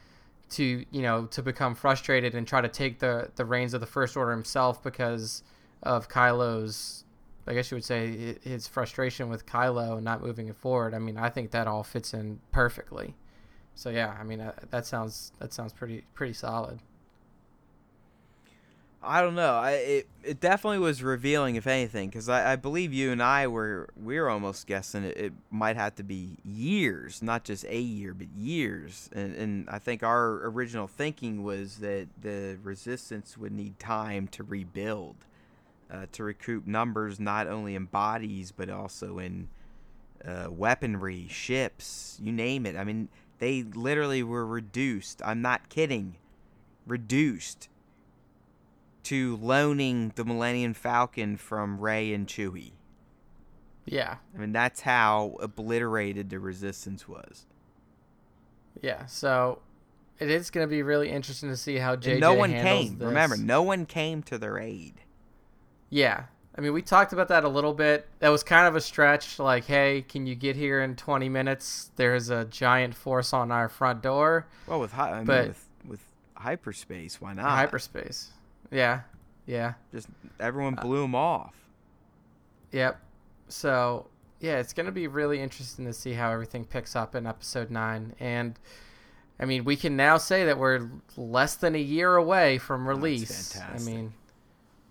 to, 0.51 0.85
you 0.91 1.03
know, 1.03 1.27
to 1.27 1.43
become 1.43 1.75
frustrated 1.75 2.35
and 2.35 2.47
try 2.47 2.61
to 2.61 2.69
take 2.69 2.99
the, 2.99 3.31
the 3.37 3.45
reins 3.45 3.75
of 3.75 3.81
the 3.81 3.87
First 3.87 4.17
Order 4.17 4.33
himself 4.33 4.83
because 4.83 5.43
of 5.83 6.09
Kylo's, 6.09 7.05
I 7.47 7.55
guess 7.55 7.71
you 7.71 7.77
would 7.77 7.85
say, 7.85 8.37
his 8.43 8.69
frustration 8.69 9.29
with 9.29 9.47
Kylo 9.47 9.97
and 9.97 10.05
not 10.05 10.23
moving 10.23 10.49
it 10.49 10.57
forward. 10.57 10.95
I 10.95 10.99
mean, 10.99 11.17
I 11.17 11.29
think 11.29 11.51
that 11.51 11.67
all 11.67 11.83
fits 11.83 12.15
in 12.15 12.41
perfectly. 12.53 13.15
So 13.75 13.91
yeah, 13.91 14.17
I 14.19 14.23
mean 14.23 14.41
uh, 14.41 14.53
that 14.71 14.87
sounds 14.87 15.33
that 15.41 15.53
sounds 15.53 15.73
pretty 15.73 16.05
pretty 16.15 16.33
solid. 16.33 16.79
I 19.05 19.21
don't 19.21 19.35
know. 19.35 19.55
I 19.55 19.73
it, 19.73 20.09
it 20.23 20.41
definitely 20.41 20.79
was 20.79 21.03
revealing, 21.03 21.57
if 21.57 21.67
anything, 21.67 22.09
because 22.09 22.29
I, 22.29 22.53
I 22.53 22.57
believe 22.57 22.93
you 22.93 23.13
and 23.13 23.23
I 23.23 23.47
were 23.47 23.91
we 24.03 24.19
were 24.19 24.29
almost 24.29 24.67
guessing 24.67 25.05
it, 25.05 25.17
it 25.17 25.33
might 25.51 25.77
have 25.77 25.95
to 25.97 26.03
be 26.03 26.39
years, 26.45 27.23
not 27.23 27.45
just 27.45 27.65
a 27.67 27.81
year, 27.81 28.15
but 28.15 28.29
years. 28.35 29.11
And 29.13 29.35
and 29.35 29.71
I 29.71 29.79
think 29.79 30.03
our 30.03 30.47
original 30.47 30.87
thinking 30.87 31.43
was 31.43 31.79
that 31.79 32.09
the 32.21 32.59
resistance 32.63 33.37
would 33.37 33.53
need 33.53 33.79
time 33.79 34.29
to 34.29 34.43
rebuild, 34.43 35.17
uh, 35.91 36.07
to 36.13 36.25
recoup 36.25 36.67
numbers 36.67 37.21
not 37.21 37.47
only 37.47 37.75
in 37.75 37.85
bodies 37.85 38.53
but 38.53 38.71
also 38.71 39.19
in 39.19 39.49
uh, 40.27 40.49
weaponry, 40.51 41.29
ships, 41.29 42.19
you 42.23 42.33
name 42.33 42.65
it. 42.65 42.77
I 42.77 42.85
mean, 42.85 43.09
they 43.39 43.63
literally 43.63 44.23
were 44.23 44.47
reduced. 44.47 45.21
I'm 45.25 45.43
not 45.43 45.69
kidding, 45.69 46.17
reduced 46.87 47.69
to 49.05 49.37
loaning 49.37 50.13
the 50.17 50.25
Millennium 50.25 50.75
Falcon 50.75 51.37
from 51.37 51.79
Rey 51.81 52.13
and 52.15 52.27
Chewie. 52.27 52.73
Yeah, 53.87 54.17
I 54.35 54.39
mean, 54.39 54.53
that's 54.53 54.81
how 54.81 55.37
obliterated 55.41 56.31
the 56.31 56.39
Resistance 56.41 57.07
was. 57.09 57.47
yeah. 58.81 59.07
So 59.07 59.61
it 60.19 60.31
is 60.31 60.51
going 60.51 60.67
to 60.67 60.71
be 60.71 60.83
really 60.83 61.11
interesting 61.11 61.49
to 61.51 61.57
see 61.57 61.77
how 61.77 61.97
JJ 61.97 62.13
And 62.13 62.21
no 62.21 62.35
one 62.35 62.51
handles 62.51 62.89
came. 62.91 62.99
this. 62.99 63.07
Remember, 63.09 63.37
no 63.37 63.63
one 63.63 63.85
came 63.87 64.23
to 64.25 64.39
their 64.39 64.59
aid. 64.59 64.95
Yeah. 65.91 66.25
I 66.57 66.61
mean, 66.61 66.73
we 66.73 66.83
talked 66.83 67.13
about 67.13 67.29
that 67.29 67.43
a 67.45 67.49
little 67.49 67.75
bit. 67.75 68.07
That 68.21 68.29
was 68.29 68.43
kind 68.45 68.69
of 68.69 68.77
a 68.77 68.81
stretch. 68.81 69.39
Like, 69.41 69.65
hey, 69.65 70.03
can 70.09 70.25
you 70.25 70.35
get 70.37 70.55
here 70.57 70.83
in 70.83 70.95
20 70.95 71.29
minutes? 71.29 71.91
There's 71.97 72.31
a 72.31 72.45
giant 72.45 72.95
force 72.95 73.33
on 73.33 73.51
our 73.51 73.69
front 73.69 74.03
door. 74.03 74.47
Well, 74.69 74.79
with 74.81 74.93
hy- 74.93 75.11
I 75.11 75.17
mean, 75.17 75.27
But- 75.27 75.49
with 75.49 75.69
with 75.87 76.01
hyperspace, 76.37 77.21
why 77.21 77.35
not? 77.35 77.51
Hyperspace. 77.51 78.31
Yeah. 78.71 79.01
Yeah. 79.47 79.75
Just 79.93 80.09
Uh, 80.09 80.29
everyone 80.41 80.75
blew 80.75 81.03
them 81.03 81.15
off. 81.15 81.55
Yep. 82.73 83.01
So, 83.49 84.09
yeah, 84.41 84.59
it's 84.59 84.73
going 84.73 84.87
to 84.87 84.93
be 84.93 85.07
really 85.07 85.41
interesting 85.41 85.85
to 85.87 85.93
see 85.93 86.13
how 86.15 86.31
everything 86.33 86.65
picks 86.65 86.97
up 86.97 87.15
in 87.15 87.27
episode 87.27 87.71
9. 87.71 88.15
And, 88.19 88.59
I 89.39 89.45
mean, 89.45 89.65
we 89.65 89.77
can 89.77 89.97
now 89.97 90.17
say 90.17 90.45
that 90.47 90.59
we're 90.59 90.89
less 91.17 91.55
than 91.57 91.75
a 91.75 91.81
year 91.81 92.17
away 92.17 92.59
from 92.59 92.89
release. 92.89 93.61
I 93.61 93.79
mean, 93.81 94.15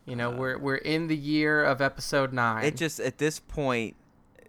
you 0.06 0.16
know, 0.16 0.32
Uh, 0.32 0.38
we're, 0.38 0.58
we're 0.58 0.76
in 0.76 1.08
the 1.08 1.18
year 1.18 1.64
of 1.64 1.82
episode 1.82 2.32
9. 2.32 2.64
It 2.64 2.78
just 2.78 3.00
at 3.00 3.18
this 3.18 3.40
point, 3.40 3.96
uh, 4.40 4.44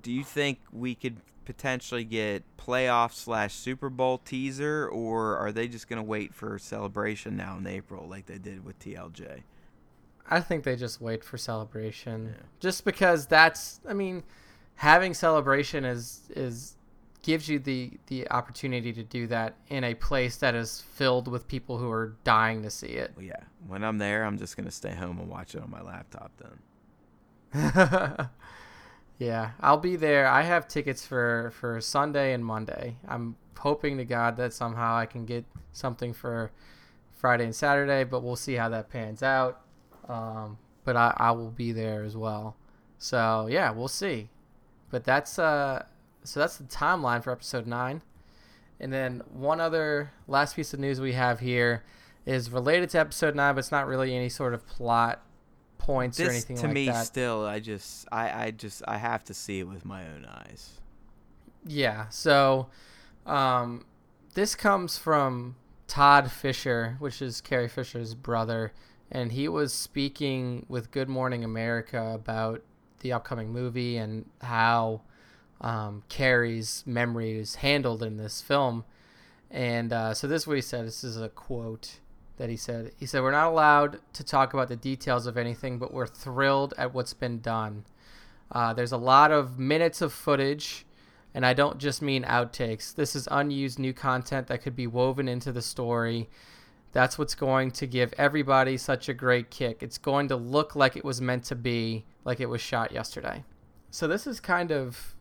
do 0.00 0.12
you 0.12 0.22
think 0.24 0.58
we 0.72 0.94
could 0.94 1.16
potentially 1.54 2.04
get 2.04 2.44
playoff 2.56 3.12
slash 3.12 3.52
Super 3.54 3.90
Bowl 3.90 4.18
teaser, 4.18 4.86
or 4.88 5.36
are 5.36 5.50
they 5.50 5.66
just 5.66 5.88
gonna 5.88 6.02
wait 6.02 6.32
for 6.32 6.58
celebration 6.60 7.36
now 7.36 7.56
in 7.58 7.66
April 7.66 8.06
like 8.08 8.26
they 8.26 8.38
did 8.38 8.64
with 8.64 8.78
TLJ? 8.78 9.42
I 10.28 10.40
think 10.40 10.62
they 10.62 10.76
just 10.76 11.00
wait 11.00 11.24
for 11.24 11.36
celebration, 11.36 12.34
Yeah. 12.36 12.42
just 12.60 12.84
because 12.84 13.26
that's. 13.26 13.80
I 13.88 13.94
mean, 13.94 14.22
having 14.76 15.12
celebration 15.12 15.84
is 15.84 16.20
is 16.36 16.76
gives 17.22 17.48
you 17.48 17.58
the 17.58 17.98
the 18.06 18.30
opportunity 18.30 18.92
to 18.92 19.02
do 19.02 19.26
that 19.26 19.56
in 19.68 19.82
a 19.82 19.94
place 19.94 20.36
that 20.36 20.54
is 20.54 20.82
filled 20.94 21.26
with 21.26 21.48
people 21.48 21.78
who 21.78 21.90
are 21.90 22.14
dying 22.22 22.62
to 22.62 22.70
see 22.70 22.86
it. 22.86 23.10
Well, 23.16 23.24
yeah. 23.26 23.42
When 23.66 23.82
I'm 23.82 23.98
there, 23.98 24.22
I'm 24.24 24.38
just 24.38 24.56
gonna 24.56 24.70
stay 24.70 24.94
home 24.94 25.18
and 25.18 25.28
watch 25.28 25.56
it 25.56 25.62
on 25.62 25.70
my 25.70 25.82
laptop 25.82 26.30
then. 26.38 26.60
yeah, 29.20 29.50
I'll 29.60 29.76
be 29.76 29.96
there. 29.96 30.26
I 30.26 30.42
have 30.42 30.66
tickets 30.66 31.06
for 31.06 31.52
for 31.54 31.78
Sunday 31.82 32.32
and 32.32 32.42
Monday. 32.42 32.96
I'm 33.06 33.36
hoping 33.58 33.98
to 33.98 34.04
God 34.06 34.38
that 34.38 34.54
somehow 34.54 34.96
I 34.96 35.04
can 35.04 35.26
get 35.26 35.44
something 35.72 36.14
for 36.14 36.50
Friday 37.12 37.44
and 37.44 37.54
Saturday, 37.54 38.02
but 38.04 38.22
we'll 38.22 38.34
see 38.34 38.54
how 38.54 38.70
that 38.70 38.88
pans 38.88 39.22
out. 39.22 39.60
Um, 40.08 40.56
but 40.84 40.96
I, 40.96 41.14
I 41.18 41.32
will 41.32 41.50
be 41.50 41.70
there 41.70 42.02
as 42.02 42.16
well. 42.16 42.56
So 42.96 43.46
yeah, 43.50 43.70
we'll 43.70 43.88
see. 43.88 44.30
But 44.90 45.04
that's 45.04 45.38
uh, 45.38 45.84
so 46.24 46.40
that's 46.40 46.56
the 46.56 46.64
timeline 46.64 47.22
for 47.22 47.30
episode 47.30 47.66
nine. 47.66 48.00
And 48.80 48.90
then 48.90 49.22
one 49.30 49.60
other 49.60 50.12
last 50.28 50.56
piece 50.56 50.72
of 50.72 50.80
news 50.80 50.98
we 50.98 51.12
have 51.12 51.40
here 51.40 51.84
is 52.24 52.50
related 52.50 52.88
to 52.90 53.00
episode 53.00 53.34
nine, 53.34 53.54
but 53.54 53.58
it's 53.58 53.70
not 53.70 53.86
really 53.86 54.16
any 54.16 54.30
sort 54.30 54.54
of 54.54 54.66
plot 54.66 55.22
points 55.92 56.16
this, 56.18 56.28
or 56.28 56.30
anything 56.30 56.56
to 56.56 56.66
like 56.66 56.74
me 56.74 56.86
that. 56.86 57.06
still 57.06 57.44
i 57.46 57.58
just 57.60 58.06
I, 58.12 58.46
I 58.46 58.50
just 58.50 58.82
i 58.86 58.98
have 58.98 59.24
to 59.24 59.34
see 59.34 59.60
it 59.60 59.68
with 59.68 59.84
my 59.84 60.06
own 60.06 60.24
eyes 60.24 60.80
Yeah. 61.66 62.08
So, 62.08 62.68
um, 63.26 63.84
this 64.34 64.54
comes 64.54 64.96
from 64.96 65.56
Todd 65.86 66.30
Fisher, 66.30 66.96
which 66.98 67.20
is 67.20 67.40
Carrie 67.40 67.68
Fisher's 67.68 68.14
brother, 68.14 68.72
and 69.10 69.32
he 69.32 69.48
was 69.48 69.72
speaking 69.72 70.64
with 70.68 70.90
Good 70.90 71.08
Morning 71.08 71.44
America 71.44 72.12
about 72.14 72.62
the 73.00 73.12
upcoming 73.12 73.52
movie 73.52 73.96
and 73.96 74.26
how 74.42 75.02
um, 75.60 76.02
Carrie's 76.08 76.84
memory 76.86 77.38
is 77.38 77.56
handled 77.56 78.02
in 78.02 78.16
this 78.16 78.40
film. 78.40 78.84
And 79.50 79.92
uh, 79.92 80.14
so 80.14 80.26
this 80.26 80.42
is 80.42 80.46
what 80.46 80.56
he 80.56 80.62
said. 80.62 80.86
This 80.86 81.02
is 81.02 81.20
a 81.20 81.28
quote 81.28 81.98
that 82.40 82.50
he 82.50 82.56
said. 82.56 82.90
He 82.98 83.06
said, 83.06 83.22
"We're 83.22 83.30
not 83.30 83.48
allowed 83.48 84.00
to 84.14 84.24
talk 84.24 84.54
about 84.54 84.68
the 84.68 84.76
details 84.76 85.26
of 85.26 85.36
anything, 85.36 85.78
but 85.78 85.94
we're 85.94 86.06
thrilled 86.06 86.74
at 86.76 86.92
what's 86.92 87.14
been 87.14 87.40
done. 87.40 87.84
Uh, 88.50 88.72
there's 88.72 88.92
a 88.92 88.96
lot 88.96 89.30
of 89.30 89.58
minutes 89.58 90.02
of 90.02 90.12
footage." 90.12 90.84
and 91.34 91.46
I 91.46 91.54
don't 91.54 91.78
just 91.78 92.02
mean 92.02 92.24
outtakes. 92.24 92.94
This 92.94 93.14
is 93.14 93.28
unused 93.30 93.78
new 93.78 93.92
content 93.92 94.48
that 94.48 94.62
could 94.62 94.74
be 94.74 94.86
woven 94.86 95.28
into 95.28 95.52
the 95.52 95.62
story. 95.62 96.28
That's 96.92 97.18
what's 97.18 97.34
going 97.36 97.70
to 97.72 97.86
give 97.86 98.12
everybody 98.18 98.76
such 98.76 99.08
a 99.08 99.14
great 99.14 99.50
kick. 99.50 99.82
It's 99.82 99.98
going 99.98 100.28
to 100.28 100.36
look 100.36 100.74
like 100.74 100.96
it 100.96 101.04
was 101.04 101.20
meant 101.20 101.44
to 101.44 101.54
be, 101.54 102.04
like 102.24 102.40
it 102.40 102.48
was 102.48 102.60
shot 102.60 102.90
yesterday. 102.90 103.44
So 103.90 104.08
this 104.08 104.26
is 104.26 104.40
kind 104.40 104.72
of 104.72 105.14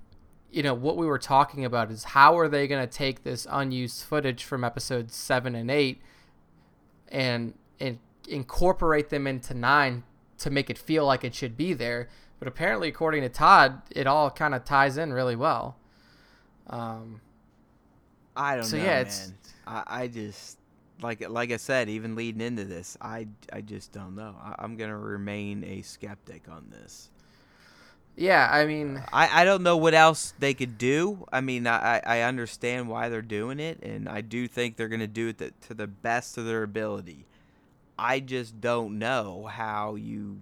you 0.52 0.64
know 0.64 0.74
what 0.74 0.98
we 0.98 1.06
were 1.06 1.20
talking 1.20 1.64
about 1.64 1.92
is 1.92 2.04
how 2.04 2.40
are 2.40 2.48
they 2.48 2.68
going 2.68 2.82
to 2.82 2.92
take 2.92 3.24
this 3.24 3.46
unused 3.52 4.04
footage 4.04 4.44
from 4.44 4.64
episodes 4.64 5.16
7 5.16 5.54
and 5.54 5.70
8 5.70 6.02
and 7.10 7.54
and 7.80 8.00
incorporate 8.28 9.10
them 9.10 9.26
into 9.28 9.54
9 9.54 10.04
to 10.40 10.50
make 10.50 10.70
it 10.70 10.78
feel 10.78 11.06
like 11.06 11.24
it 11.24 11.34
should 11.36 11.58
be 11.58 11.74
there. 11.74 12.10
But 12.40 12.48
apparently 12.48 12.88
according 12.88 13.22
to 13.24 13.30
Todd, 13.30 13.82
it 13.92 14.08
all 14.08 14.30
kind 14.32 14.56
of 14.56 14.64
ties 14.64 14.98
in 14.98 15.12
really 15.14 15.36
well. 15.36 15.76
Um, 16.68 17.22
i 18.36 18.56
don't 18.56 18.64
So, 18.66 18.78
know 18.78 18.84
yeah, 18.84 19.00
it's- 19.02 19.34
I, 19.68 19.84
I 19.88 20.08
just 20.08 20.58
like 21.02 21.28
like 21.30 21.52
i 21.52 21.58
said 21.58 21.90
even 21.90 22.16
leading 22.16 22.42
into 22.42 22.66
this 22.66 22.98
i 23.02 23.28
i 23.54 23.62
just 23.62 23.92
don't 23.94 24.16
know 24.16 24.36
I, 24.42 24.56
i'm 24.60 24.76
gonna 24.76 24.98
remain 24.98 25.64
a 25.64 25.82
skeptic 25.82 26.48
on 26.50 26.68
this 26.70 27.10
yeah, 28.20 28.50
I 28.52 28.66
mean, 28.66 29.02
I, 29.14 29.42
I 29.42 29.46
don't 29.46 29.64
know 29.64 29.78
what 29.78 29.94
else 29.94 30.34
they 30.40 30.54
could 30.54 30.78
do. 30.78 31.26
I 31.32 31.40
mean, 31.40 31.66
I, 31.66 32.02
I 32.06 32.22
understand 32.22 32.90
why 32.90 33.08
they're 33.08 33.22
doing 33.22 33.62
it, 33.62 33.82
and 33.82 34.10
I 34.10 34.20
do 34.20 34.46
think 34.46 34.76
they're 34.76 34.90
going 34.90 35.00
to 35.00 35.08
do 35.08 35.30
it 35.30 35.38
to, 35.38 35.52
to 35.70 35.74
the 35.74 35.88
best 35.88 36.38
of 36.38 36.46
their 36.46 36.64
ability. 36.64 37.26
I 37.98 38.20
just 38.20 38.60
don't 38.60 39.00
know 39.00 39.46
how 39.50 39.96
you 39.96 40.42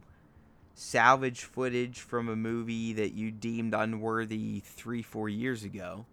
salvage 0.73 1.43
footage 1.43 1.99
from 1.99 2.29
a 2.29 2.35
movie 2.35 2.93
that 2.93 3.13
you 3.13 3.29
deemed 3.29 3.75
unworthy 3.75 4.61
three, 4.65 5.03
four 5.03 5.29
years 5.29 5.63
ago. 5.63 6.07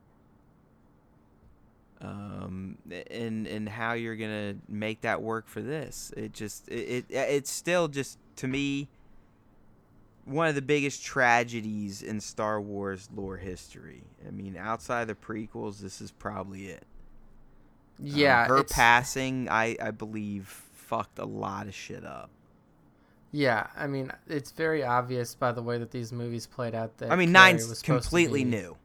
Um, 2.02 2.76
and 3.10 3.46
and 3.46 3.66
how 3.66 3.94
you're 3.94 4.16
gonna 4.16 4.56
make 4.68 5.00
that 5.00 5.22
work 5.22 5.48
for 5.48 5.62
this? 5.62 6.12
It 6.14 6.34
just 6.34 6.68
it, 6.68 7.06
it 7.08 7.14
it's 7.14 7.50
still 7.50 7.88
just 7.88 8.18
to 8.36 8.48
me 8.48 8.88
one 10.25 10.49
of 10.49 10.55
the 10.55 10.62
biggest 10.62 11.05
tragedies 11.05 12.03
in 12.03 12.20
Star 12.20 12.61
Wars 12.61 13.09
lore 13.14 13.37
history. 13.37 14.05
I 14.27 14.31
mean, 14.31 14.57
outside 14.57 15.07
the 15.07 15.14
prequels, 15.14 15.81
this 15.81 16.01
is 16.01 16.11
probably 16.11 16.66
it. 16.68 16.85
Um, 18.01 18.07
yeah, 18.07 18.47
her 18.47 18.59
it's- 18.59 18.72
passing, 18.72 19.49
I 19.49 19.77
I 19.81 19.91
believe, 19.91 20.49
fucked 20.72 21.18
a 21.18 21.25
lot 21.25 21.66
of 21.66 21.75
shit 21.75 22.05
up. 22.05 22.31
Yeah, 23.33 23.66
I 23.77 23.87
mean, 23.89 24.12
it's 24.29 24.53
very 24.53 24.85
obvious 24.85 25.35
by 25.35 25.51
the 25.53 25.62
way 25.62 25.77
that 25.79 25.91
these 25.91 26.12
movies 26.12 26.47
played 26.47 26.75
out. 26.75 26.97
That 26.99 27.11
I 27.11 27.16
mean, 27.16 27.33
Carrie 27.33 27.53
nine's 27.53 27.68
was 27.68 27.79
supposed 27.81 27.85
to 28.05 28.11
completely 28.11 28.45
be- 28.45 28.51
new. 28.51 28.77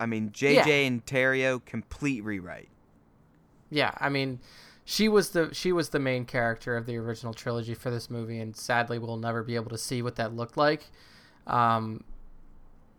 I 0.00 0.06
mean, 0.06 0.30
JJ 0.30 0.66
Yeah. 0.82 0.86
and 0.86 1.04
Terrio 1.06 1.64
complete 1.64 2.22
rewrite. 2.24 2.68
Yeah, 3.70 3.92
I 3.98 4.08
mean, 4.08 4.40
she 4.90 5.06
was 5.06 5.30
the 5.30 5.50
she 5.52 5.70
was 5.70 5.90
the 5.90 5.98
main 5.98 6.24
character 6.24 6.74
of 6.74 6.86
the 6.86 6.96
original 6.96 7.34
trilogy 7.34 7.74
for 7.74 7.90
this 7.90 8.08
movie, 8.08 8.40
and 8.40 8.56
sadly, 8.56 8.98
we'll 8.98 9.18
never 9.18 9.42
be 9.42 9.54
able 9.54 9.68
to 9.68 9.76
see 9.76 10.00
what 10.00 10.16
that 10.16 10.34
looked 10.34 10.56
like. 10.56 10.86
Um, 11.46 12.04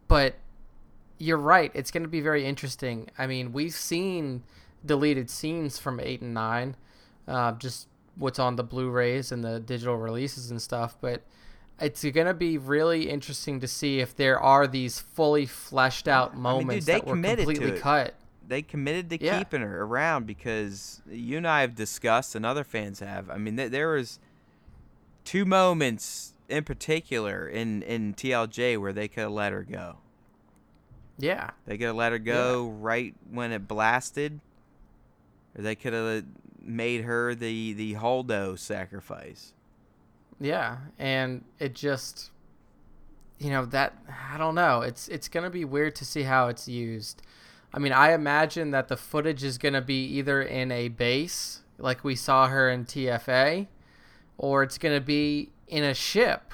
but 0.07 0.35
you're 1.17 1.39
right; 1.39 1.71
it's 1.73 1.89
going 1.89 2.03
to 2.03 2.09
be 2.09 2.21
very 2.21 2.45
interesting. 2.45 3.09
I 3.17 3.25
mean, 3.25 3.53
we've 3.53 3.73
seen 3.73 4.43
deleted 4.85 5.31
scenes 5.31 5.79
from 5.79 5.99
eight 5.99 6.21
and 6.21 6.31
nine, 6.31 6.75
uh, 7.27 7.53
just 7.53 7.87
what's 8.15 8.37
on 8.37 8.55
the 8.55 8.63
Blu-rays 8.63 9.31
and 9.31 9.43
the 9.43 9.59
digital 9.59 9.97
releases 9.97 10.51
and 10.51 10.61
stuff, 10.61 10.95
but. 11.01 11.23
It's 11.81 12.03
gonna 12.03 12.33
be 12.33 12.57
really 12.57 13.09
interesting 13.09 13.61
to 13.61 13.67
see 13.69 14.01
if 14.01 14.13
there 14.13 14.37
are 14.37 14.67
these 14.67 14.99
fully 14.99 15.45
fleshed 15.45 16.09
out 16.09 16.33
dude, 16.33 16.41
moments 16.41 16.85
they 16.85 16.95
that 16.95 17.05
were 17.05 17.13
committed 17.13 17.47
to 17.47 17.53
completely 17.53 17.79
cut. 17.79 18.15
They 18.49 18.61
committed 18.63 19.09
to 19.11 19.23
Yeah. 19.23 19.37
keeping 19.37 19.61
her 19.61 19.83
around 19.83 20.25
because 20.25 21.01
you 21.07 21.37
and 21.37 21.47
I 21.47 21.61
have 21.61 21.75
discussed, 21.75 22.33
and 22.35 22.45
other 22.45 22.63
fans 22.63 22.99
have. 22.99 23.29
I 23.29 23.37
mean, 23.37 23.55
th- 23.55 23.69
there 23.71 23.89
was 23.89 24.19
two 25.23 25.45
moments 25.45 26.33
in 26.49 26.63
particular 26.63 27.47
in 27.47 27.83
in 27.83 28.15
TLJ 28.15 28.75
where 28.81 28.91
they 28.91 29.07
could 29.07 29.21
have 29.21 29.31
let 29.31 29.53
her 29.53 29.63
go. 29.63 29.97
Yeah, 31.19 31.51
They 31.65 31.77
could 31.77 31.87
have 31.87 31.95
let 31.95 32.11
her 32.13 32.17
go 32.17 32.69
right 32.69 33.13
when 33.29 33.51
it 33.51 33.67
blasted, 33.67 34.39
or 35.55 35.61
they 35.61 35.75
could 35.75 35.93
have 35.93 36.23
made 36.61 37.03
her 37.03 37.35
the 37.35 37.73
the 37.73 37.93
Holdo 37.95 38.57
sacrifice. 38.57 39.53
Yeah, 40.39 40.77
and 40.97 41.43
it 41.59 41.75
just 41.75 42.31
you 43.37 43.51
know 43.51 43.65
that 43.67 43.93
I 44.31 44.37
don't 44.39 44.55
know. 44.55 44.81
It's 44.81 45.07
it's 45.09 45.27
going 45.27 45.43
to 45.43 45.49
be 45.51 45.65
weird 45.65 45.95
to 45.97 46.05
see 46.05 46.23
how 46.23 46.47
it's 46.47 46.67
used. 46.67 47.21
I 47.73 47.79
mean, 47.79 47.91
I 47.91 48.13
imagine 48.13 48.71
that 48.71 48.87
the 48.87 48.97
footage 48.97 49.43
is 49.43 49.57
going 49.57 49.73
to 49.73 49.81
be 49.81 50.05
either 50.05 50.41
in 50.41 50.71
a 50.71 50.87
base 50.87 51.61
like 51.77 52.03
we 52.03 52.15
saw 52.15 52.47
her 52.47 52.69
in 52.69 52.85
TFA 52.85 53.67
or 54.37 54.63
it's 54.63 54.77
going 54.77 54.95
to 54.95 55.01
be 55.01 55.49
in 55.67 55.83
a 55.83 55.93
ship. 55.93 56.53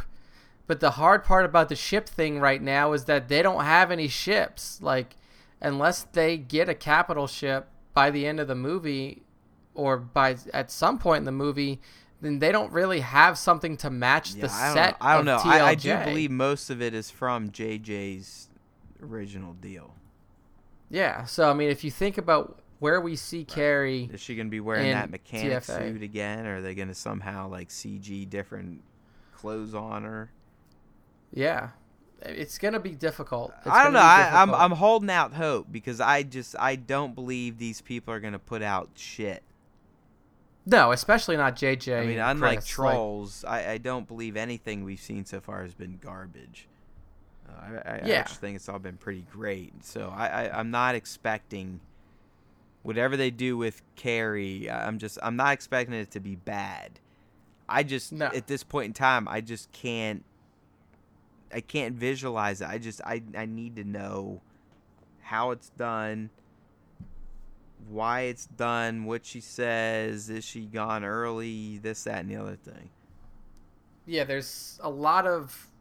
But 0.68 0.80
the 0.80 0.92
hard 0.92 1.24
part 1.24 1.46
about 1.46 1.70
the 1.70 1.76
ship 1.76 2.10
thing 2.10 2.40
right 2.40 2.62
now 2.62 2.94
is 2.94 3.06
that 3.06 3.28
they 3.28 3.42
don't 3.42 3.64
have 3.64 3.92
any 3.92 4.08
ships. 4.08 4.80
Like 4.82 5.16
unless 5.62 6.04
they 6.04 6.38
get 6.38 6.70
a 6.70 6.76
capital 6.76 7.28
ship 7.28 7.70
by 7.94 8.12
the 8.12 8.26
end 8.26 8.40
of 8.40 8.48
the 8.48 8.56
movie 8.56 9.24
or 9.74 9.98
by 9.98 10.36
at 10.54 10.72
some 10.72 10.98
point 10.98 11.20
in 11.20 11.26
the 11.26 11.32
movie 11.32 11.82
then 12.22 12.40
they 12.40 12.52
don't 12.52 12.72
really 12.72 13.02
have 13.02 13.38
something 13.38 13.78
to 13.78 13.90
match 13.90 14.34
the 14.34 14.50
I 14.50 14.66
don't 14.66 14.74
set 14.74 14.92
know. 14.92 15.08
I 15.08 15.16
don't 15.16 15.26
know. 15.26 15.42
I, 15.44 15.68
I 15.68 15.76
do 15.76 15.98
believe 15.98 16.32
most 16.32 16.70
of 16.70 16.82
it 16.82 16.94
is 16.94 17.12
from 17.12 17.52
JJ's 17.52 18.50
original 19.02 19.54
deal. 19.54 19.94
Yeah, 20.90 21.26
so 21.26 21.50
I 21.50 21.54
mean, 21.54 21.70
if 21.70 21.84
you 21.84 21.92
think 21.92 22.18
about 22.18 22.60
where 22.80 23.02
we 23.02 23.16
see 23.16 23.44
Carrie, 23.44 24.10
Is 24.14 24.20
she 24.22 24.36
gonna 24.36 24.50
be 24.50 24.60
wearing 24.60 24.92
that 24.92 25.10
mechanic 25.10 25.64
TFA. 25.64 25.78
suit 25.94 26.02
again, 26.04 26.46
or 26.46 26.58
are 26.58 26.62
they 26.62 26.76
gonna 26.76 26.94
somehow 26.94 27.50
like 27.50 27.70
CG 27.70 28.30
different 28.30 28.82
clothes 29.34 29.74
on 29.74 30.04
her? 30.04 30.32
yeah, 31.34 31.70
it's 32.22 32.58
gonna 32.58 32.80
be 32.80 32.92
difficult. 32.92 33.52
It's 33.60 33.68
I 33.68 33.84
don't 33.84 33.94
know. 33.94 34.00
I, 34.00 34.42
I'm. 34.42 34.54
I'm 34.54 34.72
holding 34.72 35.10
out 35.10 35.34
hope 35.34 35.68
because 35.72 36.00
I 36.00 36.24
just 36.24 36.56
I 36.60 36.76
don't 36.76 37.16
believe 37.16 37.58
these 37.58 37.82
people 37.82 38.14
are 38.14 38.20
gonna 38.20 38.40
put 38.40 38.62
out 38.62 38.90
shit. 38.96 39.44
no, 40.66 40.92
especially 40.92 41.38
not 41.38 41.56
JJ. 41.56 42.02
I 42.02 42.06
mean, 42.06 42.20
unlike 42.20 42.60
Chris, 42.60 42.78
like- 42.78 42.94
trolls, 42.94 43.44
I, 43.46 43.72
I 43.74 43.78
don't 43.80 44.08
believe 44.08 44.38
anything 44.38 44.84
we've 44.84 45.00
seen 45.00 45.26
so 45.26 45.40
far 45.42 45.64
has 45.64 45.74
been 45.74 45.98
garbage. 46.02 46.68
I, 47.66 47.90
I, 47.90 48.02
I 48.04 48.10
actually 48.12 48.38
think 48.38 48.56
it's 48.58 48.70
all 48.70 48.80
been 48.80 48.98
pretty 48.98 49.26
great. 49.32 49.84
So 49.84 50.14
I, 50.16 50.28
I 50.46 50.60
I'm 50.60 50.72
not 50.72 50.96
expecting 50.96 51.80
whatever 52.84 53.18
they 53.18 53.32
do 53.32 53.58
with 53.58 53.82
Carrie. 53.96 54.70
I'm 54.70 55.00
just 55.00 55.18
I'm 55.24 55.36
not 55.36 55.54
expecting 55.54 55.96
it 55.96 56.12
to 56.12 56.20
be 56.20 56.36
bad. 56.36 57.00
I 57.68 57.84
just 57.84 58.12
No. 58.12 58.28
at 58.28 58.48
this 58.48 58.64
point 58.64 58.86
in 58.88 58.94
time, 58.94 59.28
I 59.28 59.42
just 59.42 59.72
can't 59.72 60.24
I 61.54 61.62
can't 61.62 61.96
visualize 61.96 62.62
it. 62.62 62.68
I 62.68 62.78
just 62.78 63.02
I 63.02 63.24
I 63.36 63.46
need 63.46 63.76
to 63.78 63.84
know 63.84 64.42
how 65.22 65.50
it's 65.52 65.70
done, 65.70 66.30
why 67.90 68.22
it's 68.22 68.46
done, 68.46 69.06
what 69.06 69.26
she 69.26 69.42
says, 69.42 70.30
is 70.30 70.44
she 70.44 70.62
gone 70.66 71.04
early, 71.04 71.80
this, 71.80 72.04
that, 72.04 72.20
and 72.20 72.30
the 72.30 72.36
other 72.36 72.56
thing. 72.56 72.90
Yeah, 74.06 74.24
there's 74.24 74.80
a 74.84 74.90
lot 74.90 75.26
of 75.26 75.72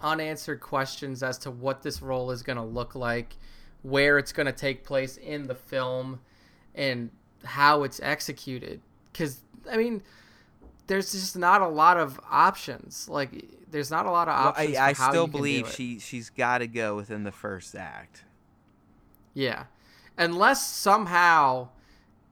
unanswered 0.00 0.60
questions 0.60 1.22
as 1.22 1.38
to 1.38 1.50
what 1.50 1.82
this 1.82 2.02
role 2.02 2.30
is 2.30 2.42
going 2.42 2.56
to 2.56 2.64
look 2.64 2.94
like, 2.94 3.36
where 3.82 4.18
it's 4.18 4.32
going 4.32 4.46
to 4.46 4.52
take 4.52 4.84
place 4.84 5.16
in 5.16 5.46
the 5.46 5.54
film, 5.54 6.20
and 6.74 7.10
how 7.44 7.82
it's 7.82 8.00
executed. 8.00 8.80
Because, 9.12 9.40
I 9.70 9.76
mean, 9.76 10.02
there's 10.86 11.12
just 11.12 11.36
not 11.36 11.62
a 11.62 11.68
lot 11.68 11.96
of 11.96 12.20
options. 12.30 13.08
Like, 13.08 13.44
there's 13.70 13.90
not 13.90 14.06
a 14.06 14.10
lot 14.10 14.28
of 14.28 14.38
Well, 14.38 14.48
options. 14.48 14.76
I, 14.76 14.88
I 14.90 14.92
how 14.92 15.10
still 15.10 15.26
believe 15.26 15.70
she 15.70 15.98
she's 15.98 16.30
got 16.30 16.58
to 16.58 16.66
go 16.66 16.96
within 16.96 17.24
the 17.24 17.32
first 17.32 17.74
act. 17.74 18.24
Yeah. 19.34 19.64
Unless 20.16 20.66
somehow 20.66 21.68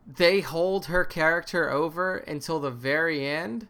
they 0.06 0.40
hold 0.40 0.86
her 0.86 1.04
character 1.04 1.70
over 1.70 2.16
until 2.18 2.60
the 2.60 2.70
very 2.70 3.26
end. 3.26 3.68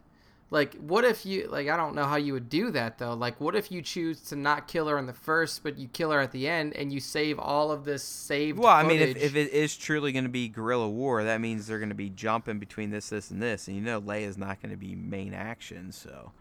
Like, 0.55 0.73
what 0.75 1.03
if 1.03 1.25
you, 1.25 1.49
like, 1.49 1.67
I 1.67 1.75
don't 1.75 1.95
know 1.95 2.05
how 2.05 2.15
you 2.15 2.31
would 2.31 2.47
do 2.47 2.71
that, 2.71 2.97
though. 2.97 3.13
Like, 3.13 3.41
what 3.41 3.57
if 3.57 3.73
you 3.73 3.81
choose 3.81 4.21
to 4.29 4.37
not 4.37 4.69
kill 4.69 4.87
her 4.87 4.97
in 4.97 5.05
the 5.05 5.11
first, 5.11 5.63
but 5.63 5.77
you 5.77 5.89
kill 5.89 6.11
her 6.11 6.21
at 6.21 6.31
the 6.31 6.47
end 6.47 6.71
and 6.77 6.93
you 6.93 7.01
save 7.01 7.37
all 7.39 7.73
of 7.73 7.83
this 7.83 8.03
saved 8.03 8.57
Well, 8.59 8.69
I 8.71 8.83
mean, 8.83 9.01
if, 9.01 9.17
if 9.17 9.35
it 9.35 9.51
is 9.51 9.75
truly 9.75 10.13
going 10.13 10.23
to 10.23 10.29
be 10.29 10.47
guerrilla 10.47 10.87
war, 10.89 11.25
that 11.25 11.41
means 11.41 11.67
they're 11.67 11.77
going 11.79 11.89
to 11.89 11.93
be 11.95 12.09
jumping 12.09 12.57
between 12.57 12.89
this, 12.89 13.09
this, 13.09 13.31
and 13.31 13.43
this, 13.43 13.67
and 13.67 13.75
you 13.75 13.81
know 13.83 13.99
Leia's 13.99 14.37
not 14.37 14.61
going 14.61 14.71
to 14.71 14.77
be 14.77 14.95
main 14.95 15.33
action, 15.33 15.91
so 15.91 16.31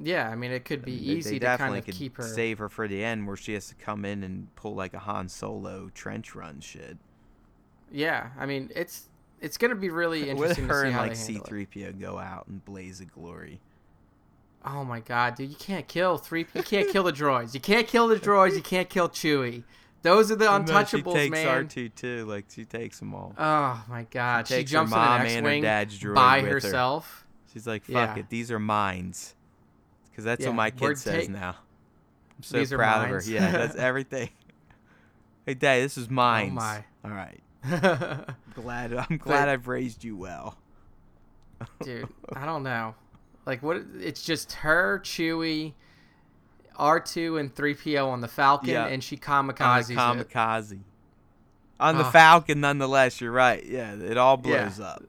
Yeah, 0.00 0.28
I 0.28 0.34
mean, 0.34 0.50
it 0.50 0.64
could 0.64 0.84
be 0.84 0.96
they- 0.96 1.02
easy 1.04 1.30
they 1.30 1.38
to 1.38 1.46
kind 1.46 1.58
definitely 1.58 1.78
of 1.78 1.84
could 1.84 1.94
keep 1.94 2.16
her. 2.16 2.24
save 2.24 2.58
her 2.58 2.68
for 2.68 2.88
the 2.88 3.04
end, 3.04 3.28
where 3.28 3.36
she 3.36 3.54
has 3.54 3.68
to 3.68 3.76
come 3.76 4.04
in 4.04 4.24
and 4.24 4.52
pull 4.56 4.74
like 4.74 4.92
a 4.92 4.98
Han 4.98 5.28
Solo 5.28 5.88
trench 5.94 6.34
run 6.34 6.58
shit. 6.58 6.96
Yeah, 7.92 8.30
I 8.36 8.46
mean, 8.46 8.70
it's 8.74 9.08
it's 9.40 9.56
gonna 9.58 9.74
be 9.74 9.90
really 9.90 10.20
With 10.20 10.28
interesting 10.58 10.68
to 10.68 10.74
her 10.74 10.80
see 10.82 10.86
and 10.88 10.94
how 10.94 11.02
like 11.02 11.16
handle 11.16 11.56
it. 11.56 11.68
C-3PO 11.70 12.00
go 12.00 12.18
out 12.18 12.46
and 12.48 12.64
blaze 12.64 13.00
of 13.00 13.12
glory. 13.12 13.60
Oh 14.64 14.84
my 14.84 15.00
god, 15.00 15.36
dude! 15.36 15.50
You 15.50 15.56
can't 15.56 15.86
kill 15.86 16.18
three. 16.18 16.46
You 16.54 16.62
can't 16.62 16.90
kill 16.90 17.04
the 17.04 17.12
droids. 17.12 17.54
You 17.54 17.60
can't 17.60 17.86
kill 17.86 18.08
the 18.08 18.16
droids. 18.16 18.54
You 18.56 18.62
can't 18.62 18.88
kill 18.88 19.08
Chewie. 19.08 19.62
Those 20.02 20.30
are 20.30 20.36
the 20.36 20.44
untouchables, 20.46 20.90
she 21.14 21.30
takes 21.30 21.30
man. 21.32 21.66
R2 21.68 21.94
too, 21.94 22.24
like 22.26 22.46
she 22.52 22.64
takes 22.64 22.98
them 22.98 23.14
all. 23.14 23.32
Oh 23.38 23.84
my 23.88 24.06
god, 24.10 24.46
she, 24.46 24.54
takes 24.54 24.70
her 24.70 24.74
jumps 24.78 24.92
in 24.92 24.98
mom 24.98 25.20
an 25.22 25.26
and 25.26 25.30
her 25.46 25.50
X-wing 25.50 25.62
dad's 25.62 25.98
droid 25.98 26.14
by 26.14 26.36
with 26.38 26.46
her. 26.46 26.52
herself. 26.54 27.26
She's 27.52 27.66
like, 27.66 27.84
fuck 27.84 27.92
Yeah. 28.16 28.18
it, 28.18 28.28
these 28.28 28.50
are 28.52 28.58
mines. 28.60 29.34
Because 30.10 30.24
that's 30.24 30.42
Yeah, 30.42 30.48
what 30.48 30.56
my 30.56 30.70
kid 30.70 30.98
says 30.98 31.26
ta- 31.26 31.32
now. 31.32 31.56
I'm 32.36 32.42
so 32.42 32.58
These 32.58 32.72
proud 32.72 33.04
of 33.04 33.10
her. 33.10 33.22
Yeah, 33.30 33.50
that's 33.50 33.74
everything. 33.76 34.30
hey, 35.46 35.54
Dad, 35.54 35.82
this 35.82 35.96
is 35.98 36.08
mines. 36.10 36.52
Oh 36.52 36.54
my. 36.56 36.84
All 37.04 37.10
right. 37.10 37.40
Glad 38.54 38.92
I'm 38.94 39.18
glad 39.18 39.48
I've 39.48 39.68
raised 39.68 40.02
you 40.04 40.16
well. 40.16 40.56
Dude, 41.82 42.08
I 42.34 42.46
don't 42.46 42.62
know. 42.62 42.94
Like 43.44 43.62
what? 43.62 43.82
It's 44.00 44.22
just 44.24 44.52
her, 44.54 45.00
Chewie, 45.04 45.74
R 46.76 47.00
two, 47.00 47.36
and 47.38 47.54
three 47.54 47.74
PO 47.74 48.08
on 48.08 48.20
the 48.20 48.28
Falcon, 48.28 48.70
Yeah. 48.70 48.86
and 48.86 49.02
she 49.04 49.16
On 49.26 49.48
kamikazes 49.48 49.86
the 49.88 49.92
it. 49.94 50.28
kamikaze. 50.30 50.78
On 51.78 51.98
the 51.98 52.04
Ah. 52.04 52.10
Falcon, 52.10 52.60
nonetheless, 52.60 53.20
you're 53.20 53.30
right. 53.32 53.64
Yeah, 53.64 53.94
it 53.94 54.16
all 54.16 54.36
blows 54.38 54.80
up. 54.80 55.04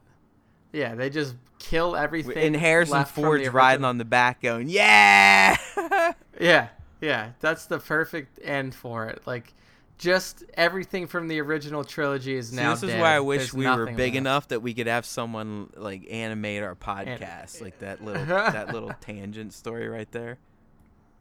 Yeah, 0.74 0.96
they 0.96 1.10
just 1.10 1.36
kill 1.60 1.96
everything. 1.96 2.38
And 2.38 2.56
Harrison 2.56 2.98
left 2.98 3.14
from 3.14 3.24
the 3.24 3.28
Ford's 3.28 3.50
riding 3.50 3.86
on 3.86 3.98
the 3.98 4.06
back, 4.06 4.42
going, 4.42 4.68
"Yeah." 4.70 5.56
Yeah, 6.40 6.68
yeah, 7.02 7.32
that's 7.40 7.66
the 7.66 7.80
perfect 7.80 8.40
end 8.44 8.76
for 8.76 9.08
it. 9.08 9.24
Like, 9.26 9.54
just 9.98 10.44
everything 10.54 11.08
from 11.08 11.28
the 11.28 11.40
original 11.42 11.84
trilogy 11.84 12.36
is 12.36 12.50
See, 12.50 12.56
now. 12.56 12.72
this 12.76 12.84
is 12.84 12.90
dead. 12.92 13.02
why 13.02 13.16
I 13.16 13.20
wish 13.20 13.40
There's 13.40 13.54
we 13.54 13.66
were 13.68 13.86
big 13.88 14.14
left. 14.14 14.16
enough 14.16 14.48
that 14.50 14.62
we 14.62 14.74
could 14.74 14.88
have 14.88 15.06
someone 15.06 15.72
like 15.76 16.06
animate 16.12 16.62
our 16.64 16.76
podcast, 16.76 17.62
like 17.62 17.80
that 17.80 18.04
little 18.04 18.24
that 18.26 18.74
little 18.74 18.92
tangent 19.02 19.54
story 19.54 19.88
right 19.90 20.12
there, 20.12 20.38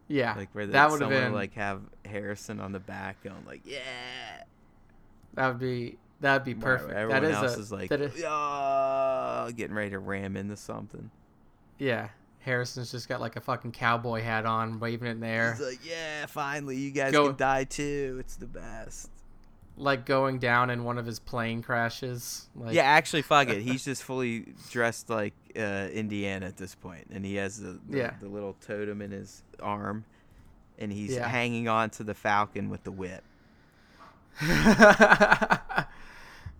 Yeah, 0.08 0.34
like 0.36 0.50
where 0.52 0.66
that 0.66 0.90
would 0.90 0.98
someone 1.00 1.18
been 1.20 1.32
like 1.32 1.54
have 1.54 1.80
Harrison 2.04 2.60
on 2.60 2.72
the 2.72 2.80
back 2.80 3.22
going 3.24 3.44
like, 3.46 3.62
"Yeah." 3.64 3.78
that 5.34 5.48
would 5.48 5.58
be 5.58 5.96
that'd 6.20 6.44
be 6.44 6.54
perfect. 6.54 6.92
Everyone 6.92 7.22
that 7.22 7.30
is 7.30 7.36
else 7.36 7.56
a, 7.56 7.60
is 7.60 7.72
like, 7.72 7.88
that 7.90 8.00
is, 8.00 8.18
"Yeah," 8.18 9.50
getting 9.56 9.74
ready 9.76 9.90
to 9.90 9.98
ram 9.98 10.36
into 10.36 10.56
something. 10.56 11.10
yeah. 11.78 12.08
Harrison's 12.46 12.90
just 12.90 13.08
got 13.08 13.20
like 13.20 13.36
a 13.36 13.40
fucking 13.42 13.72
cowboy 13.72 14.22
hat 14.22 14.46
on, 14.46 14.80
waving 14.80 15.08
it 15.08 15.10
in 15.12 15.20
the 15.20 15.26
air, 15.26 15.52
He's 15.54 15.66
like, 15.66 15.80
"Yeah, 15.84 16.24
finally, 16.26 16.76
you 16.78 16.90
guys 16.92 17.12
Go- 17.12 17.26
can 17.28 17.36
die 17.36 17.64
too. 17.64 18.16
It's 18.20 18.36
the 18.36 18.46
best." 18.46 19.10
like 19.78 20.06
going 20.06 20.38
down 20.38 20.70
in 20.70 20.84
one 20.84 20.96
of 20.96 21.04
his 21.04 21.18
plane 21.18 21.60
crashes. 21.60 22.48
Like, 22.56 22.74
yeah, 22.74 22.84
actually, 22.84 23.20
fuck 23.20 23.50
it. 23.50 23.60
He's 23.60 23.84
just 23.84 24.02
fully 24.02 24.54
dressed 24.70 25.10
like 25.10 25.34
uh, 25.54 25.88
Indiana 25.92 26.46
at 26.46 26.56
this 26.56 26.74
point, 26.74 27.08
and 27.12 27.26
he 27.26 27.34
has 27.34 27.60
the 27.60 27.78
the, 27.86 27.98
Yeah. 27.98 28.14
the 28.18 28.26
little 28.28 28.56
totem 28.66 29.02
in 29.02 29.10
his 29.10 29.42
arm, 29.60 30.06
and 30.78 30.90
he's 30.90 31.12
Yeah. 31.16 31.28
hanging 31.28 31.68
on 31.68 31.90
to 31.90 32.04
the 32.04 32.14
falcon 32.14 32.70
with 32.70 32.84
the 32.84 32.90
whip. 32.90 33.22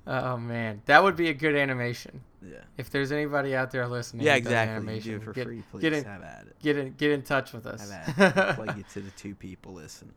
oh 0.07 0.37
man, 0.37 0.83
that 0.87 1.03
would 1.03 1.17
be 1.17 1.29
a 1.29 1.35
good 1.35 1.57
animation. 1.57 2.21
Yeah, 2.51 2.59
If 2.77 2.91
there's 2.91 3.13
anybody 3.13 3.55
out 3.57 3.71
there 3.71 3.87
listening, 3.87 4.27
yeah, 4.27 4.37
exactly. 4.37 4.77
Animation, 4.77 5.11
do 5.13 5.17
it 5.17 5.23
for 5.23 5.33
get, 5.33 5.47
free, 5.47 5.63
please. 5.71 5.81
Get 5.81 5.93
in, 5.93 6.05
have 6.05 6.23
at 6.23 6.47
it. 6.47 6.59
get 6.61 6.77
in, 6.77 6.93
get 6.93 7.11
in 7.13 7.23
touch 7.23 7.53
with 7.53 7.67
us. 7.67 7.91
Have 7.91 8.19
at 8.19 8.37
it. 8.39 8.55
Plug 8.57 8.77
you 8.77 8.85
to 8.93 9.01
the 9.01 9.11
two 9.13 9.35
people 9.35 9.73
listening. 9.73 10.15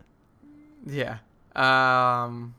Yeah. 0.85 1.17
Um 1.55 2.55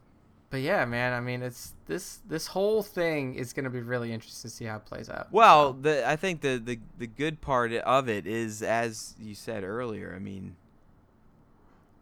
but 0.51 0.63
yeah, 0.63 0.85
man, 0.85 1.13
I 1.13 1.21
mean 1.21 1.43
it's 1.43 1.75
this 1.87 2.21
this 2.27 2.49
whole 2.49 2.83
thing 2.83 3.35
is 3.37 3.53
gonna 3.53 3.71
be 3.71 3.81
really 3.81 4.13
interesting 4.13 4.51
to 4.51 4.57
see 4.57 4.65
how 4.65 4.77
it 4.77 4.85
plays 4.85 5.09
out. 5.09 5.33
Well, 5.33 5.73
the 5.73 6.09
I 6.09 6.17
think 6.17 6.41
the, 6.41 6.61
the 6.63 6.81
the 6.99 7.07
good 7.07 7.41
part 7.41 7.73
of 7.73 8.09
it 8.09 8.27
is, 8.27 8.61
as 8.63 9.15
you 9.19 9.37
said 9.37 9.63
earlier. 9.63 10.13
I 10.15 10.19
mean, 10.19 10.57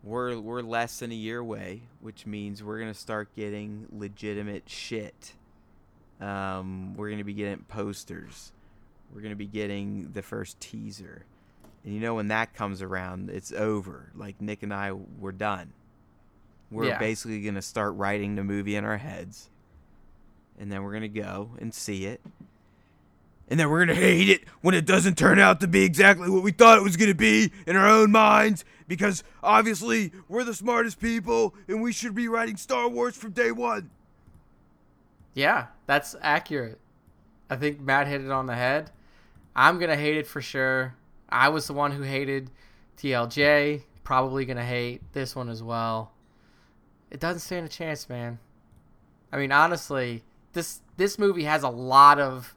we're 0.02 0.38
we're 0.38 0.62
less 0.62 1.00
than 1.00 1.12
a 1.12 1.14
year 1.14 1.38
away, 1.40 1.82
which 2.00 2.24
means 2.24 2.64
we're 2.64 2.78
gonna 2.78 2.94
start 2.94 3.34
getting 3.36 3.86
legitimate 3.92 4.68
shit. 4.68 5.34
Um, 6.20 6.94
we're 6.96 7.10
gonna 7.10 7.24
be 7.24 7.34
getting 7.34 7.64
posters. 7.68 8.52
We're 9.14 9.20
gonna 9.22 9.36
be 9.36 9.46
getting 9.46 10.10
the 10.12 10.22
first 10.22 10.58
teaser, 10.60 11.24
and 11.84 11.94
you 11.94 12.00
know 12.00 12.14
when 12.14 12.28
that 12.28 12.54
comes 12.54 12.82
around, 12.82 13.30
it's 13.30 13.52
over. 13.52 14.10
Like 14.14 14.40
Nick 14.40 14.62
and 14.62 14.74
I, 14.74 14.92
we're 14.92 15.32
done. 15.32 15.72
We're 16.70 16.86
Yeah. 16.86 16.98
basically 16.98 17.40
gonna 17.42 17.62
start 17.62 17.94
writing 17.94 18.34
the 18.34 18.44
movie 18.44 18.74
in 18.76 18.84
our 18.84 18.98
heads, 18.98 19.48
and 20.58 20.70
then 20.72 20.82
we're 20.82 20.92
gonna 20.92 21.08
go 21.08 21.50
and 21.58 21.72
see 21.72 22.04
it, 22.06 22.20
and 23.48 23.58
then 23.58 23.70
we're 23.70 23.80
gonna 23.86 23.94
hate 23.94 24.28
it 24.28 24.44
when 24.60 24.74
it 24.74 24.84
doesn't 24.84 25.16
turn 25.16 25.38
out 25.38 25.60
to 25.60 25.68
be 25.68 25.84
exactly 25.84 26.28
what 26.28 26.42
we 26.42 26.50
thought 26.50 26.78
it 26.78 26.84
was 26.84 26.96
gonna 26.96 27.14
be 27.14 27.50
in 27.66 27.76
our 27.76 27.88
own 27.88 28.10
minds 28.10 28.64
because 28.88 29.22
obviously 29.42 30.12
we're 30.28 30.44
the 30.44 30.54
smartest 30.54 30.98
people 31.00 31.54
and 31.68 31.80
we 31.80 31.92
should 31.92 32.14
be 32.14 32.26
writing 32.28 32.56
Star 32.56 32.88
Wars 32.88 33.16
from 33.16 33.30
day 33.30 33.52
one. 33.52 33.90
Yeah, 35.38 35.66
that's 35.86 36.16
accurate. 36.20 36.80
I 37.48 37.54
think 37.54 37.78
Matt 37.78 38.08
hit 38.08 38.22
it 38.22 38.30
on 38.32 38.46
the 38.46 38.56
head. 38.56 38.90
I'm 39.54 39.78
gonna 39.78 39.94
hate 39.94 40.16
it 40.16 40.26
for 40.26 40.42
sure. 40.42 40.96
I 41.28 41.48
was 41.50 41.68
the 41.68 41.74
one 41.74 41.92
who 41.92 42.02
hated 42.02 42.50
TLJ. 42.96 43.84
Probably 44.02 44.44
gonna 44.44 44.64
hate 44.64 45.00
this 45.12 45.36
one 45.36 45.48
as 45.48 45.62
well. 45.62 46.10
It 47.12 47.20
doesn't 47.20 47.38
stand 47.38 47.66
a 47.66 47.68
chance, 47.68 48.08
man. 48.08 48.40
I 49.32 49.36
mean, 49.36 49.52
honestly, 49.52 50.24
this 50.54 50.80
this 50.96 51.20
movie 51.20 51.44
has 51.44 51.62
a 51.62 51.68
lot 51.68 52.18
of 52.18 52.56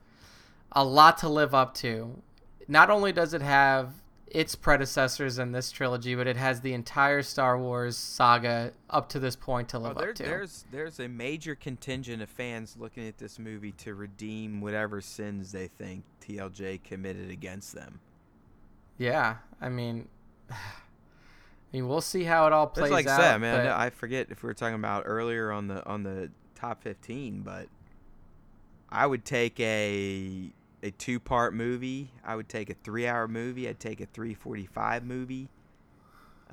a 0.72 0.84
lot 0.84 1.20
to 1.20 1.30
live 1.30 1.54
up 1.54 1.76
to. 1.76 2.20
Not 2.68 2.90
only 2.90 3.12
does 3.12 3.36
it 3.36 3.44
have 3.44 3.94
its 4.34 4.56
predecessors 4.56 5.38
in 5.40 5.52
this 5.52 5.72
trilogy, 5.72 6.16
but 6.16 6.26
it 6.26 6.38
has 6.38 6.62
the 6.62 6.74
entire 6.74 7.22
Star 7.22 7.58
Wars 7.58 7.98
saga 7.98 8.72
up 8.90 9.10
to 9.10 9.20
this 9.20 9.36
point 9.36 9.70
to 9.70 9.78
oh, 9.78 9.82
live 9.82 9.98
Oh, 9.98 10.00
there, 10.02 10.10
up 10.12 10.16
to. 10.16 10.24
there's 10.24 10.66
there's 10.72 11.00
a 11.00 11.08
major 11.08 11.54
contingent 11.54 12.22
of 12.22 12.30
fans 12.30 12.78
looking 12.80 13.08
at 13.08 13.18
this 13.18 13.38
movie 13.38 13.74
to 13.74 13.94
redeem 13.94 14.62
whatever 14.62 15.02
sins 15.02 15.52
they 15.52 15.68
think 15.68 16.04
TLJ 16.26 16.84
committed 16.84 17.30
against 17.30 17.74
them. 17.76 18.00
Yeah, 18.98 19.38
I 19.60 19.70
mean, 19.70 20.08
I 20.50 20.56
mean, 21.74 21.88
we'll 21.88 22.02
see 22.02 22.24
how 22.24 22.48
it 22.48 22.54
all 22.54 22.68
plays 22.68 22.92
like 22.92 23.08
I 23.08 23.12
out. 23.14 23.20
said, 23.20 23.38
man. 23.42 23.68
I 23.68 23.90
forget 23.90 24.28
if 24.30 24.44
we 24.44 24.48
were 24.48 24.54
talking 24.54 24.76
about 24.76 25.04
earlier 25.06 25.52
on 25.52 25.68
the 25.68 25.86
on 25.86 26.04
the 26.04 26.32
top 26.56 26.82
fifteen, 26.84 27.42
but 27.42 27.68
I 28.90 29.06
would 29.06 29.26
take 29.26 29.60
a 29.60 30.52
a 30.84 30.92
two 30.92 31.20
part 31.20 31.54
movie. 31.54 32.12
I 32.24 32.36
would 32.36 32.50
take 32.50 32.70
a 32.70 32.74
three 32.76 33.08
hour 33.08 33.28
movie. 33.28 33.68
I'd 33.70 33.80
take 33.80 34.02
a 34.02 34.06
three 34.06 34.34
forty 34.34 34.66
five 34.66 35.04
movie. 35.06 35.50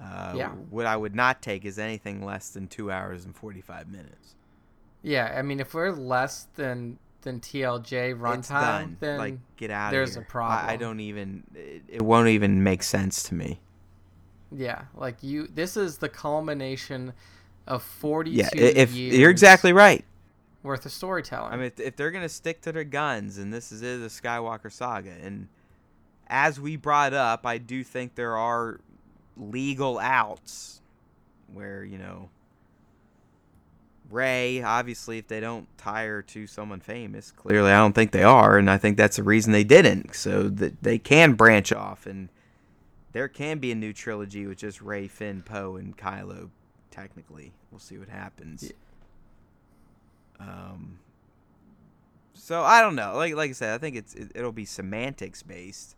Uh, 0.01 0.35
Yeah. 0.37 0.51
What 0.70 0.87
I 0.87 0.97
would 0.97 1.14
not 1.14 1.43
take 1.43 1.64
is 1.64 1.79
anything 1.79 2.24
less 2.24 2.51
than 2.51 2.68
two 2.68 2.91
hours 2.91 3.24
and 3.24 3.35
forty 3.35 3.61
five 3.61 3.89
minutes. 3.89 4.37
yeah, 5.03 5.35
I 5.37 5.43
mean, 5.43 5.61
if 5.61 5.74
we're 5.74 5.91
less 5.93 6.47
than 6.55 6.99
than 7.22 7.41
TLJ 7.41 8.14
runtime, 8.14 8.99
then 9.01 9.18
like 9.18 9.39
get 9.57 9.70
out 9.70 9.91
there's 9.93 10.11
of 10.11 10.16
a 10.16 10.20
here. 10.20 10.29
I, 10.43 10.72
I 10.72 10.76
don't 10.76 11.01
even. 11.01 11.45
It, 11.55 11.83
it 11.89 12.03
won't 12.03 12.29
even 12.29 12.62
make 12.62 12.83
sense 12.83 13.22
to 13.24 13.35
me. 13.35 13.61
yeah, 14.51 14.85
like 14.95 15.22
you, 15.22 15.47
this 15.49 15.76
is 15.76 15.99
the 15.99 16.09
culmination 16.09 17.12
of 17.66 17.83
42 17.83 18.37
Yeah, 18.37 18.49
if 18.55 18.93
years 18.95 19.18
you're 19.18 19.31
exactly 19.31 19.72
right. 19.72 20.05
Worth 20.69 20.85
of 20.85 20.93
storytelling. 20.93 21.51
I 21.51 21.57
mean, 21.57 21.64
if, 21.64 21.81
if 21.81 21.97
they're 21.97 22.11
gonna 22.11 22.29
stick 22.29 22.61
to 22.61 22.73
their 22.73 22.85
guns, 22.85 23.39
and 23.39 23.51
this 23.51 23.73
is 23.73 23.81
it, 23.81 24.01
the 24.01 24.09
Skywalker 24.09 24.71
saga, 24.71 25.14
and 25.23 25.49
as 26.27 26.61
we 26.61 26.77
brought 26.77 27.14
up, 27.14 27.47
I 27.47 27.57
do 27.57 27.83
think 27.83 28.16
there 28.16 28.37
are 28.37 28.79
legal 29.39 29.99
outs 29.99 30.83
where 31.55 31.85
you 31.85 31.97
know 31.97 32.29
Rey, 34.11 34.62
obviously, 34.62 35.16
if 35.16 35.27
they 35.27 35.41
don't 35.41 35.66
tie 35.79 36.05
her 36.05 36.21
to 36.21 36.47
someone 36.47 36.81
famous, 36.81 37.31
clearly 37.31 37.71
I 37.71 37.79
don't 37.79 37.95
think 37.95 38.11
they 38.11 38.23
are, 38.23 38.59
and 38.59 38.71
I 38.71 38.77
think 38.77 38.99
that's 38.99 39.16
the 39.16 39.23
reason 39.23 39.55
they 39.55 39.64
didn't, 39.64 40.14
so 40.14 40.51
that 40.51 40.83
they 40.83 40.99
can 40.99 41.33
branch 41.33 41.73
off, 41.73 42.05
and 42.05 42.29
there 43.12 43.29
can 43.29 43.59
be 43.59 43.73
a 43.73 43.75
new 43.75 43.95
trilogy 43.95 44.47
with 44.47 44.59
just 44.59 44.83
Rey, 44.83 45.09
Finn, 45.09 45.41
Poe, 45.41 45.77
and 45.77 45.97
Kylo. 45.97 46.51
Technically, 46.91 47.53
we'll 47.71 47.79
see 47.79 47.97
what 47.97 48.11
happens. 48.11 48.64
Yeah. 48.64 48.73
Um. 50.41 50.99
So 52.34 52.62
I 52.62 52.80
don't 52.80 52.95
know. 52.95 53.14
Like 53.16 53.34
like 53.34 53.51
I 53.51 53.53
said, 53.53 53.74
I 53.74 53.78
think 53.78 53.97
it's 53.97 54.14
it, 54.14 54.32
it'll 54.34 54.53
be 54.53 54.64
semantics 54.64 55.43
based, 55.43 55.97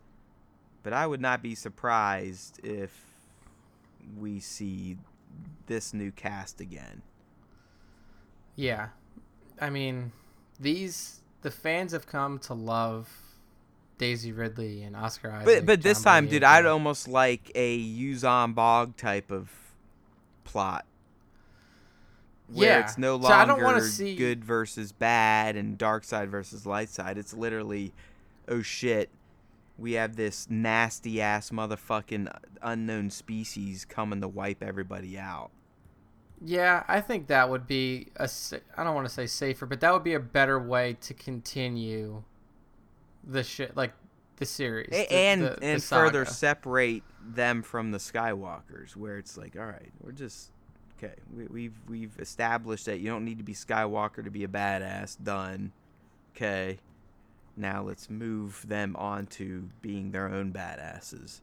but 0.83 0.93
I 0.93 1.07
would 1.07 1.21
not 1.21 1.43
be 1.43 1.55
surprised 1.55 2.61
if 2.65 2.93
we 4.19 4.41
see 4.41 4.97
this 5.67 5.95
new 5.95 6.11
cast 6.11 6.61
again. 6.61 7.03
yeah. 8.57 8.89
I 9.61 9.71
mean, 9.71 10.13
these 10.59 11.21
the 11.43 11.51
fans 11.51 11.93
have 11.93 12.07
come 12.07 12.39
to 12.41 12.55
love 12.55 13.09
Daisy 13.99 14.33
Ridley 14.33 14.83
and 14.83 14.97
Oscar 14.97 15.31
Isaac. 15.31 15.47
But 15.47 15.67
but 15.67 15.83
this 15.83 15.99
John 16.03 16.05
time, 16.15 16.29
dude, 16.29 16.45
I'd 16.45 16.67
almost 16.67 17.07
like 17.09 17.53
a 17.55 17.79
Yuuzhan 17.79 18.55
Vong 18.55 18.97
type 18.97 19.31
of 19.31 19.51
plot. 20.45 20.87
Where 22.53 22.69
Yeah. 22.69 22.81
it's 22.81 22.99
no 22.99 23.21
So 23.21 23.29
I 23.29 23.45
don't 23.45 23.63
wanna 23.63 23.83
see- 23.83 24.17
good 24.17 24.45
versus 24.45 24.93
bad 24.93 25.57
and 25.57 25.79
dark 25.79 26.05
side 26.05 26.31
versus 26.31 26.67
light 26.67 26.89
side. 26.89 27.17
It's 27.19 27.33
literally, 27.35 27.93
oh 28.49 28.63
shit, 28.63 29.11
we 29.79 29.93
have 29.93 30.17
this 30.17 30.49
nasty 30.51 31.21
ass 31.23 31.51
motherfucking 31.51 32.31
unknown 32.63 33.11
species 33.11 33.85
coming 33.85 34.21
to 34.21 34.29
wipe 34.29 34.63
everybody 34.63 35.19
out. 35.19 35.51
Yeah, 36.43 36.85
I 36.89 37.01
think 37.01 37.27
that 37.29 37.51
would 37.51 37.67
be 37.67 38.09
a. 38.17 38.29
I 38.77 38.83
don't 38.85 38.95
want 38.95 39.07
to 39.07 39.13
say 39.13 39.27
safer, 39.27 39.67
but 39.67 39.81
that 39.81 39.93
would 39.93 40.05
be 40.05 40.15
a 40.15 40.21
better 40.21 40.59
way 40.59 40.95
to 41.03 41.15
continue 41.15 42.25
the 43.23 43.43
shit, 43.43 43.77
like 43.77 43.93
the 44.37 44.47
series, 44.47 44.89
the- 44.91 45.13
and 45.13 45.43
the- 45.43 45.57
the 45.61 45.65
and 45.67 45.83
further 45.85 46.25
separate 46.25 47.03
them 47.23 47.63
from 47.63 47.91
the 47.91 47.99
Skywalkers, 47.99 48.97
where 48.97 49.19
it's 49.19 49.37
like, 49.37 49.55
all 49.55 49.67
right, 49.67 49.93
we're 50.01 50.13
just 50.13 50.51
okay. 51.03 51.15
We, 51.37 51.47
we've 51.47 51.79
we've 51.89 52.19
established 52.19 52.87
that 52.87 52.99
you 53.01 53.09
don't 53.09 53.25
need 53.25 53.39
to 53.39 53.45
be 53.45 53.55
Skywalker 53.55 54.25
to 54.25 54.31
be 54.31 54.45
a 54.45 54.49
badass. 54.49 55.17
Done. 55.23 55.73
Okay. 56.37 56.79
Now 57.57 57.83
let's 57.83 58.09
move 58.09 58.65
them 58.67 58.97
on 58.97 59.27
to 59.27 59.69
being 59.83 60.13
their 60.13 60.29
own 60.29 60.53
badasses. 60.53 61.41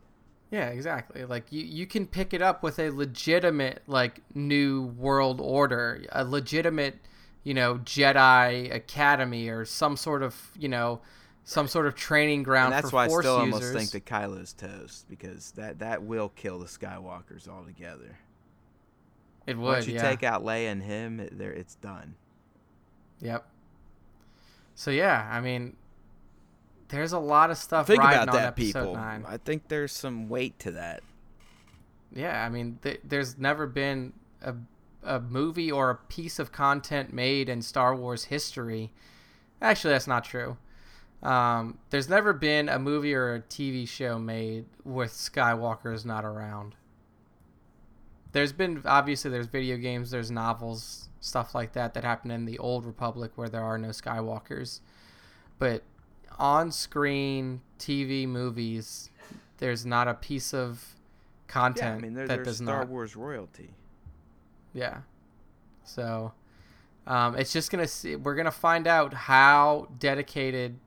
Yeah, 0.50 0.68
exactly. 0.70 1.26
Like 1.26 1.52
you, 1.52 1.64
you 1.64 1.86
can 1.86 2.08
pick 2.08 2.34
it 2.34 2.42
up 2.42 2.64
with 2.64 2.80
a 2.80 2.90
legitimate 2.90 3.84
like 3.88 4.22
new 4.34 4.84
world 4.98 5.42
order, 5.42 6.04
a 6.12 6.24
legitimate, 6.24 6.96
you 7.44 7.54
know, 7.54 7.76
Jedi 7.80 8.74
Academy 8.74 9.50
or 9.50 9.66
some 9.66 9.98
sort 9.98 10.24
of, 10.24 10.52
you 10.58 10.70
know, 10.70 11.02
some 11.44 11.68
sort 11.68 11.86
of 11.86 11.96
training 11.96 12.44
ground 12.44 12.74
And 12.74 12.84
that's 12.84 12.90
for 12.90 12.96
why 12.96 13.06
I 13.06 13.08
still 13.08 13.46
users. 13.46 13.54
almost 13.54 13.74
think 13.74 13.92
that 13.92 14.06
Kylo's 14.06 14.54
toast 14.54 15.08
because 15.10 15.52
that 15.52 15.80
that 15.80 16.04
will 16.04 16.30
kill 16.30 16.60
the 16.60 16.66
Skywalkers 16.66 17.48
altogether. 17.48 18.18
It 19.48 19.58
would. 19.58 19.64
Once 19.64 19.88
you 19.88 19.96
yeah. 19.96 20.02
take 20.02 20.24
out 20.24 20.44
Leia 20.44 20.72
and 20.72 20.84
him, 20.84 21.20
it, 21.20 21.38
there 21.38 21.52
it's 21.52 21.76
done. 21.76 22.16
Yep. 23.22 23.48
So 24.76 24.92
yeah, 24.92 25.28
I 25.32 25.40
mean, 25.40 25.76
there's 26.90 27.14
a 27.14 27.20
lot 27.20 27.50
of 27.50 27.58
stuff. 27.58 27.88
Think 27.88 28.00
riding 28.00 28.24
about 28.24 28.30
on 28.30 28.36
that, 28.36 28.48
episode 28.50 28.80
people. 28.80 28.94
Nine. 28.96 29.26
I 29.28 29.38
think 29.38 29.70
there's 29.70 29.92
some 29.92 30.30
weight 30.30 30.60
to 30.60 30.72
that. 30.72 31.02
Yeah, 32.14 32.46
I 32.46 32.50
mean, 32.50 32.80
th- 32.84 33.02
there's 33.04 33.38
never 33.38 33.66
been 33.66 34.14
a 34.42 34.54
a 35.04 35.20
movie 35.20 35.72
or 35.72 35.90
a 35.90 35.96
piece 35.96 36.38
of 36.38 36.52
content 36.52 37.14
made 37.14 37.50
in 37.50 37.62
Star 37.62 37.96
Wars 37.96 38.26
history. 38.26 38.92
Actually, 39.62 39.94
that's 39.94 40.08
not 40.08 40.24
true. 40.26 40.58
Um, 41.24 41.80
there's 41.90 42.10
never 42.10 42.34
been 42.34 42.70
a 42.70 42.78
movie 42.78 43.14
or 43.14 43.34
a 43.34 43.42
TV 43.42 43.88
show 43.88 44.20
made 44.20 44.66
with 44.84 45.12
Skywalker's 45.12 46.06
not 46.06 46.26
around. 46.26 46.76
There's 48.32 48.54
been 48.54 48.82
obviously 48.86 49.32
there's 49.32 49.48
video 49.48 49.78
games, 49.78 50.12
there's 50.12 50.30
novels, 50.32 51.10
stuff 51.20 51.56
like 51.56 51.74
that 51.74 51.94
that 51.94 52.04
happen 52.04 52.32
in 52.32 52.46
the 52.46 52.60
old 52.60 52.86
Republic 52.86 53.32
where 53.36 53.50
there 53.50 53.64
are 53.64 53.78
no 53.78 53.90
Skywalkers. 53.90 54.82
But 55.60 55.84
on-screen 56.38 57.62
TV 57.80 58.28
movies, 58.28 59.10
there's 59.58 59.86
not 59.86 60.08
a 60.08 60.14
piece 60.14 60.54
of 60.54 60.96
content 61.48 61.94
Yeah, 61.94 61.98
I 61.98 62.02
mean 62.02 62.14
they're, 62.14 62.28
that 62.28 62.36
they're 62.36 62.44
does 62.44 62.58
Star 62.58 62.80
not 62.80 62.90
Wars 62.90 63.16
royalty. 63.16 63.74
yeah. 64.74 65.00
So, 65.84 66.34
um, 67.08 67.36
it's 67.38 67.54
just 67.54 67.72
gonna 67.72 67.88
see. 67.88 68.18
We're 68.18 68.36
gonna 68.36 68.52
find 68.52 68.88
out 68.88 69.14
how 69.14 69.88
dedicated 70.00 70.78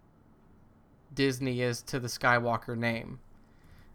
Disney 1.15 1.63
is 1.63 1.81
to 1.85 1.99
the 1.99 2.09
Skywalker 2.09 2.77
name. 2.77 3.21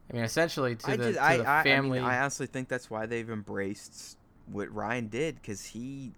I 0.09 0.13
mean, 0.13 0.23
essentially 0.23 0.75
to 0.75 0.91
I, 0.91 0.95
the, 0.97 1.03
just, 1.05 1.17
to 1.17 1.23
I, 1.23 1.37
the 1.37 1.45
I, 1.47 1.59
I, 1.59 1.63
family. 1.63 1.99
mean, 1.99 2.07
I 2.07 2.19
honestly 2.19 2.47
think 2.47 2.67
that's 2.67 2.89
why 2.89 3.05
they've 3.05 3.29
embraced 3.29 4.17
what 4.51 4.69
Rian 4.69 5.09
did 5.09 5.35
because 5.41 5.65
he 5.67 6.11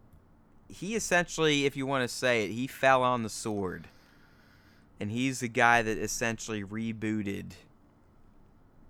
he 0.70 0.96
essentially, 0.96 1.66
if 1.66 1.78
you 1.78 1.86
want 1.86 2.04
to 2.04 2.14
say 2.14 2.44
it, 2.44 2.52
he 2.52 2.68
fell 2.68 3.02
on 3.02 3.24
the 3.24 3.30
sword, 3.30 3.88
and 5.00 5.10
he's 5.12 5.40
the 5.40 5.48
guy 5.48 5.82
that 5.82 5.98
essentially 5.98 6.64
rebooted 6.64 7.52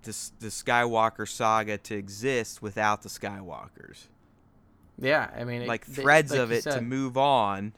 the 0.02 0.16
the 0.40 0.48
Skywalker 0.48 1.28
saga 1.28 1.78
to 1.78 1.94
exist 1.96 2.60
without 2.62 3.02
the 3.02 3.08
Skywalkers. 3.08 4.06
yeah, 4.98 5.30
I 5.38 5.44
mean, 5.44 5.62
it- 5.62 5.68
like 5.68 5.86
they- 5.86 6.02
threads 6.02 6.32
like 6.32 6.40
of 6.40 6.50
it 6.52 6.62
to 6.62 6.80
move 6.80 7.16
on 7.16 7.72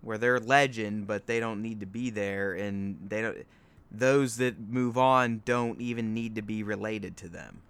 where 0.00 0.18
they're 0.18 0.40
legend 0.40 1.06
but 1.06 1.26
they 1.26 1.38
don't 1.38 1.62
need 1.62 1.78
to 1.80 1.86
be 1.86 2.10
there 2.10 2.54
and 2.54 2.98
they 3.08 3.22
don't 3.22 3.38
those 3.94 4.36
that 4.38 4.58
move 4.58 4.96
on 4.96 5.42
don't 5.44 5.80
even 5.80 6.14
need 6.14 6.34
to 6.34 6.42
be 6.42 6.62
related 6.62 7.16
to 7.18 7.28
them 7.28 7.60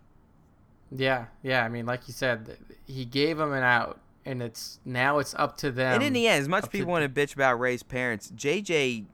Yeah, 0.95 1.27
yeah. 1.43 1.65
I 1.65 1.69
mean, 1.69 1.85
like 1.87 2.07
you 2.07 2.15
said, 2.15 2.59
he 2.87 3.05
gave 3.05 3.39
them 3.39 3.53
an 3.53 3.63
out, 3.65 3.99
and 4.25 4.41
it's 4.43 4.79
now 4.85 5.19
it's 5.19 5.35
up 5.35 5.57
to 5.59 5.71
them. 5.73 5.95
and 5.95 6.03
in 6.03 6.13
the 6.13 6.29
end 6.29 6.41
as 6.43 6.49
much 6.49 6.65
up 6.65 6.71
to- 6.71 6.79
people 6.79 6.93
want 6.93 7.03
to 7.03 7.21
bitch 7.21 7.35
about 7.35 7.59
Rey's 7.59 7.83
parents 7.83 8.31
jj 8.37 9.05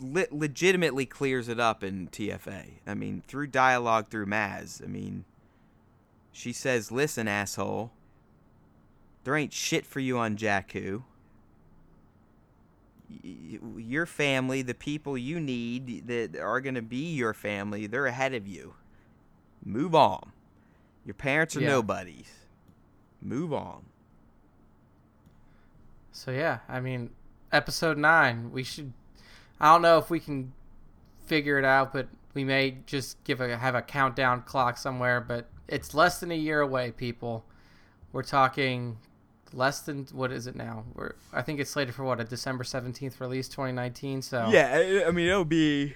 le- 0.00 0.26
legitimately 0.30 1.06
clears 1.06 1.48
it 1.48 1.60
up 1.60 1.82
in 1.84 2.08
tfa 2.08 2.64
i 2.86 2.92
mean 2.94 3.22
through 3.28 3.46
dialogue 3.46 4.08
through 4.08 4.26
maz 4.26 4.82
i 4.82 4.86
mean 4.86 5.24
she 6.32 6.52
says 6.52 6.90
listen 6.90 7.28
asshole 7.28 7.92
there 9.24 9.36
ain't 9.36 9.52
shit 9.52 9.86
for 9.86 10.00
you 10.00 10.18
on 10.18 10.36
jakku 10.36 11.02
your 13.76 14.06
family, 14.06 14.62
the 14.62 14.74
people 14.74 15.16
you 15.18 15.38
need 15.40 16.06
that 16.06 16.36
are 16.38 16.60
going 16.60 16.74
to 16.74 16.82
be 16.82 17.12
your 17.14 17.34
family, 17.34 17.86
they're 17.86 18.06
ahead 18.06 18.34
of 18.34 18.46
you. 18.46 18.74
Move 19.64 19.94
on. 19.94 20.32
Your 21.04 21.14
parents 21.14 21.56
are 21.56 21.60
Yeah. 21.60 21.68
nobodies. 21.68 22.32
Move 23.20 23.52
on. 23.52 23.84
So 26.12 26.30
yeah, 26.30 26.58
I 26.68 26.80
mean, 26.80 27.10
episode 27.52 27.98
nine. 27.98 28.52
We 28.52 28.62
should. 28.62 28.92
I 29.60 29.72
don't 29.72 29.82
know 29.82 29.98
if 29.98 30.10
we 30.10 30.20
can 30.20 30.52
figure 31.24 31.58
it 31.58 31.64
out, 31.64 31.92
but 31.92 32.08
we 32.34 32.44
may 32.44 32.78
just 32.86 33.22
give 33.24 33.40
a 33.40 33.56
have 33.56 33.74
a 33.74 33.82
countdown 33.82 34.42
clock 34.42 34.76
somewhere. 34.76 35.20
But 35.20 35.48
it's 35.68 35.94
less 35.94 36.20
than 36.20 36.30
a 36.30 36.36
year 36.36 36.60
away, 36.60 36.92
people. 36.92 37.44
We're 38.12 38.22
talking 38.24 38.98
less 39.54 39.80
than 39.80 40.06
what 40.12 40.32
is 40.32 40.46
it 40.46 40.56
now? 40.56 40.84
We're 40.94 41.12
I 41.32 41.42
think 41.42 41.60
it's 41.60 41.70
slated 41.70 41.94
for 41.94 42.04
what 42.04 42.20
a 42.20 42.24
December 42.24 42.64
seventeenth 42.64 43.20
release, 43.20 43.48
twenty 43.48 43.72
nineteen. 43.72 44.22
So 44.22 44.48
Yeah, 44.50 44.70
I, 45.04 45.08
I 45.08 45.10
mean 45.10 45.28
it'll 45.28 45.44
be 45.44 45.94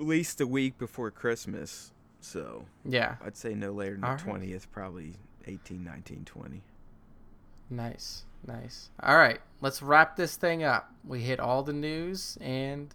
at 0.00 0.06
least 0.06 0.40
a 0.40 0.46
week 0.46 0.78
before 0.78 1.10
Christmas. 1.10 1.92
So 2.20 2.64
yeah, 2.84 3.16
I'd 3.24 3.36
say 3.36 3.54
no 3.54 3.72
later 3.72 3.94
than 3.94 4.04
All 4.04 4.10
the 4.10 4.16
right. 4.16 4.24
twentieth, 4.24 4.70
probably 4.72 5.14
18, 5.46 5.84
19, 5.84 6.24
20. 6.24 6.62
nice, 7.70 8.24
nice. 8.46 8.88
All 9.02 9.16
right, 9.16 9.40
let's 9.60 9.82
wrap 9.82 10.16
this 10.16 10.36
thing 10.36 10.62
up. 10.62 10.90
We 11.06 11.20
hit 11.20 11.38
all 11.40 11.62
the 11.62 11.72
news 11.74 12.38
and 12.40 12.94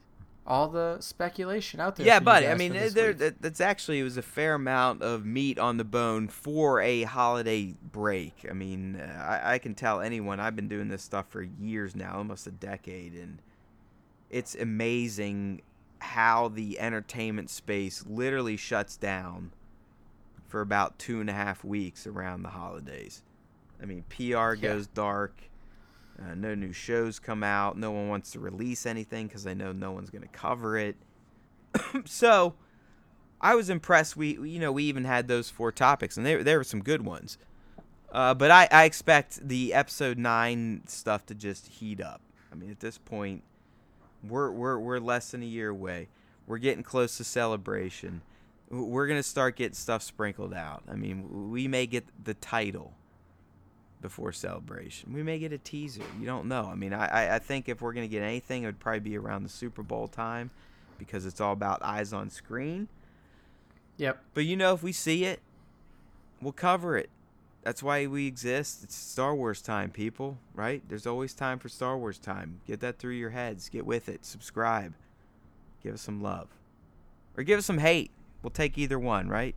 all 0.49 0.67
the 0.67 0.97
speculation 0.99 1.79
out 1.79 1.95
there. 1.95 2.05
Yeah, 2.05 2.19
buddy. 2.19 2.47
I 2.47 2.55
mean, 2.55 2.75
eh, 2.75 2.79
this 2.85 2.93
there 2.93 3.09
week. 3.09 3.17
that, 3.19 3.41
that's 3.41 3.61
actually 3.61 3.99
it 3.99 4.03
was 4.03 4.17
a 4.17 4.21
fair 4.23 4.55
amount 4.55 5.03
of 5.03 5.25
meat 5.25 5.59
on 5.59 5.77
the 5.77 5.83
bone 5.83 6.27
for 6.27 6.81
a 6.81 7.03
holiday 7.03 7.75
break. 7.91 8.45
I 8.49 8.53
mean, 8.53 8.95
uh, 8.95 9.39
I, 9.43 9.53
I 9.53 9.57
can 9.59 9.75
tell 9.75 10.01
anyone. 10.01 10.39
I've 10.39 10.55
been 10.55 10.67
doing 10.67 10.87
this 10.89 11.03
stuff 11.03 11.27
for 11.29 11.43
years 11.43 11.95
now, 11.95 12.15
almost 12.17 12.47
a 12.47 12.51
decade, 12.51 13.13
and 13.13 13.41
it's 14.29 14.55
amazing 14.55 15.61
how 15.99 16.47
the 16.47 16.79
entertainment 16.79 17.49
space 17.49 18.03
literally 18.07 18.57
shuts 18.57 18.97
down 18.97 19.51
for 20.47 20.61
about 20.61 20.97
two 20.97 21.21
and 21.21 21.29
a 21.29 21.33
half 21.33 21.63
weeks 21.63 22.07
around 22.07 22.41
the 22.41 22.49
holidays. 22.49 23.21
I 23.81 23.85
mean, 23.85 24.03
PR 24.09 24.53
Yeah. 24.53 24.55
goes 24.55 24.87
dark. 24.87 25.48
Uh, 26.19 26.35
no 26.35 26.53
new 26.53 26.73
shows 26.73 27.19
come 27.19 27.43
out. 27.43 27.77
No 27.77 27.91
one 27.91 28.09
wants 28.09 28.31
to 28.31 28.39
release 28.39 28.85
anything 28.85 29.27
because 29.27 29.43
they 29.43 29.53
know 29.53 29.71
no 29.71 29.91
one's 29.91 30.09
going 30.09 30.21
to 30.21 30.27
cover 30.27 30.77
it. 30.77 30.95
so, 32.05 32.55
I 33.41 33.55
was 33.55 33.69
impressed. 33.69 34.17
We, 34.17 34.37
you 34.39 34.59
know, 34.59 34.71
we 34.71 34.83
even 34.83 35.05
had 35.05 35.27
those 35.27 35.49
four 35.49 35.71
topics, 35.71 36.17
and 36.17 36.25
there 36.25 36.43
there 36.43 36.57
were 36.57 36.63
some 36.63 36.81
good 36.81 37.05
ones. 37.05 37.37
Uh, 38.11 38.33
but 38.33 38.51
I, 38.51 38.67
I 38.71 38.83
expect 38.85 39.47
the 39.47 39.73
episode 39.73 40.17
nine 40.17 40.81
stuff 40.87 41.25
to 41.27 41.35
just 41.35 41.67
heat 41.67 42.01
up. 42.01 42.21
I 42.51 42.55
mean, 42.55 42.71
at 42.71 42.79
this 42.79 42.97
point, 42.97 43.43
we're 44.23 44.51
we're 44.51 44.77
we're 44.79 44.99
less 44.99 45.31
than 45.31 45.43
a 45.43 45.45
year 45.45 45.69
away. 45.69 46.09
We're 46.47 46.57
getting 46.57 46.83
close 46.83 47.17
to 47.17 47.23
celebration. 47.23 48.21
We're 48.69 49.07
gonna 49.07 49.23
start 49.23 49.55
getting 49.55 49.75
stuff 49.75 50.03
sprinkled 50.03 50.53
out. 50.53 50.83
I 50.89 50.95
mean, 50.95 51.51
we 51.51 51.67
may 51.67 51.85
get 51.85 52.05
the 52.23 52.33
title 52.33 52.93
before 54.01 54.31
celebration. 54.31 55.13
We 55.13 55.23
may 55.23 55.39
get 55.39 55.51
a 55.51 55.57
teaser. 55.57 56.03
You 56.19 56.25
don't 56.25 56.47
know. 56.47 56.69
I 56.71 56.75
mean, 56.75 56.93
I 56.93 57.35
I, 57.35 57.39
think 57.39 57.67
if 57.67 57.81
we're 57.81 57.93
gonna 57.93 58.07
get 58.07 58.23
anything, 58.23 58.63
it 58.63 58.67
would 58.67 58.79
probably 58.79 59.01
be 59.01 59.17
around 59.17 59.43
the 59.43 59.49
Super 59.49 59.83
Bowl 59.83 60.07
time, 60.07 60.51
because 60.97 61.25
it's 61.25 61.41
all 61.41 61.53
about 61.53 61.81
eyes 61.81 62.13
on 62.13 62.29
screen. 62.29 62.87
Yep. 63.97 64.21
But 64.33 64.45
you 64.45 64.55
know, 64.55 64.73
if 64.73 64.83
we 64.83 64.91
see 64.91 65.25
it, 65.25 65.41
we'll 66.41 66.53
cover 66.53 66.97
it. 66.97 67.09
That's 67.63 67.83
why 67.83 68.07
we 68.07 68.25
exist. 68.25 68.83
It's 68.83 68.95
Star 68.95 69.35
Wars 69.35 69.61
time, 69.61 69.91
people, 69.91 70.37
right? 70.53 70.81
There's 70.87 71.05
always 71.05 71.33
time 71.33 71.59
for 71.59 71.67
Star 71.67 71.97
Wars 71.97 72.17
time. 72.17 72.61
Get 72.65 72.79
that 72.79 72.97
through 72.97 73.15
your 73.15 73.31
heads. 73.31 73.67
Get 73.67 73.85
with 73.85 74.07
it. 74.07 74.25
Subscribe. 74.25 74.93
Give 75.83 75.93
us 75.93 76.01
some 76.01 76.21
love. 76.21 76.47
Or 77.37 77.43
give 77.43 77.59
us 77.59 77.65
some 77.65 77.79
hate. 77.79 78.11
We'll 78.41 78.49
take 78.51 78.77
either 78.77 78.97
one, 78.97 79.27
right? 79.27 79.55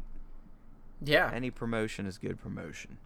Yeah. 1.01 1.31
Any 1.33 1.51
promotion 1.51 2.07
is 2.07 2.19
good 2.19 2.41
promotion. 2.41 2.99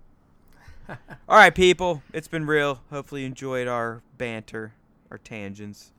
All 1.29 1.37
right, 1.37 1.55
people. 1.55 2.03
It's 2.13 2.29
been 2.29 2.47
real. 2.47 2.81
Hopefully, 2.91 3.23
you 3.23 3.27
enjoyed 3.27 3.69
our 3.69 4.03
banter, 4.19 4.73
our 5.11 5.19
tangents. 5.19 5.93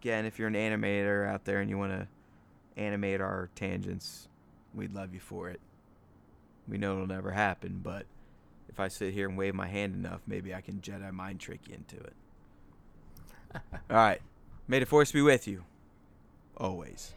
Again, 0.00 0.26
if 0.26 0.38
you're 0.38 0.48
an 0.48 0.54
animator 0.54 1.28
out 1.28 1.44
there 1.44 1.60
and 1.60 1.70
you 1.70 1.78
want 1.78 1.92
to 1.92 2.08
animate 2.76 3.20
our 3.20 3.50
tangents, 3.54 4.28
we'd 4.74 4.94
love 4.94 5.14
you 5.14 5.20
for 5.20 5.48
it. 5.48 5.60
We 6.68 6.78
know 6.78 6.94
it'll 6.94 7.06
never 7.06 7.32
happen, 7.32 7.80
but 7.82 8.06
if 8.68 8.80
I 8.80 8.88
sit 8.88 9.12
here 9.12 9.28
and 9.28 9.36
wave 9.36 9.54
my 9.54 9.68
hand 9.68 9.94
enough, 9.94 10.20
maybe 10.26 10.54
I 10.54 10.60
can 10.60 10.80
Jedi 10.80 11.12
mind 11.12 11.40
trick 11.40 11.60
you 11.68 11.74
into 11.74 11.96
it. 11.96 12.14
All 13.90 13.96
right. 13.96 14.20
May 14.68 14.78
the 14.78 14.86
force 14.86 15.12
be 15.12 15.22
with 15.22 15.46
you. 15.46 15.64
Always. 16.56 17.12